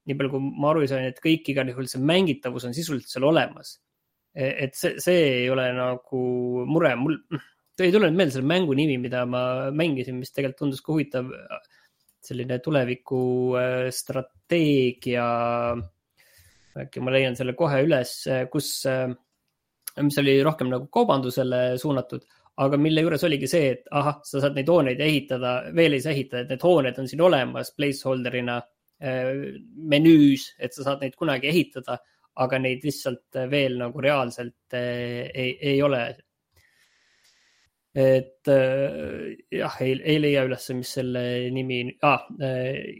[0.06, 3.26] nii palju, kui ma aru sain, et kõik igal juhul see mängitavus on sisuliselt seal
[3.26, 3.80] olemas.
[4.36, 6.22] et see, see ei ole nagu
[6.68, 7.16] mure, mul
[7.80, 11.32] ei tule nüüd meelde selle mängu nimi, mida ma mängisin, mis tegelikult tundus ka huvitav
[12.26, 13.20] selline tuleviku
[13.58, 13.86] äh,
[16.76, 19.08] äkki ma leian selle kohe üles, äh, kus, äh,
[20.02, 22.26] mis oli rohkem nagu kaubandusele suunatud,
[22.62, 26.12] aga mille juures oligi see, et ahah, sa saad neid hooneid ehitada, veel ei saa
[26.12, 28.60] ehitada, et need hooned on siin olemas placeholder'ina
[29.92, 31.98] menüüs, et sa saad neid kunagi ehitada,
[32.40, 36.00] aga neid lihtsalt veel nagu reaalselt ei, ei ole
[37.96, 41.20] et äh, jah, ei, ei leia üles, mis selle
[41.54, 42.26] nimi ah,,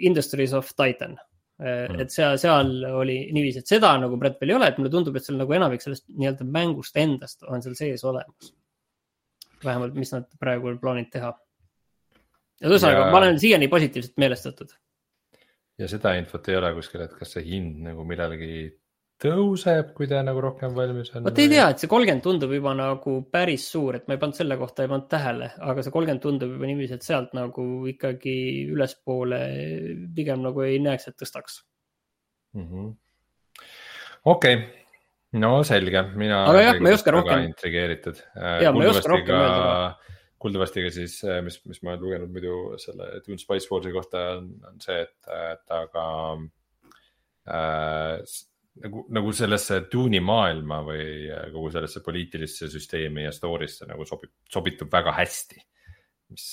[0.09, 1.19] Industries of Titan
[1.61, 1.99] mm..
[2.03, 5.17] et seal, seal oli niiviisi, et seda nagu Brett veel ei ole, et mulle tundub,
[5.17, 8.55] et seal nagu enamik sellest nii-öelda mängust endast on seal sees olemas.
[9.65, 11.35] vähemalt, mis nad praegu plaanivad teha.
[12.63, 14.75] ja ühesõnaga ja..., ma olen siiani positiivselt meelestatud.
[15.81, 18.69] ja seda infot ei ole kuskil, et kas see hind nagu millalgi
[19.23, 21.25] tõuseb, kui ta nagu rohkem valmis on?
[21.25, 24.37] vot ei tea, et see kolmkümmend tundub juba nagu päris suur, et ma ei pannud
[24.37, 28.37] selle kohta, ei pannud tähele, aga see kolmkümmend tundub juba niiviisi, et sealt nagu ikkagi
[28.75, 29.41] ülespoole
[30.17, 31.63] pigem nagu ei näeks, et tõstaks
[32.59, 32.91] mm -hmm..
[34.25, 34.67] okei okay.,
[35.41, 36.43] no selge, mina.
[36.51, 37.47] aga jah, ma ei oska rohkem.
[37.53, 38.21] intrigeeritud.
[38.37, 39.97] ja, ma ei oska rohkem öelda
[40.39, 44.51] kuuldavasti ka siis, mis, mis ma olen lugenud muidu selle Dune Spice Warsi kohta on,
[44.69, 46.05] on see, et, et aga
[47.49, 48.21] äh,
[48.85, 54.35] nagu, nagu sellesse tuuni maailma või äh, kogu sellesse poliitilisse süsteemi ja story'sse nagu sobib,
[54.53, 55.63] sobitub väga hästi.
[56.35, 56.47] mis,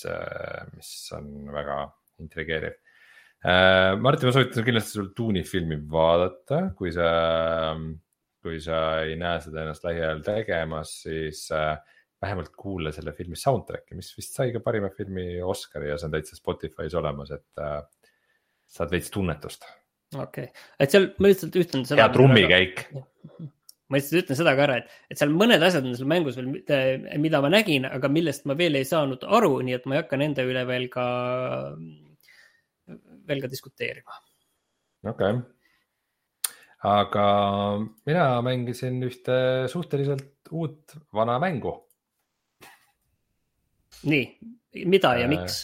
[0.75, 1.77] mis on väga
[2.21, 2.75] intrigeeriv.
[3.43, 7.07] Martin, ma soovitan kindlasti sul Tuuni filmi vaadata, kui sa,
[8.39, 11.41] kui sa ei näe seda ennast lähiajal tegemas, siis
[12.23, 16.13] vähemalt kuula selle filmi soundtrack'i, mis vist sai ka parima filmi Oscari ja see on
[16.13, 17.65] täitsa Spotify's olemas, et
[18.77, 19.65] saad veits tunnetust.
[20.15, 22.01] Okei okay., et seal ma lihtsalt ütlen seda.
[22.03, 22.85] hea trummikäik
[23.93, 26.49] ma lihtsalt ütlen seda ka ära, et, et seal mõned asjad on seal mängus veel,
[27.21, 30.19] mida ma nägin, aga millest ma veel ei saanud aru, nii et ma ei hakka
[30.19, 31.05] nende üle veel ka,
[33.29, 34.17] veel ka diskuteerima.
[35.05, 35.43] okei okay.,
[36.83, 37.25] aga
[38.09, 39.37] mina mängisin ühte
[39.71, 41.77] suhteliselt uut vana mängu.
[44.09, 44.25] nii,
[44.89, 45.59] mida ja äh, miks?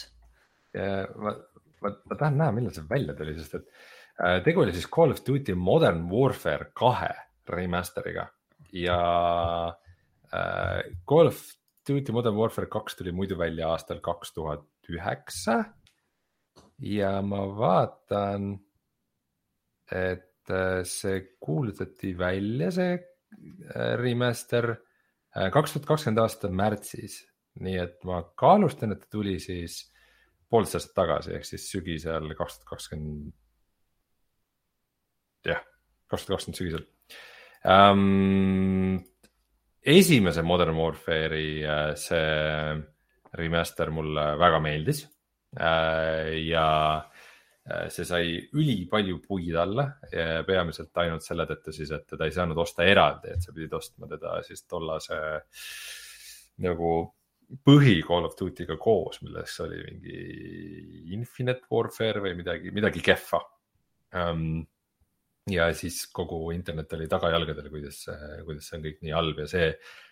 [0.72, 1.34] ma,
[1.82, 3.99] ma, ma tahan näha, millal see välja tuli, sest et äh,
[4.44, 7.14] tegu oli siis Call of Duty Modern Warfare kahe
[7.48, 8.26] remaster'iga
[8.72, 9.00] ja
[10.34, 11.40] äh, Call of
[11.88, 15.64] Duty Modern Warfare kaks tuli muidu välja aastal kaks tuhat üheksa.
[16.80, 18.54] ja ma vaatan,
[19.92, 27.18] et äh, see kuulutati välja, see äh, remaster äh, kaks tuhat kakskümmend aasta märtsis,
[27.60, 29.82] nii et ma kaalustan, et ta tuli siis
[30.50, 33.34] poolteist aastat tagasi ehk siis sügisel kaks tuhat kakskümmend.
[35.46, 35.62] Jah,
[36.10, 36.86] kaks tuhat kakskümmend sügisel
[37.64, 38.98] um,.
[39.80, 42.82] esimese Modern Warfare'i äh, see
[43.40, 46.66] remaster mulle väga meeldis uh, ja
[47.64, 49.86] äh, see sai ülipalju puid alla,
[50.46, 54.10] peamiselt ainult selle tõttu siis, et teda ei saanud osta eraldi, et sa pidid ostma
[54.10, 55.20] teda siis tollase
[56.60, 56.92] nagu
[57.66, 60.18] põhi Call of Duty'ga koos, milleks oli mingi
[61.16, 63.40] Infinite Warfare või midagi, midagi kehva
[64.14, 64.60] um,
[65.48, 68.04] ja siis kogu internet oli tagajalgadel, kuidas,
[68.44, 69.66] kuidas see on kõik nii halb ja see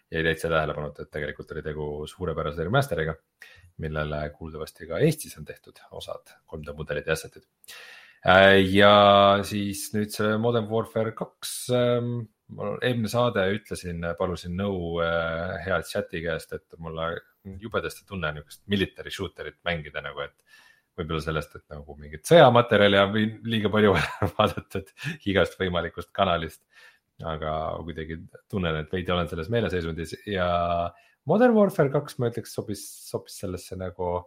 [0.08, 3.14] jäi täitsa tähelepanuta, et tegelikult oli tegu suurepärase remaster'iga,
[3.84, 7.44] millele kuuldavasti ka Eestis on tehtud osad 3D mudelid ja asset'id.
[8.72, 8.92] ja
[9.46, 12.14] siis nüüd see Modern Warfare kaks, ähm,
[12.56, 17.12] ma eelmine saade ütlesin, palusin nõu äh, hea chat'i käest, et mulle
[17.60, 20.34] jubedasti tunne niisugust military shooter'it mängida nagu, et
[20.98, 23.18] võib-olla sellest, et nagu mingit sõjamaterjali on
[23.48, 23.94] liiga palju
[24.38, 24.92] vaadatud
[25.30, 26.62] igast võimalikust kanalist.
[27.26, 28.20] aga kuidagi
[28.50, 30.48] tunnen, et veidi olen selles meeleseisundis ja
[31.26, 34.22] Modern Warfare kaks, ma ütleks, sobis, sobis sellesse nagu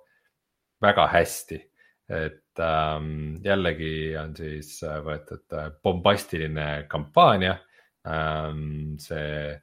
[0.83, 1.67] väga hästi.
[2.11, 7.53] et ähm, jällegi on siis võetud äh, bombastiline kampaania
[8.03, 8.97] ähm,.
[8.99, 9.55] see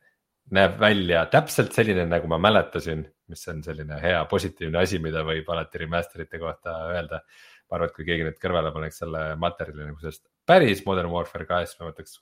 [0.55, 5.49] näeb välja täpselt selline, nagu ma mäletasin, mis on selline hea positiivne asi, mida võib
[5.53, 7.23] alati remaster ite kohta öelda.
[7.69, 11.47] ma arvan, et kui keegi nüüd kõrvale paneks selle materjali nagu sellest päris Modern Warfare
[11.49, 12.21] kahest, ma mõtleks,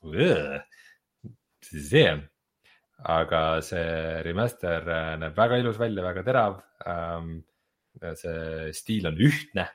[1.70, 2.24] mis see on.
[3.12, 6.54] aga see remaster äh, näeb väga ilus välja, väga terav
[6.88, 7.42] ähm,.
[8.16, 9.66] see stiil on ühtne,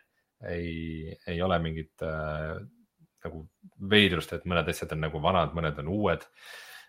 [0.49, 2.57] ei, ei ole mingit äh,
[3.25, 3.43] nagu
[3.93, 6.25] veidrust, et mõned asjad on nagu vanad, mõned on uued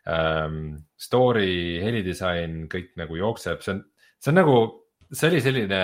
[0.08, 0.58] ähm,.
[0.96, 3.84] Story, helidisain, kõik nagu jookseb, see on,
[4.22, 4.58] see on nagu,
[5.10, 5.80] see oli selline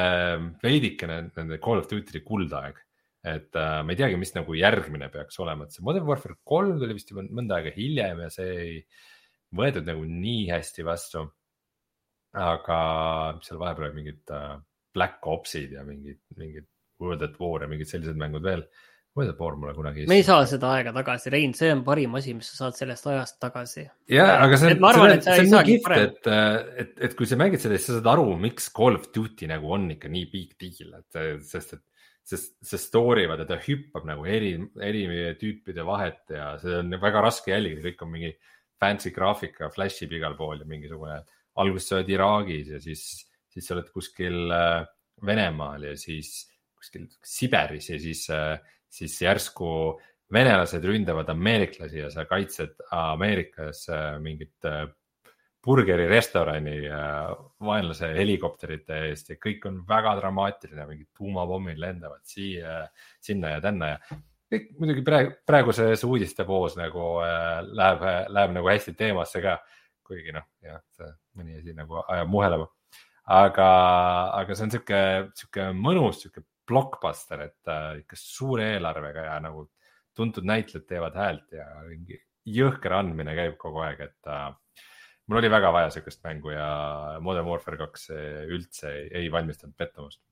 [0.62, 2.84] veidikene nende Call of Duty kuldaeg.
[3.28, 6.78] et äh, ma ei teagi, mis nagu järgmine peaks olema, et see Modern Warfare kolm
[6.78, 8.76] tuli vist juba mõnda aega hiljem ja see ei
[9.58, 11.26] võetud nagu nii hästi vastu.
[12.38, 12.78] aga
[13.42, 14.58] seal vahepeal mingid äh,
[14.94, 16.68] Black Opsid ja mingid, mingid
[17.02, 18.64] World at War ja mingid sellised mängud veel
[19.18, 20.06] Weatherboard mulle kunagi.
[20.10, 23.10] me ei saa seda aega tagasi, Rein, see on parim asi, mis sa saad sellest
[23.12, 23.84] ajast tagasi.
[24.14, 26.32] ja, aga see on, see on, see on nii kihvt, et,
[26.84, 29.76] et, et kui sa mängid seda, siis sa saad aru, miks Call of Duty nagu
[29.76, 31.84] on ikka nii big deal, et sest, et
[32.28, 34.52] sest see story, vaata ta hüppab nagu eri,
[34.84, 35.06] eri
[35.40, 38.32] tüüpide vahet ja see on väga raske jälgida, kõik on mingi
[38.78, 41.22] fancy graafika, flash ib igal pool ja mingisugune.
[41.58, 43.04] alguses sa oled Iraagis ja siis,
[43.50, 44.84] siis sa oled kuskil äh,
[45.26, 46.44] Venemaal ja siis
[46.78, 48.60] kuskil Siberis ja siis äh,
[48.90, 49.70] siis järsku
[50.32, 54.86] venelased ründavad ameeriklasi ja sa kaitsed Ameerikas äh, mingit äh,
[55.64, 57.32] burgerirestorani äh,
[57.64, 62.82] vaenlase helikopterite eest ja kõik on väga dramaatiline, mingid tuumapommid lendavad siia,
[63.24, 64.18] sinna ja tänna ja
[64.48, 69.58] kõik muidugi praegu, praeguses uudistevoos nagu äh, läheb, läheb nagu hästi teemasse ka.
[70.08, 70.80] kuigi noh, jah,
[71.36, 72.66] mõni asi nagu ajab muhelema.
[73.28, 73.66] aga,
[74.38, 75.00] aga see on sihuke,
[75.36, 79.68] sihuke mõnus, sihuke blockbuster, et äh, ikka suure eelarvega ja nagu
[80.18, 84.48] tuntud näitlejad teevad häält ja mingi jõhker andmine käib kogu aeg, et äh,
[85.28, 86.68] mul oli väga vaja sihukest mängu ja
[87.24, 88.08] Modern Warfare kaks
[88.48, 90.22] üldse ei, ei valmistanud pettumust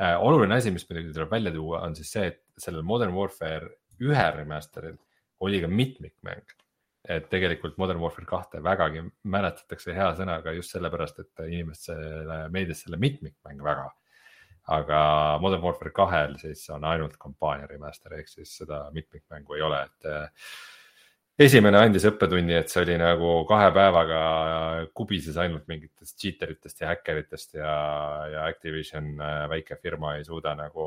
[0.00, 0.16] äh,.
[0.18, 3.70] oluline asi, mis muidugi tuleb välja tuua, on siis see, et sellel Modern Warfare
[4.00, 4.98] ühe remaster'il
[5.40, 6.56] oli ka mitmikmäng.
[7.08, 9.00] et tegelikult Modern Warfare kahte vägagi
[9.32, 13.86] mäletatakse hea sõnaga just sellepärast, et inimestele meeldis selle mitmikmäng väga
[14.70, 15.00] aga
[15.42, 20.10] Modern Warfare kahel siis on ainult kampaania remaster ehk siis seda mitmikmängu ei ole, et
[20.10, 20.50] äh,
[21.46, 24.20] esimene andis õppetunni, et see oli nagu kahe päevaga
[24.96, 27.72] kubises ainult mingitest cheater itest ja häkkeritest ja,
[28.34, 30.84] ja Activision, äh, väike firma, ei suuda nagu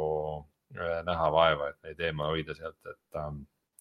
[0.78, 3.24] äh, näha vaeva, et neid eemal hoida sealt, et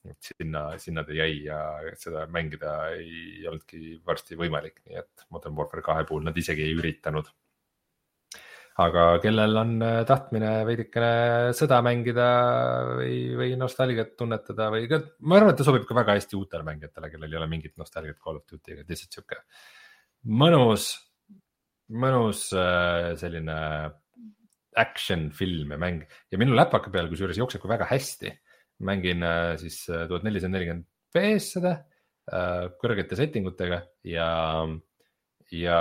[0.02, 1.60] et sinna, sinna ta jäi ja
[1.94, 6.74] seda mängida ei olnudki varsti võimalik, nii et Modern Warfare kahe puhul nad isegi ei
[6.74, 7.28] üritanud
[8.80, 12.28] aga kellel on äh, tahtmine veidikene sõda mängida
[12.96, 17.10] või, või nostalgiat tunnetada või ma arvan, et ta sobib ka väga hästi uutele mängijatele,
[17.12, 19.42] kellel ei ole mingit nostalgiat Call of Duty'ga, lihtsalt sihuke
[20.40, 20.94] mõnus,
[21.92, 23.58] mõnus äh, selline
[24.80, 28.32] action film ja mäng ja minu läpaka peal kusjuures jookseb ka väga hästi.
[28.82, 31.82] mängin äh, siis tuhat nelisada nelikümmend PS seda
[32.78, 34.62] kõrgete setting utega ja,
[35.50, 35.78] ja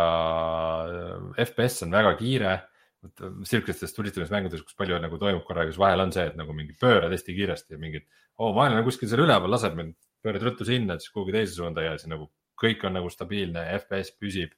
[1.38, 2.56] FPS on väga kiire
[3.02, 7.14] sihukestes tulistamismängudes, kus palju nagu toimub korraga, siis vahel on see, et nagu mingi pöörad
[7.14, 8.06] hästi kiiresti ja mingid,
[8.38, 11.96] oo, vaenlane kuskil seal üleval laseb mind, pöörad ruttu sinna, siis kuhugi teise suunda ja
[11.98, 12.30] siis nagu
[12.62, 14.54] kõik on nagu stabiilne, FPS püsib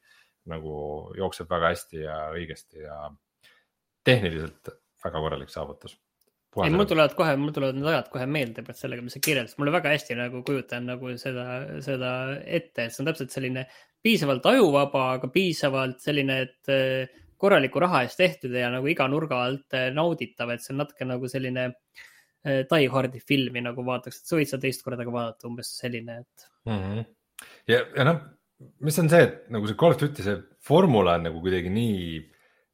[0.52, 0.74] nagu
[1.16, 2.98] jookseb väga hästi ja õigesti ja
[4.04, 4.74] tehniliselt
[5.04, 5.96] väga korralik saavutus.
[6.64, 9.74] ei, mul tulevad kohe, mul tulevad need ajad kohe meelde sellega, mis sa kirjeldasid, mulle
[9.74, 11.48] väga hästi nagu kujutan nagu seda,
[11.86, 12.12] seda
[12.44, 13.66] ette, et see on täpselt selline
[14.04, 19.78] piisavalt ajuvaba, aga piisavalt selline, et korraliku raha eest tehtud ja nagu iga nurga alt
[19.78, 24.30] eh, nauditav, et see on natuke nagu selline eh, Die Hardi filmi nagu vaataks, et
[24.32, 26.80] sa võid seda teist korda ka vaadata, umbes selline, et mm.
[26.84, 27.10] -hmm.
[27.72, 28.22] ja, ja noh,
[28.84, 32.22] mis on see, et nagu see Call of Duty, see formula on nagu kuidagi nii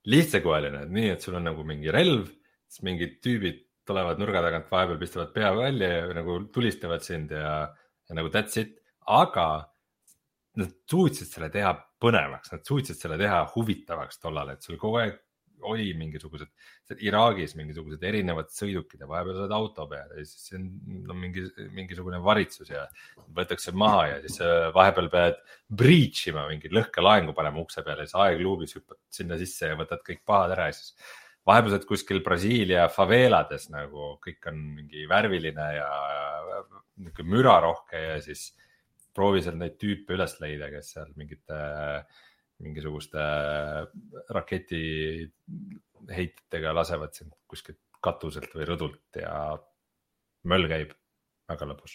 [0.10, 2.30] lihtsakoeline, et nii, et sul on nagu mingi relv,
[2.70, 7.54] siis mingid tüübid tulevad nurga tagant, vahepeal pistavad pea välja ja nagu tulistavad sind ja,
[8.10, 8.78] ja nagu that's it,
[9.10, 9.50] aga
[10.60, 15.18] nad suutsid selle teha põnevaks, nad suutsid selle teha huvitavaks tollal, et sul kogu aeg
[15.68, 16.48] oli mingisugused,
[17.06, 20.68] Iraagis mingisugused erinevad sõidukid ja vahepeal oled auto peal ja siis on
[21.06, 21.44] no, mingi,
[21.76, 22.86] mingisugune varitsus ja
[23.36, 24.40] võetakse maha ja siis
[24.76, 25.42] vahepeal pead
[25.82, 30.24] breach ima mingi lõhkelaengu panema ukse peale, siis aegluubis hüppad sinna sisse ja võtad kõik
[30.28, 30.96] pahad ära ja siis
[31.50, 35.92] vahepeal sa oled kuskil Brasiilia faveelades nagu kõik on mingi värviline ja
[37.00, 38.50] niisugune mürarohke ja siis
[39.16, 41.58] proovi seal neid tüüpe üles leida, kes seal mingite,
[42.64, 43.24] mingisuguste
[44.36, 49.34] raketiheitjatega lasevad sind kuskilt katuselt või rõdult ja
[50.48, 50.90] möll käib,
[51.52, 51.94] väga lõbus.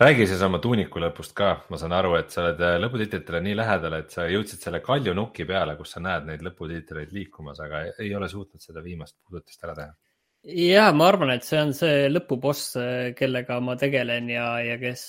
[0.00, 3.94] räägi siis oma tuuniku lõpust ka, ma saan aru, et sa oled lõputiitritele nii lähedal,
[4.00, 8.28] et sa jõudsid selle kaljunuki peale, kus sa näed neid lõputiitreid liikumas, aga ei ole
[8.28, 9.92] suutnud seda viimast puudutist ära teha
[10.44, 12.74] ja ma arvan, et see on see lõpuboss,
[13.18, 15.04] kellega ma tegelen ja, ja kes,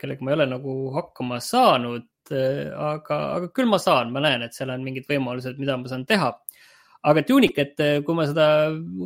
[0.00, 2.06] kellega ma ei ole nagu hakkama saanud.
[2.28, 6.04] aga, aga küll ma saan, ma näen, et seal on mingid võimalused, mida ma saan
[6.06, 6.30] teha.
[7.08, 8.46] aga Tunicat, kui ma seda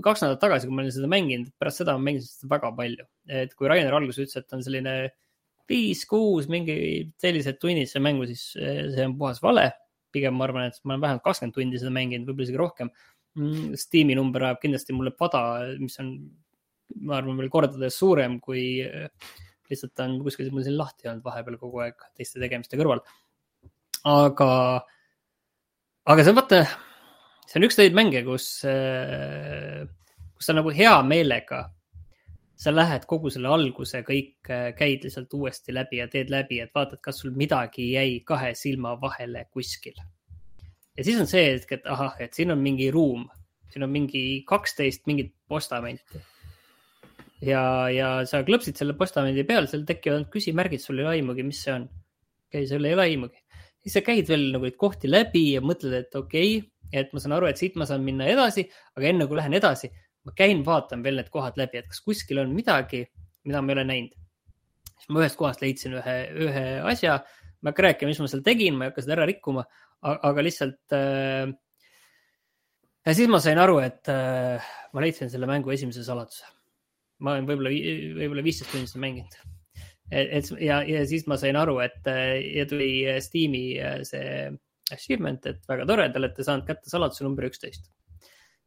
[0.02, 3.04] kaks nädalat tagasi, kui ma olin seda mänginud, pärast seda ma mängisin seda väga palju.
[3.28, 4.96] et kui Rainer alguses ütles, et on selline
[5.70, 6.74] viis-kuus mingi
[7.22, 9.70] sellised tunnid seda mängu, siis see on puhas vale.
[10.12, 12.90] pigem ma arvan, et ma olen vähemalt kakskümmend tundi seda mänginud, võib-olla isegi rohkem
[13.32, 15.40] Steam'i number ajab kindlasti mulle pada,
[15.80, 16.12] mis on,
[17.08, 19.08] ma arvan, veel kordades suurem, kui äh,
[19.72, 23.00] lihtsalt ta on kuskil mul siin lahti olnud vahepeal kogu aeg teiste tegemiste kõrval.
[24.12, 24.50] aga,
[26.12, 26.62] aga see on vaata,
[27.46, 29.86] see on üks neid mänge, kus, äh,
[30.36, 31.64] kus sa nagu hea meelega,
[32.62, 36.74] sa lähed kogu selle alguse kõik, äh, käid lihtsalt uuesti läbi ja teed läbi, et
[36.76, 39.96] vaatad, kas sul midagi jäi kahe silma vahele kuskil
[40.96, 43.24] ja siis on see hetk, et ahah, et siin on mingi ruum,
[43.72, 46.20] siin on mingi kaksteist mingit postamenti.
[47.42, 47.62] ja,
[47.92, 51.74] ja sa klõpsid selle postamendi peal, seal tekivad küsimärgid, sul ei ole aimugi, mis see
[51.74, 51.88] on.
[52.48, 53.40] okei sul ei ole aimugi.
[53.82, 57.22] siis sa käid veel nagu neid kohti läbi ja mõtled, et okei okay,, et ma
[57.24, 58.66] saan aru, et siit ma saan minna edasi,
[58.98, 59.88] aga enne kui lähen edasi,
[60.28, 63.06] ma käin, vaatan veel need kohad läbi, et kas kuskil on midagi,
[63.48, 64.18] mida ma ei ole näinud.
[64.92, 67.22] siis ma ühest kohast leidsin ühe, ühe asja,
[67.62, 69.64] ma ei hakka rääkima, mis ma seal tegin, ma ei hakka seda ära rikkuma
[70.02, 71.52] aga lihtsalt äh,.
[73.06, 76.44] ja siis ma sain aru, et äh, ma leidsin selle mängu esimese saladuse.
[77.22, 77.70] ma olen võib-olla,
[78.18, 79.38] võib-olla viisteist tundi seda mänginud.
[80.10, 84.50] et, et ja, ja siis ma sain aru, et äh, ja tuli Steam'i äh, see
[84.92, 87.86] achievement, et väga tore, te olete saanud kätte saladuse number üksteist.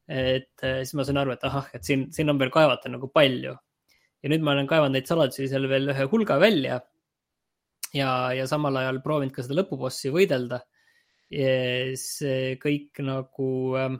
[0.08, 3.12] et äh, siis ma sain aru, et ahah, et siin, siin on veel kaevata nagu
[3.12, 3.58] palju.
[4.24, 6.80] ja nüüd ma olen kaevanud neid saladusi seal veel ühe hulga välja
[7.96, 10.62] ja, ja samal ajal proovinud ka seda lõpubossi võidelda
[11.30, 13.98] see kõik nagu ähm,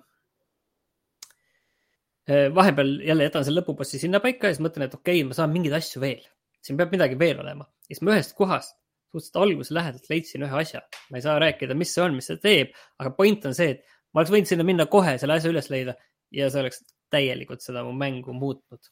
[2.30, 5.54] äh, vahepeal jälle jätan selle lõpubossi sinnapaika ja siis mõtlen, et okei okay,, ma saan
[5.54, 6.24] mingeid asju veel,
[6.62, 7.66] siin peab midagi veel olema.
[7.90, 8.78] ja siis ma ühest kohast
[9.16, 12.40] suhteliselt alguse lähedalt leidsin ühe asja, ma ei saa rääkida, mis see on, mis see
[12.44, 15.70] teeb, aga point on see, et ma oleks võinud sinna minna kohe selle asja üles
[15.72, 15.96] leida
[16.36, 16.84] ja see oleks
[17.14, 18.92] täielikult seda mu mängu muutnud.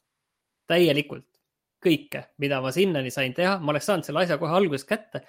[0.68, 1.28] täielikult
[1.84, 5.24] kõike, mida ma sinnani sain teha, ma oleks saanud selle asja kohe alguses kätte.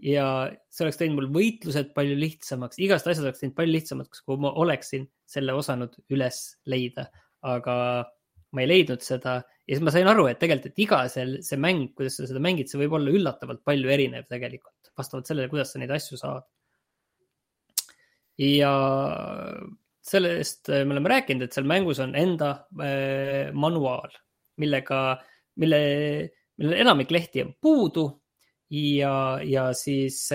[0.00, 0.24] Ja
[0.72, 4.54] see oleks teinud mul võitlused palju lihtsamaks, igast asjad oleks teinud palju lihtsamaks, kui ma
[4.62, 6.38] oleksin selle osanud üles
[6.72, 7.10] leida,
[7.44, 7.74] aga
[8.56, 9.40] ma ei leidnud seda.
[9.68, 12.40] Ja siis ma sain aru, et tegelikult, et iga see, see mäng, kuidas sa seda
[12.42, 16.48] mängid, see võib olla üllatavalt palju erinev tegelikult, vastavalt sellele, kuidas sa neid asju saad.
[18.40, 18.72] ja
[20.10, 24.14] sellest me oleme rääkinud, et seal mängus on enda äh, manuaal,
[24.60, 25.20] millega,
[25.56, 25.80] mille,
[26.60, 28.06] millel enamik lehti on puudu
[28.70, 30.28] ja, ja siis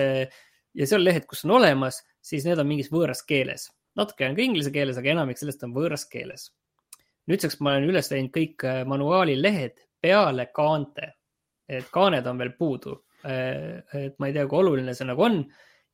[0.76, 3.70] ja seal lehed, kus on olemas, siis need on mingis võõras keeles.
[3.96, 6.50] natuke on ka inglise keeles, aga enamik sellest on võõras keeles.
[7.30, 11.12] nüüdseks ma olen üles teinud kõik äh, manuaali lehed peale kaante,
[11.68, 13.00] et kaaned on veel puudu.
[13.26, 15.40] Äh, et ma ei tea, kui oluline see nagu on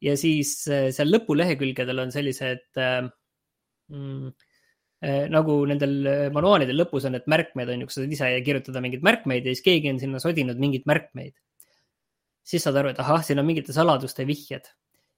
[0.02, 4.32] ja siis äh, seal lõpulehekülgedel on sellised mm,
[5.02, 9.02] nagu nendel manuaalidel lõpus on need märkmed on ju, kus sa saad ise kirjutada mingeid
[9.02, 11.34] märkmeid ja siis keegi on sinna sodinud mingeid märkmeid
[12.46, 14.70] siis saad aru, et ahah, siin on mingite saladuste vihjed.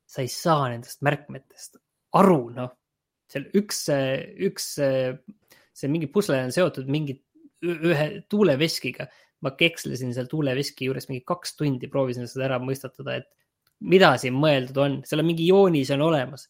[0.05, 1.78] sa ei saa nendest märkmetest
[2.20, 2.74] aru, noh.
[3.32, 3.87] seal üks,
[4.47, 4.66] üks,
[5.74, 7.16] see mingi pusle on seotud mingi
[7.64, 9.09] ühe tuuleveskiga.
[9.45, 13.26] ma kekslesin seal tuuleveski juures mingi kaks tundi, proovisin seda ära mõistatada, et
[13.85, 16.49] mida siin mõeldud on, seal on mingi joonis on olemas.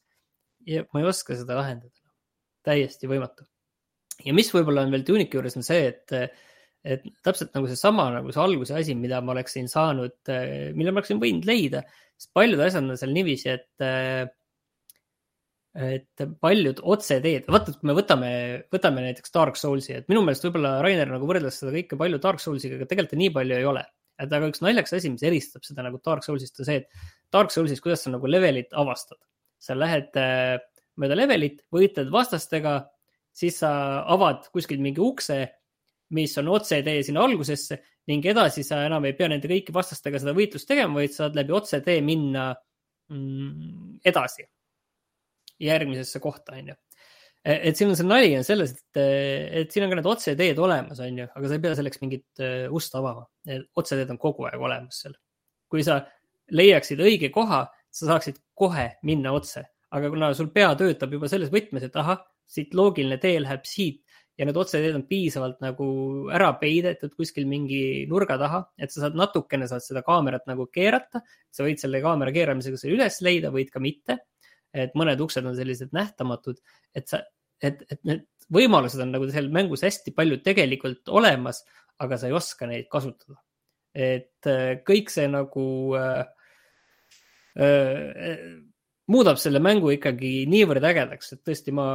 [0.66, 1.94] ja ma ei oska seda lahendada.
[2.64, 3.46] Täiesti võimatu.
[4.24, 6.34] ja mis võib-olla on veel Tuniki juures on see, et
[6.84, 10.18] et täpselt nagu seesama nagu see alguse asi, mida ma oleksin saanud,
[10.76, 11.80] mille ma oleksin võinud leida,
[12.20, 14.34] sest paljud asjad on seal niiviisi, et
[15.74, 18.28] et paljud otseteed, vaata, kui me võtame,
[18.70, 22.42] võtame näiteks Dark Soulsi, et minu meelest võib-olla Rainer nagu võrdles seda kõike palju Dark
[22.42, 23.82] Soulsiga, aga tegelikult nii palju ei ole.
[24.14, 27.50] et aga üks naljakas asi, mis eristab seda nagu Dark Soulsist on see, et Dark
[27.50, 29.18] Soulsis, kuidas sa nagu levelit avastad.
[29.58, 30.60] sa lähed äh,
[31.00, 32.78] mööda levelit, võitled vastastega,
[33.34, 33.70] siis sa
[34.14, 35.42] avad kuskilt mingi ukse
[36.14, 37.80] mis on otsetee sinna algusesse
[38.10, 41.54] ning edasi sa enam ei pea nende kõiki vastastega seda võitlust tegema, vaid saad läbi
[41.56, 42.50] otsetee minna
[43.10, 44.44] mm, edasi
[45.64, 46.74] järgmisesse kohta, onju.
[47.44, 49.00] E, et siin on see nali on selles, et,
[49.62, 52.74] et siin on ka need otseteed olemas, onju, aga sa ei pea selleks mingit uh,
[52.76, 53.24] ust avama.
[53.80, 55.16] otseteed on kogu aeg olemas seal.
[55.70, 56.02] kui sa
[56.52, 59.64] leiaksid õige koha, sa saaksid kohe minna otse,
[59.94, 64.02] aga kuna sul pea töötab juba selles võtmes, et ahah, siit loogiline tee läheb siit
[64.38, 65.86] ja need otseteed on piisavalt nagu
[66.34, 71.22] ära peidetud kuskil mingi nurga taha, et sa saad natukene saad seda kaamerat nagu keerata.
[71.54, 74.18] sa võid selle kaamera keeramisega selle üles leida, võid ka mitte.
[74.74, 76.58] et mõned uksed on sellised nähtamatud,
[76.98, 77.20] et sa,
[77.62, 81.62] et, et need võimalused on nagu seal mängus hästi palju tegelikult olemas,
[82.02, 83.38] aga sa ei oska neid kasutada.
[83.94, 86.24] et äh, kõik see nagu äh,
[87.54, 88.64] äh,
[89.12, 91.88] muudab selle mängu ikkagi niivõrd ägedaks, et tõesti ma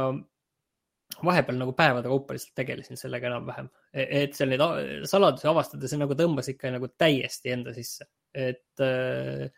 [1.26, 4.62] vahepeal nagu päevade kaupa lihtsalt tegelesin sellega enam-vähem, e-, et seal neid
[5.10, 8.06] saladusi avastada, see nagu tõmbas ikka nagu täiesti enda sisse,
[8.36, 9.50] et äh,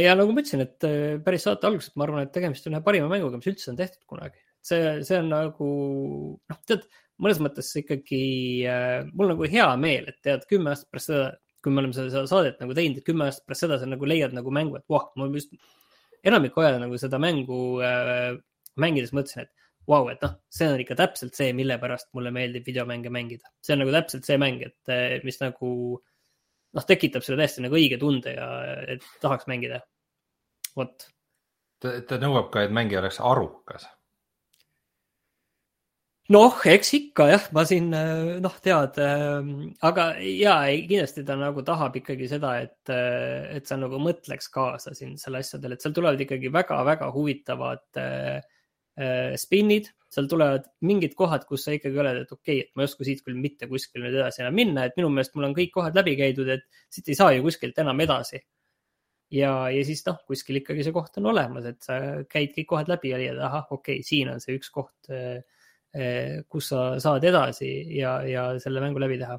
[0.00, 2.82] ja nagu ma ütlesin, et äh, päris saate alguses ma arvan, et tegemist on ühe
[2.86, 4.40] parima mänguga, mis üldse on tehtud kunagi.
[4.64, 5.70] see, see on nagu
[6.40, 6.88] noh, tead,
[7.20, 8.24] mõnes mõttes ikkagi
[8.70, 11.30] äh, mul nagu hea meel, et tead, kümme aastat pärast seda,
[11.64, 14.34] kui me oleme seda saadet nagu teinud, et kümme aastat pärast seda sa nagu leiad
[14.36, 15.52] nagu mängu, et voh, ma just
[16.24, 18.34] enamikku aega nagu seda mängu äh,
[18.80, 19.52] mängides mõtlesin, et
[19.84, 23.50] vau wow,, et noh, see on ikka täpselt see, mille pärast mulle meeldib videomänge mängida.
[23.62, 25.70] see on nagu täpselt see mäng, et eh, mis nagu
[26.74, 28.48] noh, tekitab selle täiesti nagu õige tunde ja
[28.96, 29.82] et tahaks mängida.
[30.76, 31.08] vot.
[31.84, 33.86] ta nõuab ka, et mängija oleks arukas.
[36.32, 39.52] Noh, eks ikka jah, ma siin eh, noh, tead, eh,
[39.84, 40.56] aga ja
[40.88, 45.76] kindlasti ta nagu tahab ikkagi seda, et, et sa nagu mõtleks kaasa siin selle asjadel,
[45.76, 48.42] et seal tulevad ikkagi väga-väga huvitavad äh,
[48.94, 52.84] Äh, spinnid, seal tulevad mingid kohad, kus sa ikkagi oled, et okei okay,, et ma
[52.84, 55.56] ei oska siit küll mitte kuskile nüüd edasi enam minna, et minu meelest mul on
[55.56, 56.62] kõik kohad läbi käidud, et
[56.94, 58.38] siit ei saa ju kuskilt enam edasi.
[59.34, 61.98] ja, ja siis noh, kuskil ikkagi see koht on olemas, et sa
[62.30, 65.42] käid kõik kohad läbi ja leiad, ahah, okei okay,, siin on see üks koht, äh,
[65.42, 65.42] äh,
[66.50, 69.38] kus sa saad edasi ja, ja selle mängu läbi teha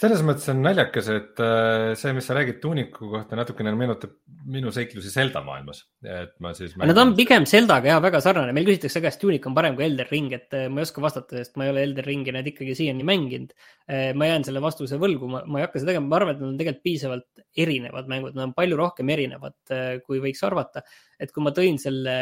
[0.00, 4.14] selles mõttes on naljakas, et äh, see, mis sa räägid tuuniku kohta, natukene meenutab
[4.50, 6.72] minu seiklusi Zelda maailmas, et ma siis.
[6.80, 10.08] Nad on pigem Zeldaga ja väga sarnane, meil küsitakse, kas tuunik on parem kui Elder
[10.10, 12.76] Ring, et äh, ma ei oska vastata, sest ma ei ole Elder Ringi need ikkagi
[12.78, 13.52] siiani mänginud.
[13.90, 16.44] Äh, ma jään selle vastuse võlgu, ma, ma ei hakka seda tegema, ma arvan, et
[16.44, 19.58] nad on tegelikult piisavalt erinevad mängud, nad on palju rohkem erinevad,
[20.06, 20.86] kui võiks arvata.
[21.20, 22.16] et kui ma tõin selle,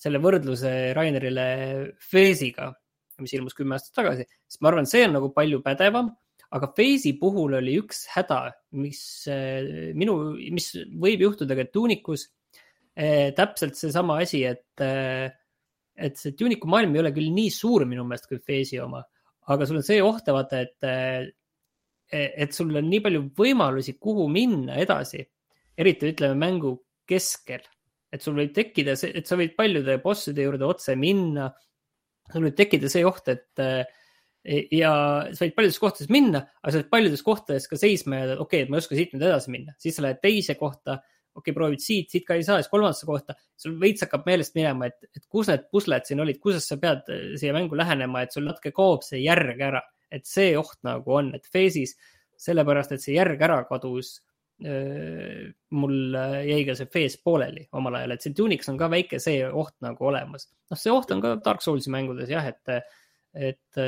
[0.00, 1.46] selle võrdluse Rainerile
[2.02, 2.72] Feesiga,
[3.22, 6.10] mis ilmus kümme aastat tagasi, siis ma arvan, see on nagu palju pädevam
[6.54, 8.38] aga Phase'i puhul oli üks häda,
[8.78, 10.16] mis äh, minu,
[10.54, 10.70] mis
[11.02, 12.28] võib juhtuda ka tuunikus.
[12.94, 15.26] eh, täpselt seesama asi, et, eh,
[15.98, 19.00] et see Tunicu maailm ei ole küll nii suur minu meelest kui Phase'i oma,
[19.50, 21.26] aga sul on see oht, vaata, et, eh,
[22.44, 25.24] et sul on nii palju võimalusi, kuhu minna edasi,
[25.74, 26.76] eriti ütleme mängu
[27.10, 27.66] keskel,
[28.14, 31.50] et sul võib tekkida see, et sa võid paljude bosside juurde otse minna.
[32.30, 33.64] sul võib tekkida see oht, et
[34.72, 34.92] ja
[35.32, 38.66] sa võid paljudes kohtades minna, aga sa võid paljudes kohtades ka seisma jääda, okei okay,,
[38.66, 40.98] et ma ei oska siit nüüd edasi minna, siis sa lähed teise kohta
[41.34, 44.54] okei okay,, proovid siit, siit ka ei saa, siis kolmandasse kohta, sul veits hakkab meelest
[44.58, 48.22] minema, et, et kus need pusled siin olid, kuidas sa pead äh, siia mängu lähenema,
[48.22, 49.82] et sul natuke kaob see järg ära,
[50.14, 51.96] et see oht nagu on, et Phase'is
[52.44, 54.18] sellepärast, et see järg ära kadus
[54.62, 59.18] mul äh, jäi ka see Phase pooleli omal ajal, et see Tunix on ka väike
[59.22, 60.46] see oht nagu olemas.
[60.70, 62.94] noh, see oht on ka Dark Soulsi mängudes jah, et,
[63.34, 63.82] et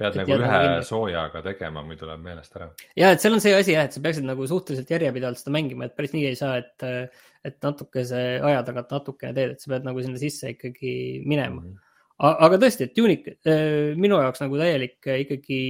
[0.00, 0.86] pead et nagu ühe kinni.
[0.88, 2.70] soojaga tegema, muidu läheb meelest ära.
[2.98, 5.88] ja, et seal on see asi jah, et sa peaksid nagu suhteliselt järjepidevalt seda mängima,
[5.88, 7.16] et päris nii ei saa, et,
[7.46, 10.92] et natukese aja tagant natukene teed, et sa pead nagu sinna sisse ikkagi
[11.24, 11.70] minema mm.
[11.70, 11.86] -hmm
[12.20, 15.60] aga tõesti, et Tunic äh, minu jaoks nagu täielik ikkagi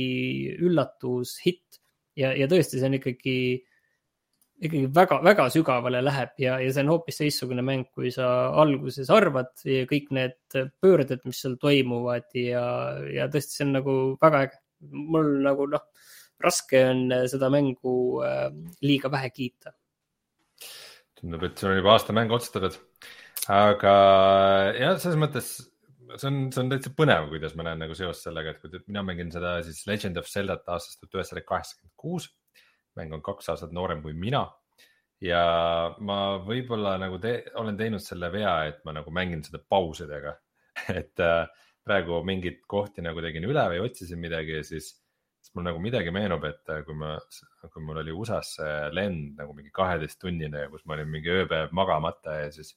[0.67, 1.79] üllatus, hitt
[2.19, 3.37] ja, ja tõesti, see on ikkagi
[4.61, 8.27] ikkagi väga-väga sügavale läheb ja, ja see on hoopis teistsugune mäng, kui sa
[8.61, 12.65] alguses arvad ja kõik need pöörded, mis seal toimuvad ja,
[13.09, 14.61] ja tõesti, see on nagu väga äge.
[14.91, 15.87] mul nagu noh,
[16.41, 17.95] raske on seda mängu
[18.25, 18.49] äh,
[18.85, 19.73] liiga vähe kiita.
[21.21, 22.77] tundub, et sul on juba aasta mäng otsustatud,
[23.53, 23.95] aga
[24.77, 25.51] jah, selles mõttes
[26.17, 29.05] see on, see on täitsa põnev, kuidas ma näen nagu seost sellega, et kui mina
[29.07, 32.29] mängin seda siis Legend of Zeldat aastast tuhat üheksasada kaheksakümmend kuus
[33.01, 34.47] mäng on kaks aastat noorem kui mina.
[35.21, 35.41] ja
[36.01, 40.33] ma võib-olla nagu te, olen teinud selle vea, et ma nagu mängin seda pausidega
[41.01, 41.45] et äh,
[41.85, 44.95] praegu mingeid kohti nagu tegin üle või otsisin midagi ja siis,
[45.43, 47.17] siis mul nagu midagi meenub, et äh, kui ma,
[47.67, 52.49] kui mul oli USA-sse lend nagu mingi kaheteisttunnine kus ma olin mingi ööpäev magamata ja
[52.55, 52.73] siis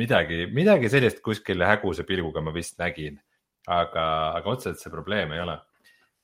[0.00, 3.20] midagi, midagi sellist kuskil häguse pilguga ma vist nägin.
[3.66, 4.02] aga,
[4.38, 5.56] aga otseselt see probleem ei ole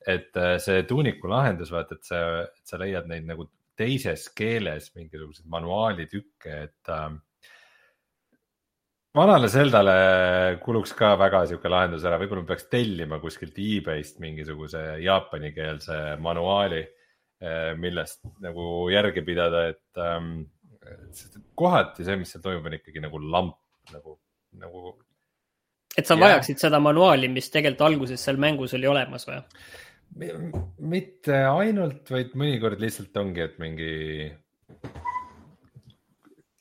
[0.08, 2.22] et äh, see tuuniku lahendus, vaata, et sa,
[2.66, 3.48] sa leiad neid nagu
[3.78, 7.10] teises keeles mingisuguseid manuaalitükke, et äh,
[9.16, 9.96] vanale Zeldale
[10.64, 16.82] kuluks ka väga sihuke lahendus ära, võib-olla peaks tellima kuskilt e-base'ist mingisuguse jaapanikeelse manuaali,
[17.44, 20.34] äh, millest nagu järge pidada, et ähm,
[21.54, 23.58] kohati see, mis seal toimub, on ikkagi nagu lamp
[23.92, 24.16] nagu,
[24.58, 24.92] nagu.
[25.98, 29.40] et sa vajaksid seda manuaali, mis tegelikult alguses seal mängus oli olemas või?
[30.16, 33.92] Mitte ainult, vaid mõnikord lihtsalt ongi, et mingi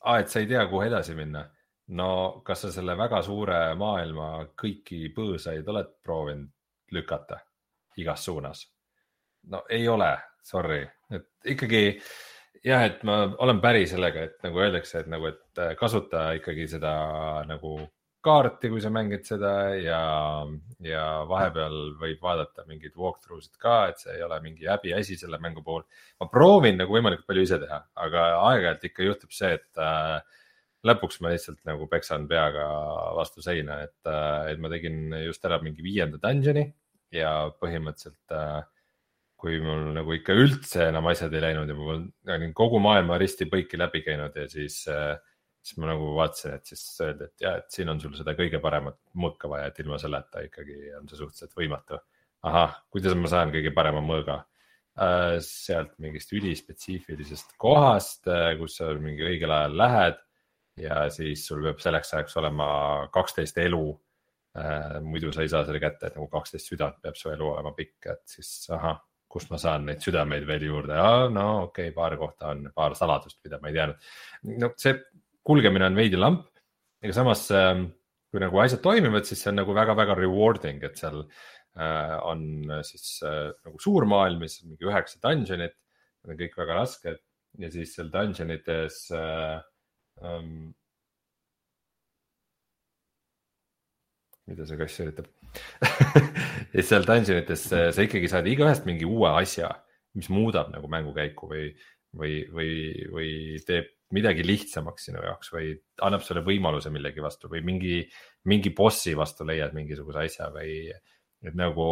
[0.02, 1.46] ah,, et sa ei tea, kuhu edasi minna.
[1.92, 4.28] no kas sa selle väga suure maailma
[4.58, 6.50] kõiki põõsaid oled proovinud
[6.92, 7.40] lükata
[8.00, 8.66] igas suunas?
[9.50, 11.82] no ei ole, sorry, et ikkagi
[12.64, 16.92] jah, et ma olen päri sellega, et nagu öeldakse, et nagu, et kasuta ikkagi seda
[17.48, 17.80] nagu
[18.22, 20.02] kaarti, kui sa mängid seda ja,
[20.84, 25.40] ja vahepeal võib vaadata mingeid walkthrough sid ka, et see ei ole mingi häbiasi selle
[25.42, 25.82] mängu puhul.
[26.20, 30.20] ma proovin nagu võimalikult palju ise teha, aga aeg-ajalt ikka juhtub see, et äh,
[30.86, 32.66] lõpuks ma lihtsalt nagu peksan peaga
[33.18, 36.68] vastu seina, et äh,, et ma tegin just ära mingi viienda dungeon'i
[37.14, 38.62] ja põhimõtteliselt äh,
[39.42, 41.98] kui mul nagu ikka üldse enam asjad ei läinud ja ma
[42.36, 45.16] olin kogu maailma risti-põiki läbi käinud ja siis äh,
[45.62, 48.58] siis ma nagu vaatasin, et siis öeldi, et ja, et siin on sul seda kõige
[48.62, 52.00] paremat mõõka vaja, et ilma selleta ikkagi on see suhteliselt võimatu.
[52.42, 54.40] ahah, kuidas ma saan kõige parema mõõga
[54.98, 55.38] äh,?
[55.46, 60.18] sealt mingist ülispetsiifilisest kohast, äh, kus sa mingi õigel ajal lähed
[60.82, 62.66] ja siis sul peab selleks ajaks olema
[63.14, 63.86] kaksteist elu
[64.58, 64.98] äh,.
[65.06, 68.10] muidu sa ei saa selle kätte, et nagu kaksteist südant peab su elu olema pikk,
[68.16, 68.98] et siis ahah
[69.32, 70.98] kust ma saan neid südameid veel juurde,
[71.32, 74.10] no okei okay,, paar kohta on, paar saladust, mida ma ei teadnud.
[74.60, 74.98] no see
[75.46, 76.46] kulgemine on veidi lamp,
[77.02, 77.88] aga samas ähm,
[78.32, 82.80] kui nagu asjad toimivad, siis see on nagu väga-väga rewarding, et seal äh, on äh,
[82.88, 87.20] siis äh, nagu suur maailm, mis on mingi üheksa dungeon'it, need on kõik väga rasked.
[87.60, 89.60] Ja siis seal dungeon ites äh,.
[90.22, 90.74] Um,
[94.46, 95.28] mida see kass üritab?
[96.76, 99.68] Ja seal dungeon ites sa ikkagi saad igaühest mingi uue asja,
[100.16, 101.66] mis muudab nagu mängukäiku või,
[102.16, 102.70] või, või,
[103.12, 103.32] või
[103.66, 105.72] teeb midagi lihtsamaks sinu jaoks või
[106.04, 108.02] annab sulle võimaluse millegi vastu või mingi,
[108.50, 111.88] mingi bossi vastu leiad mingisuguse asja või et nagu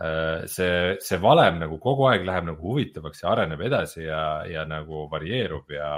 [0.00, 4.64] äh, see, see valem nagu kogu aeg läheb nagu huvitavaks ja areneb edasi ja, ja
[4.68, 5.92] nagu varieerub ja,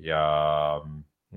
[0.00, 0.24] ja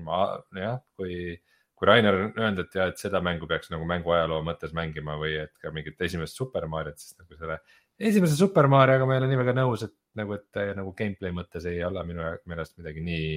[0.04, 0.22] ma
[0.56, 1.36] jah, kui,
[1.74, 5.36] kui Rainer on öelnud, et jah, et seda mängu peaks nagu mänguajaloo mõttes mängima või
[5.44, 7.60] et ka mingit esimest Super Mariot, siis nagu selle
[7.98, 11.66] esimese Super Marioga ma ei ole nii väga nõus, et nagu, et nagu gameplay mõttes
[11.70, 13.28] ei ole minu meelest midagi nii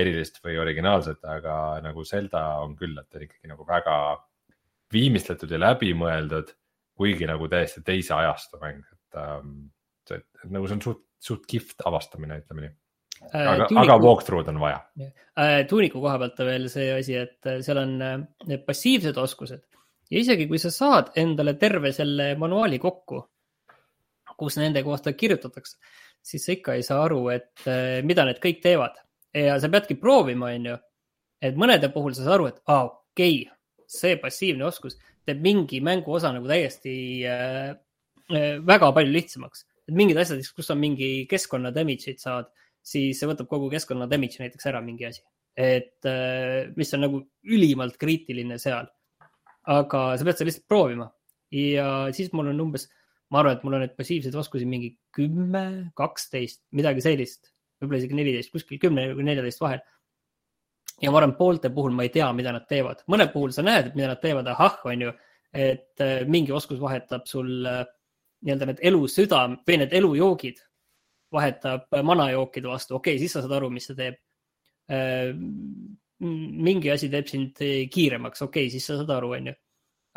[0.00, 3.96] erilist või originaalset, aga nagu Zelda on küll, et ta on ikkagi nagu väga
[4.94, 6.52] viimistletud ja läbimõeldud,
[7.00, 9.56] kuigi nagu täiesti teise ajastu mäng, et ähm,
[10.06, 12.76] see, et nagu see on suht, suht kihvt avastamine, ütleme nii.
[13.30, 14.80] Äh, aga äh,, aga walkthrough'd on vaja.
[15.00, 15.64] Äh,.
[15.70, 19.66] tuuniku koha pealt veel see asi, et äh, seal on need passiivsed oskused.
[20.10, 23.20] Ja isegi kui sa saad endale terve selle manuaali kokku,
[24.40, 25.76] kus nende kohta kirjutatakse,
[26.24, 28.98] siis sa ikka ei saa aru, et äh, mida need kõik teevad
[29.36, 30.76] ja sa peadki proovima, onju.
[31.40, 33.56] et mõnede puhul sa saad aru, et aa, okei okay,,
[33.90, 36.94] see passiivne oskus teeb mingi mänguosa nagu täiesti
[37.28, 37.74] äh,
[38.66, 39.66] väga palju lihtsamaks.
[39.88, 42.50] et mingid asjad, kus on mingi keskkonna damage'id saad,
[42.82, 45.22] siis see võtab kogu keskkonna damage'i näiteks ära mingi asi.
[45.56, 48.88] et äh, mis on nagu ülimalt kriitiline seal.
[49.66, 51.10] aga sa pead seda lihtsalt proovima
[51.52, 51.86] ja
[52.16, 52.86] siis mul on umbes,
[53.30, 55.64] ma arvan, et mul on neid passiivseid oskusi mingi kümme,
[55.98, 59.80] kaksteist, midagi sellist võib-olla isegi neliteist, kuskil kümne või neljateist vahel.
[61.00, 63.94] ja ma arvan, poolte puhul ma ei tea, mida nad teevad, mõne puhul sa näed,
[63.96, 65.12] mida nad teevad, ahah, on ju,
[65.52, 67.86] et äh, mingi oskus vahetab sul äh,
[68.44, 70.60] nii-öelda need elusüdam või need elujoogid
[71.32, 74.20] vahetab äh, manajookide vastu, okei okay,, siis sa saad aru, mis see teeb.
[76.20, 77.60] mingi asi teeb sind
[77.94, 79.58] kiiremaks, okei okay,, siis sa saad aru, on ju.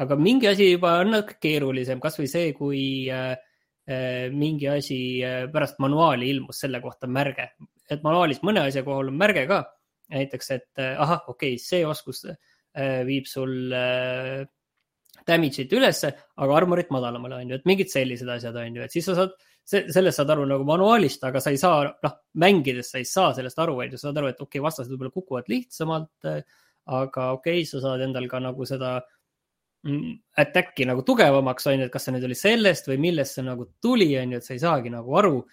[0.02, 2.84] Aga mingi asi juba on natuke keerulisem, kasvõi see, kui
[3.14, 3.36] äh,
[3.84, 7.50] Äh, mingi asi äh, pärast manuaali ilmus selle kohta märge,
[7.92, 9.58] et manuaalis mõne asja kohal on märge ka.
[10.14, 12.24] näiteks, et äh, ahah, okei okay,, see oskus
[13.06, 13.74] viib sul
[15.28, 16.10] damage'it ülesse,
[16.42, 19.36] aga armorit madalamale, on ju, et mingid sellised asjad, on ju, et siis sa saad,
[19.68, 23.60] sellest saad aru nagu manuaalist, aga sa ei saa, noh, mängides sa ei saa sellest
[23.62, 26.32] aru, on ju, sa saad aru, et okei okay,, vastased võib-olla kukuvad lihtsamalt.
[26.88, 29.23] aga okei okay,, sa saad endal ka nagu seda äh,
[29.84, 33.68] attack'i nagu tugevamaks, on ju, et kas see nüüd oli sellest või millest see nagu
[33.84, 35.44] tuli, on ju, et sa ei saagi nagu aru.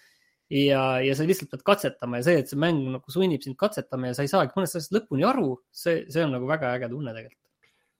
[0.51, 4.09] ja, ja sa lihtsalt pead katsetama ja see, et see mäng nagu sunnib sind katsetama
[4.09, 7.13] ja sa ei saagi mõnest asjast lõpuni aru, see, see on nagu väga äge tunne
[7.15, 7.39] tegelikult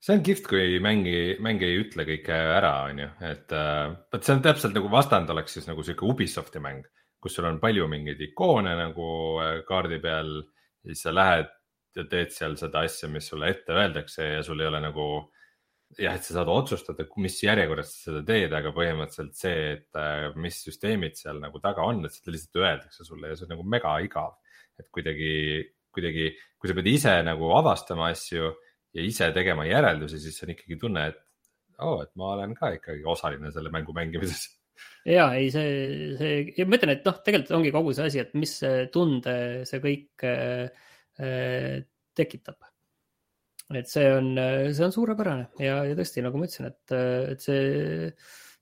[0.02, 4.26] see on kihvt, kui mängi, mäng ei ütle kõike ära, on ju, et äh, vot
[4.26, 6.88] see on täpselt nagu vastand oleks siis nagu sihuke Ubisofti mäng,
[7.22, 9.12] kus sul on palju mingeid ikoone nagu
[9.44, 10.40] äh, kaardi peal.
[10.82, 11.52] siis sa lähed
[11.95, 15.40] ja teed seal seda asja, mis sulle ette öeldakse ja sul ei ole nagu äh,
[15.99, 20.30] jah, et sa saad otsustada, mis järjekorras sa seda teed, aga põhimõtteliselt see, et äh,
[20.39, 23.68] mis süsteemid seal nagu taga on, et seda lihtsalt öeldakse sulle ja see on nagu
[23.68, 24.38] mega igav.
[24.80, 25.34] et kuidagi,
[25.93, 28.47] kuidagi, kui sa pead ise nagu avastama asju
[28.95, 31.19] ja ise tegema järeldusi, siis on ikkagi tunne, et
[31.81, 34.47] oo oh,, et ma olen ka ikkagi osaline selle mängu mängimises
[35.05, 38.34] ja ei, see, see ja ma ütlen, et noh, tegelikult ongi kogu see asi, et
[38.38, 38.55] mis
[38.93, 39.35] tunde
[39.69, 40.91] see kõik äh,
[41.22, 41.81] äh
[42.18, 42.70] tekitab
[43.80, 44.31] et see on,
[44.72, 46.95] see on suurepärane ja, ja tõesti, nagu ma ütlesin, et,
[47.34, 48.10] et see,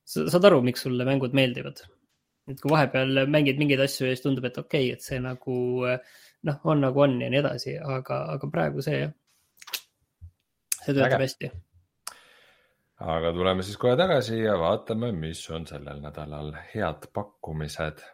[0.10, 1.81] sa saad aru, miks sulle mängud meeldivad.
[2.49, 5.57] et kui vahepeal mängid mingeid asju ja siis tundub, et okei okay,, et see nagu
[6.48, 9.15] noh, on nagu on ja nii edasi, aga, aga praegu see jah,
[10.80, 11.52] see töötab hästi.
[13.15, 18.06] aga tuleme siis kohe tagasi ja vaatame, mis on sellel nädalal head pakkumised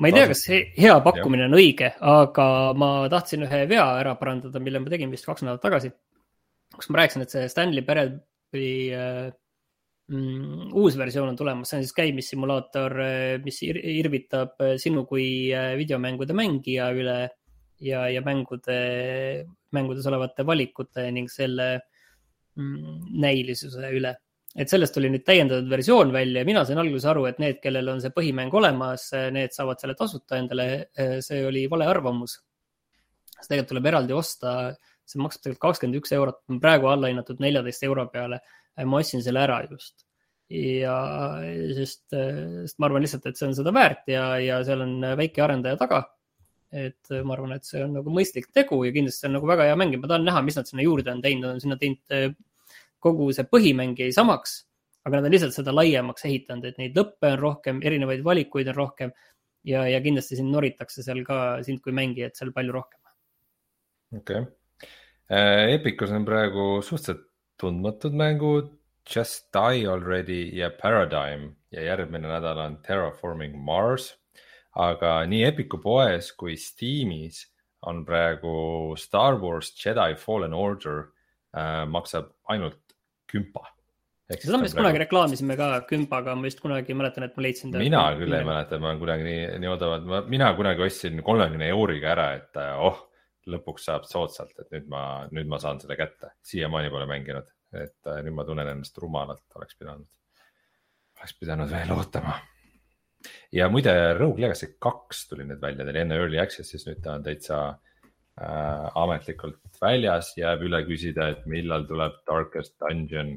[0.00, 2.46] ma ei tea, kas hea pakkumine on õige, aga
[2.78, 5.92] ma tahtsin ühe vea ära parandada, mille ma tegin vist kaks nädalat tagasi.
[6.76, 8.20] kus ma rääkisin, et see Stanley Parable
[8.96, 9.32] äh,
[10.08, 15.04] mm, uus versioon on tulemas, see on siis käimissimulaator, äh, mis ir irvitab äh, sinu
[15.10, 17.18] kui äh, videomängude mängija üle
[17.84, 18.80] ja, ja mängude,
[19.76, 21.72] mängudes olevate valikute ning selle
[22.56, 24.14] mm, näilisuse üle
[24.58, 27.92] et sellest tuli nüüd täiendatud versioon välja ja mina sain alguses aru, et need, kellel
[27.92, 30.68] on see põhimäng olemas, need saavad selle tasuta endale.
[31.22, 32.40] see oli vale arvamus.
[33.38, 34.54] see tegelikult tuleb eraldi osta,
[35.06, 38.40] see maksab tegelikult kakskümmend üks eurot, praegu alla hinnatud neljateist euro peale.
[38.84, 40.06] ma ostsin selle ära just
[40.50, 40.94] ja
[41.76, 45.44] sest, sest ma arvan lihtsalt, et see on seda väärt ja, ja seal on väike
[45.44, 46.08] arendaja taga.
[46.70, 49.78] et ma arvan, et see on nagu mõistlik tegu ja kindlasti on nagu väga hea
[49.78, 52.36] mäng ja ma tahan näha, mis nad sinna juurde on teinud, on sinna teinud
[53.00, 54.60] kogu see põhimäng jäi samaks,
[55.04, 58.78] aga nad on lihtsalt seda laiemaks ehitanud, et neid lõppe on rohkem, erinevaid valikuid on
[58.78, 59.12] rohkem
[59.64, 63.00] ja, ja kindlasti sind noritakse seal ka sind kui mängijat seal palju rohkem.
[64.16, 64.90] okei okay.
[65.30, 67.26] äh,, Epicus on praegu suhteliselt
[67.60, 68.70] tundmatud mängud
[69.10, 74.16] Just Die Already ja Paradigm ja järgmine nädal on Terraforming Mars.
[74.76, 77.42] aga nii Epicu poes kui Steamis
[77.82, 81.10] on praegu Star Wars Jedi Fallen Order
[81.56, 82.78] äh, maksab ainult
[83.30, 83.66] kümpa.
[84.30, 85.04] seda me vist kunagi praegu...
[85.04, 87.74] reklaamisime ka kümpaga, ma vist kunagi mäletan, et ma leidsin.
[87.82, 92.12] mina küll ei mäleta, ma olen kuidagi nii, nii odavad, mina kunagi ostsin kolmekümne euriga
[92.14, 93.02] ära, et oh,
[93.50, 95.02] lõpuks saab soodsalt, et nüüd ma,
[95.34, 96.34] nüüd ma saan selle kätte.
[96.46, 100.08] siiamaani pole mänginud, et äh, nüüd ma tunnen ennast rumalalt, oleks pidanud,
[101.18, 102.38] oleks pidanud veel ootama.
[103.52, 107.18] ja muide, Rogue Legacy kaks tuli nüüd välja, ta oli enne Early Access'is, nüüd ta
[107.18, 107.89] on täitsa äh,
[108.40, 113.34] ametlikult väljas, jääb üle küsida, et millal tuleb Darkest Dungeon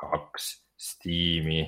[0.00, 1.62] kaks Steam'i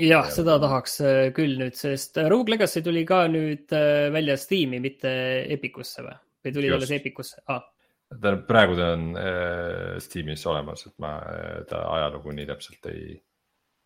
[0.00, 4.80] jah, seda tahaks äh, küll nüüd, sest Rogue Legacy tuli ka nüüd äh, välja Steam'i,
[4.82, 5.10] mitte
[5.50, 6.16] Epicusse või?
[6.44, 7.62] või tuli alles Epicusse ah.?
[8.22, 13.18] ta praegu ta on äh, Steamis olemas, et ma äh, ta ajalugu nii täpselt ei,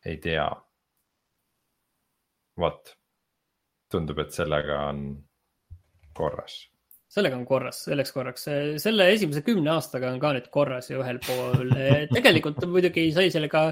[0.06, 0.48] ei tea.
[2.60, 2.94] vot,
[3.90, 5.08] tundub, et sellega on
[6.14, 6.60] korras
[7.14, 8.46] sellega on korras, selleks korraks,
[8.82, 11.74] selle esimese kümne aastaga on ka nüüd korras ju ühel pool.
[12.14, 13.68] tegelikult muidugi sai sellega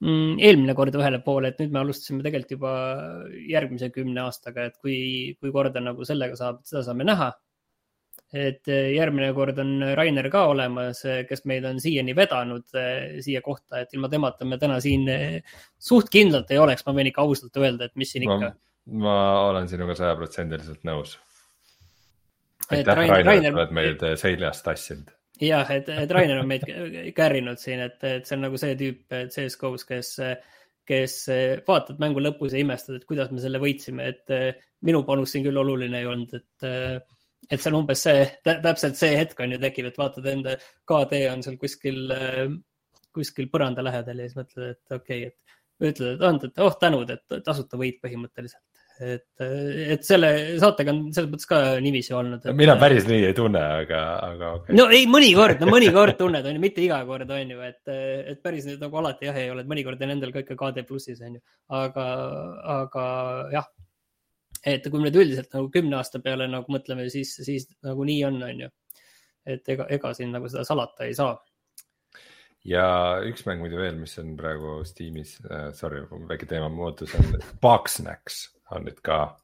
[0.00, 2.72] mm, eelmine kord ühele poole, et nüüd me alustasime tegelikult juba
[3.48, 7.34] järgmise kümne aastaga, et kui, kui korda nagu sellega saab, seda saame näha
[8.32, 13.20] et eh, järgmine kord on Rainer ka olemas, eh, kes meid on siiani vedanud eh,
[13.24, 15.08] siia kohta, et ilma temata me täna siin
[15.78, 18.52] suht kindlalt ei oleks, ma võin ikka ausalt öelda, et mis siin ikka.
[19.00, 19.16] ma
[19.48, 21.16] olen sinuga sajaprotsendiliselt nõus.
[22.68, 25.10] Aitäh, Rainer, Rainer, et oled meid seljast tassinud.
[25.42, 26.64] jah, et, et Rainer on meid
[27.16, 30.14] kärrinud siin, et, et see on nagu see tüüp CS-GO-s, kes
[30.88, 31.14] kes
[31.68, 34.32] vaatad mängu lõpus ja imestad, et kuidas me selle võitsime, et
[34.88, 37.04] minu panus siin küll oluline ei olnud, et
[37.48, 40.56] et see on umbes see, täpselt see hetk on ju tekib, et vaatad enda
[40.88, 42.42] KD on seal kuskil, äh,
[43.14, 46.76] kuskil põranda lähedal ja siis mõtled, et okei okay,, et ütled, et on, et oh
[46.80, 48.64] tänud, et tasuta võit põhimõtteliselt.
[48.98, 49.42] Et,
[49.94, 52.54] et selle saatega on selles mõttes ka niiviisi olnud et....
[52.58, 54.76] mina päris nii ei tunne, aga, aga okay..
[54.78, 57.82] no ei, mõnikord, no mõnikord tunned, on ju, mitte iga kord, on ju, et,
[58.34, 61.22] et päris nagu alati jah ei ole, et mõnikord on endal ka ikka KD plussis,
[61.22, 61.44] on ju.
[61.78, 62.08] aga,
[62.78, 63.04] aga
[63.54, 63.70] jah
[64.66, 68.24] et kui me nüüd üldiselt nagu kümne aasta peale nagu mõtleme, siis, siis nagu nii
[68.26, 68.72] on, on ju.
[69.48, 71.38] et ega, ega siin nagu seda salata ei saa.
[72.66, 72.84] ja
[73.30, 78.86] üks mäng muidu veel, mis on praegu Steamis äh,, sorry, väike teemamuutus on Bugsnacks on
[78.88, 79.38] nüüd ka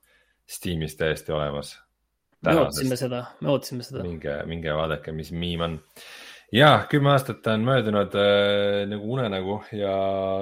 [0.47, 1.79] Steamis täiesti olemas.
[2.45, 4.03] me ootasime seda, me ootasime seda.
[4.05, 5.79] minge, minge vaadake, mis miim on
[6.53, 9.95] ja kümme aastat on möödunud äh, nagu unenägu ja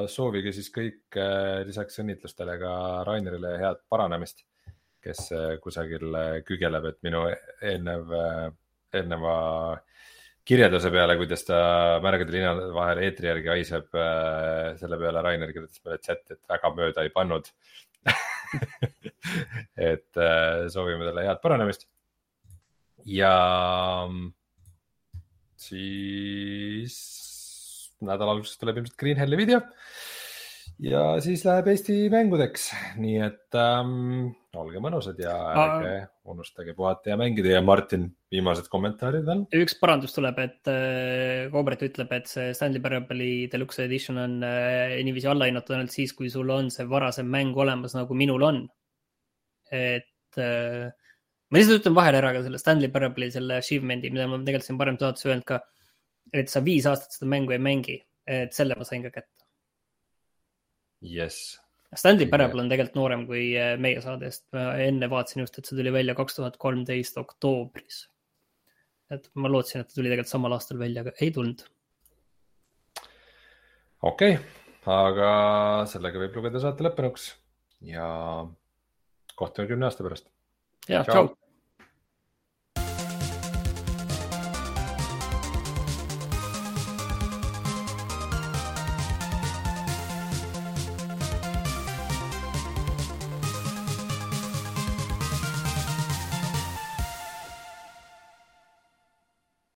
[0.06, 2.72] soovige siis kõik äh, lisaks õnnitlustele ka
[3.06, 4.42] Rainerile head paranemist
[5.02, 8.44] kes äh, kusagil äh, kügeleb, et minu eelnev, äh,
[8.94, 9.34] eelneva
[10.46, 11.58] kirjelduse peale, kuidas ta
[12.02, 13.92] märgade linade vahel eetri järgi haiseb,
[14.80, 17.46] selle peale Rainer kirjutas meile chat'i, et väga mööda ei pannud
[19.90, 20.22] et
[20.72, 21.86] soovime talle head paranemist.
[23.04, 23.34] ja
[25.58, 26.96] siis
[28.02, 29.62] nädala alguses tuleb ilmselt Green Helli video
[30.82, 32.68] ja siis läheb Eesti mängudeks,
[33.00, 36.06] nii et ähm, olge mõnusad ja ärge Aa.
[36.32, 39.44] unustage puhata ja mängida ja Martin, viimased kommentaarid veel.
[39.62, 44.96] üks parandus tuleb, et äh, Kobret ütleb, et see Stanley Parable'i Deluxe Edition on äh,
[45.06, 48.64] niiviisi alla hinnatud ainult siis, kui sul on see varasem mäng olemas, nagu minul on.
[49.72, 50.90] et äh,
[51.48, 54.82] ma lihtsalt ütlen vahele ära ka selle Stanley Parable'i selle achievement'i, mida ma tegelikult siin
[54.82, 55.62] varem saates öelnud ka.
[56.32, 57.96] et sa viis aastat seda mängu ei mängi,
[58.26, 59.41] et selle ma sain ka kätte
[61.02, 61.58] jess.
[61.92, 65.68] Stanley Parable on tegelikult noorem kui äh, meie saade, sest ma enne vaatasin just, et
[65.68, 68.06] see tuli välja kaks tuhat kolmteist oktoobris.
[69.12, 71.66] et ma lootsin, et ta tuli tegelikult samal aastal välja, aga ei tulnud.
[74.08, 75.30] okei okay., aga
[75.90, 77.28] sellega võib lugeda saate lõppenuks
[77.86, 78.08] ja
[79.36, 80.30] kohtume kümne aasta pärast.
[80.88, 81.41] ja tšau, tšau..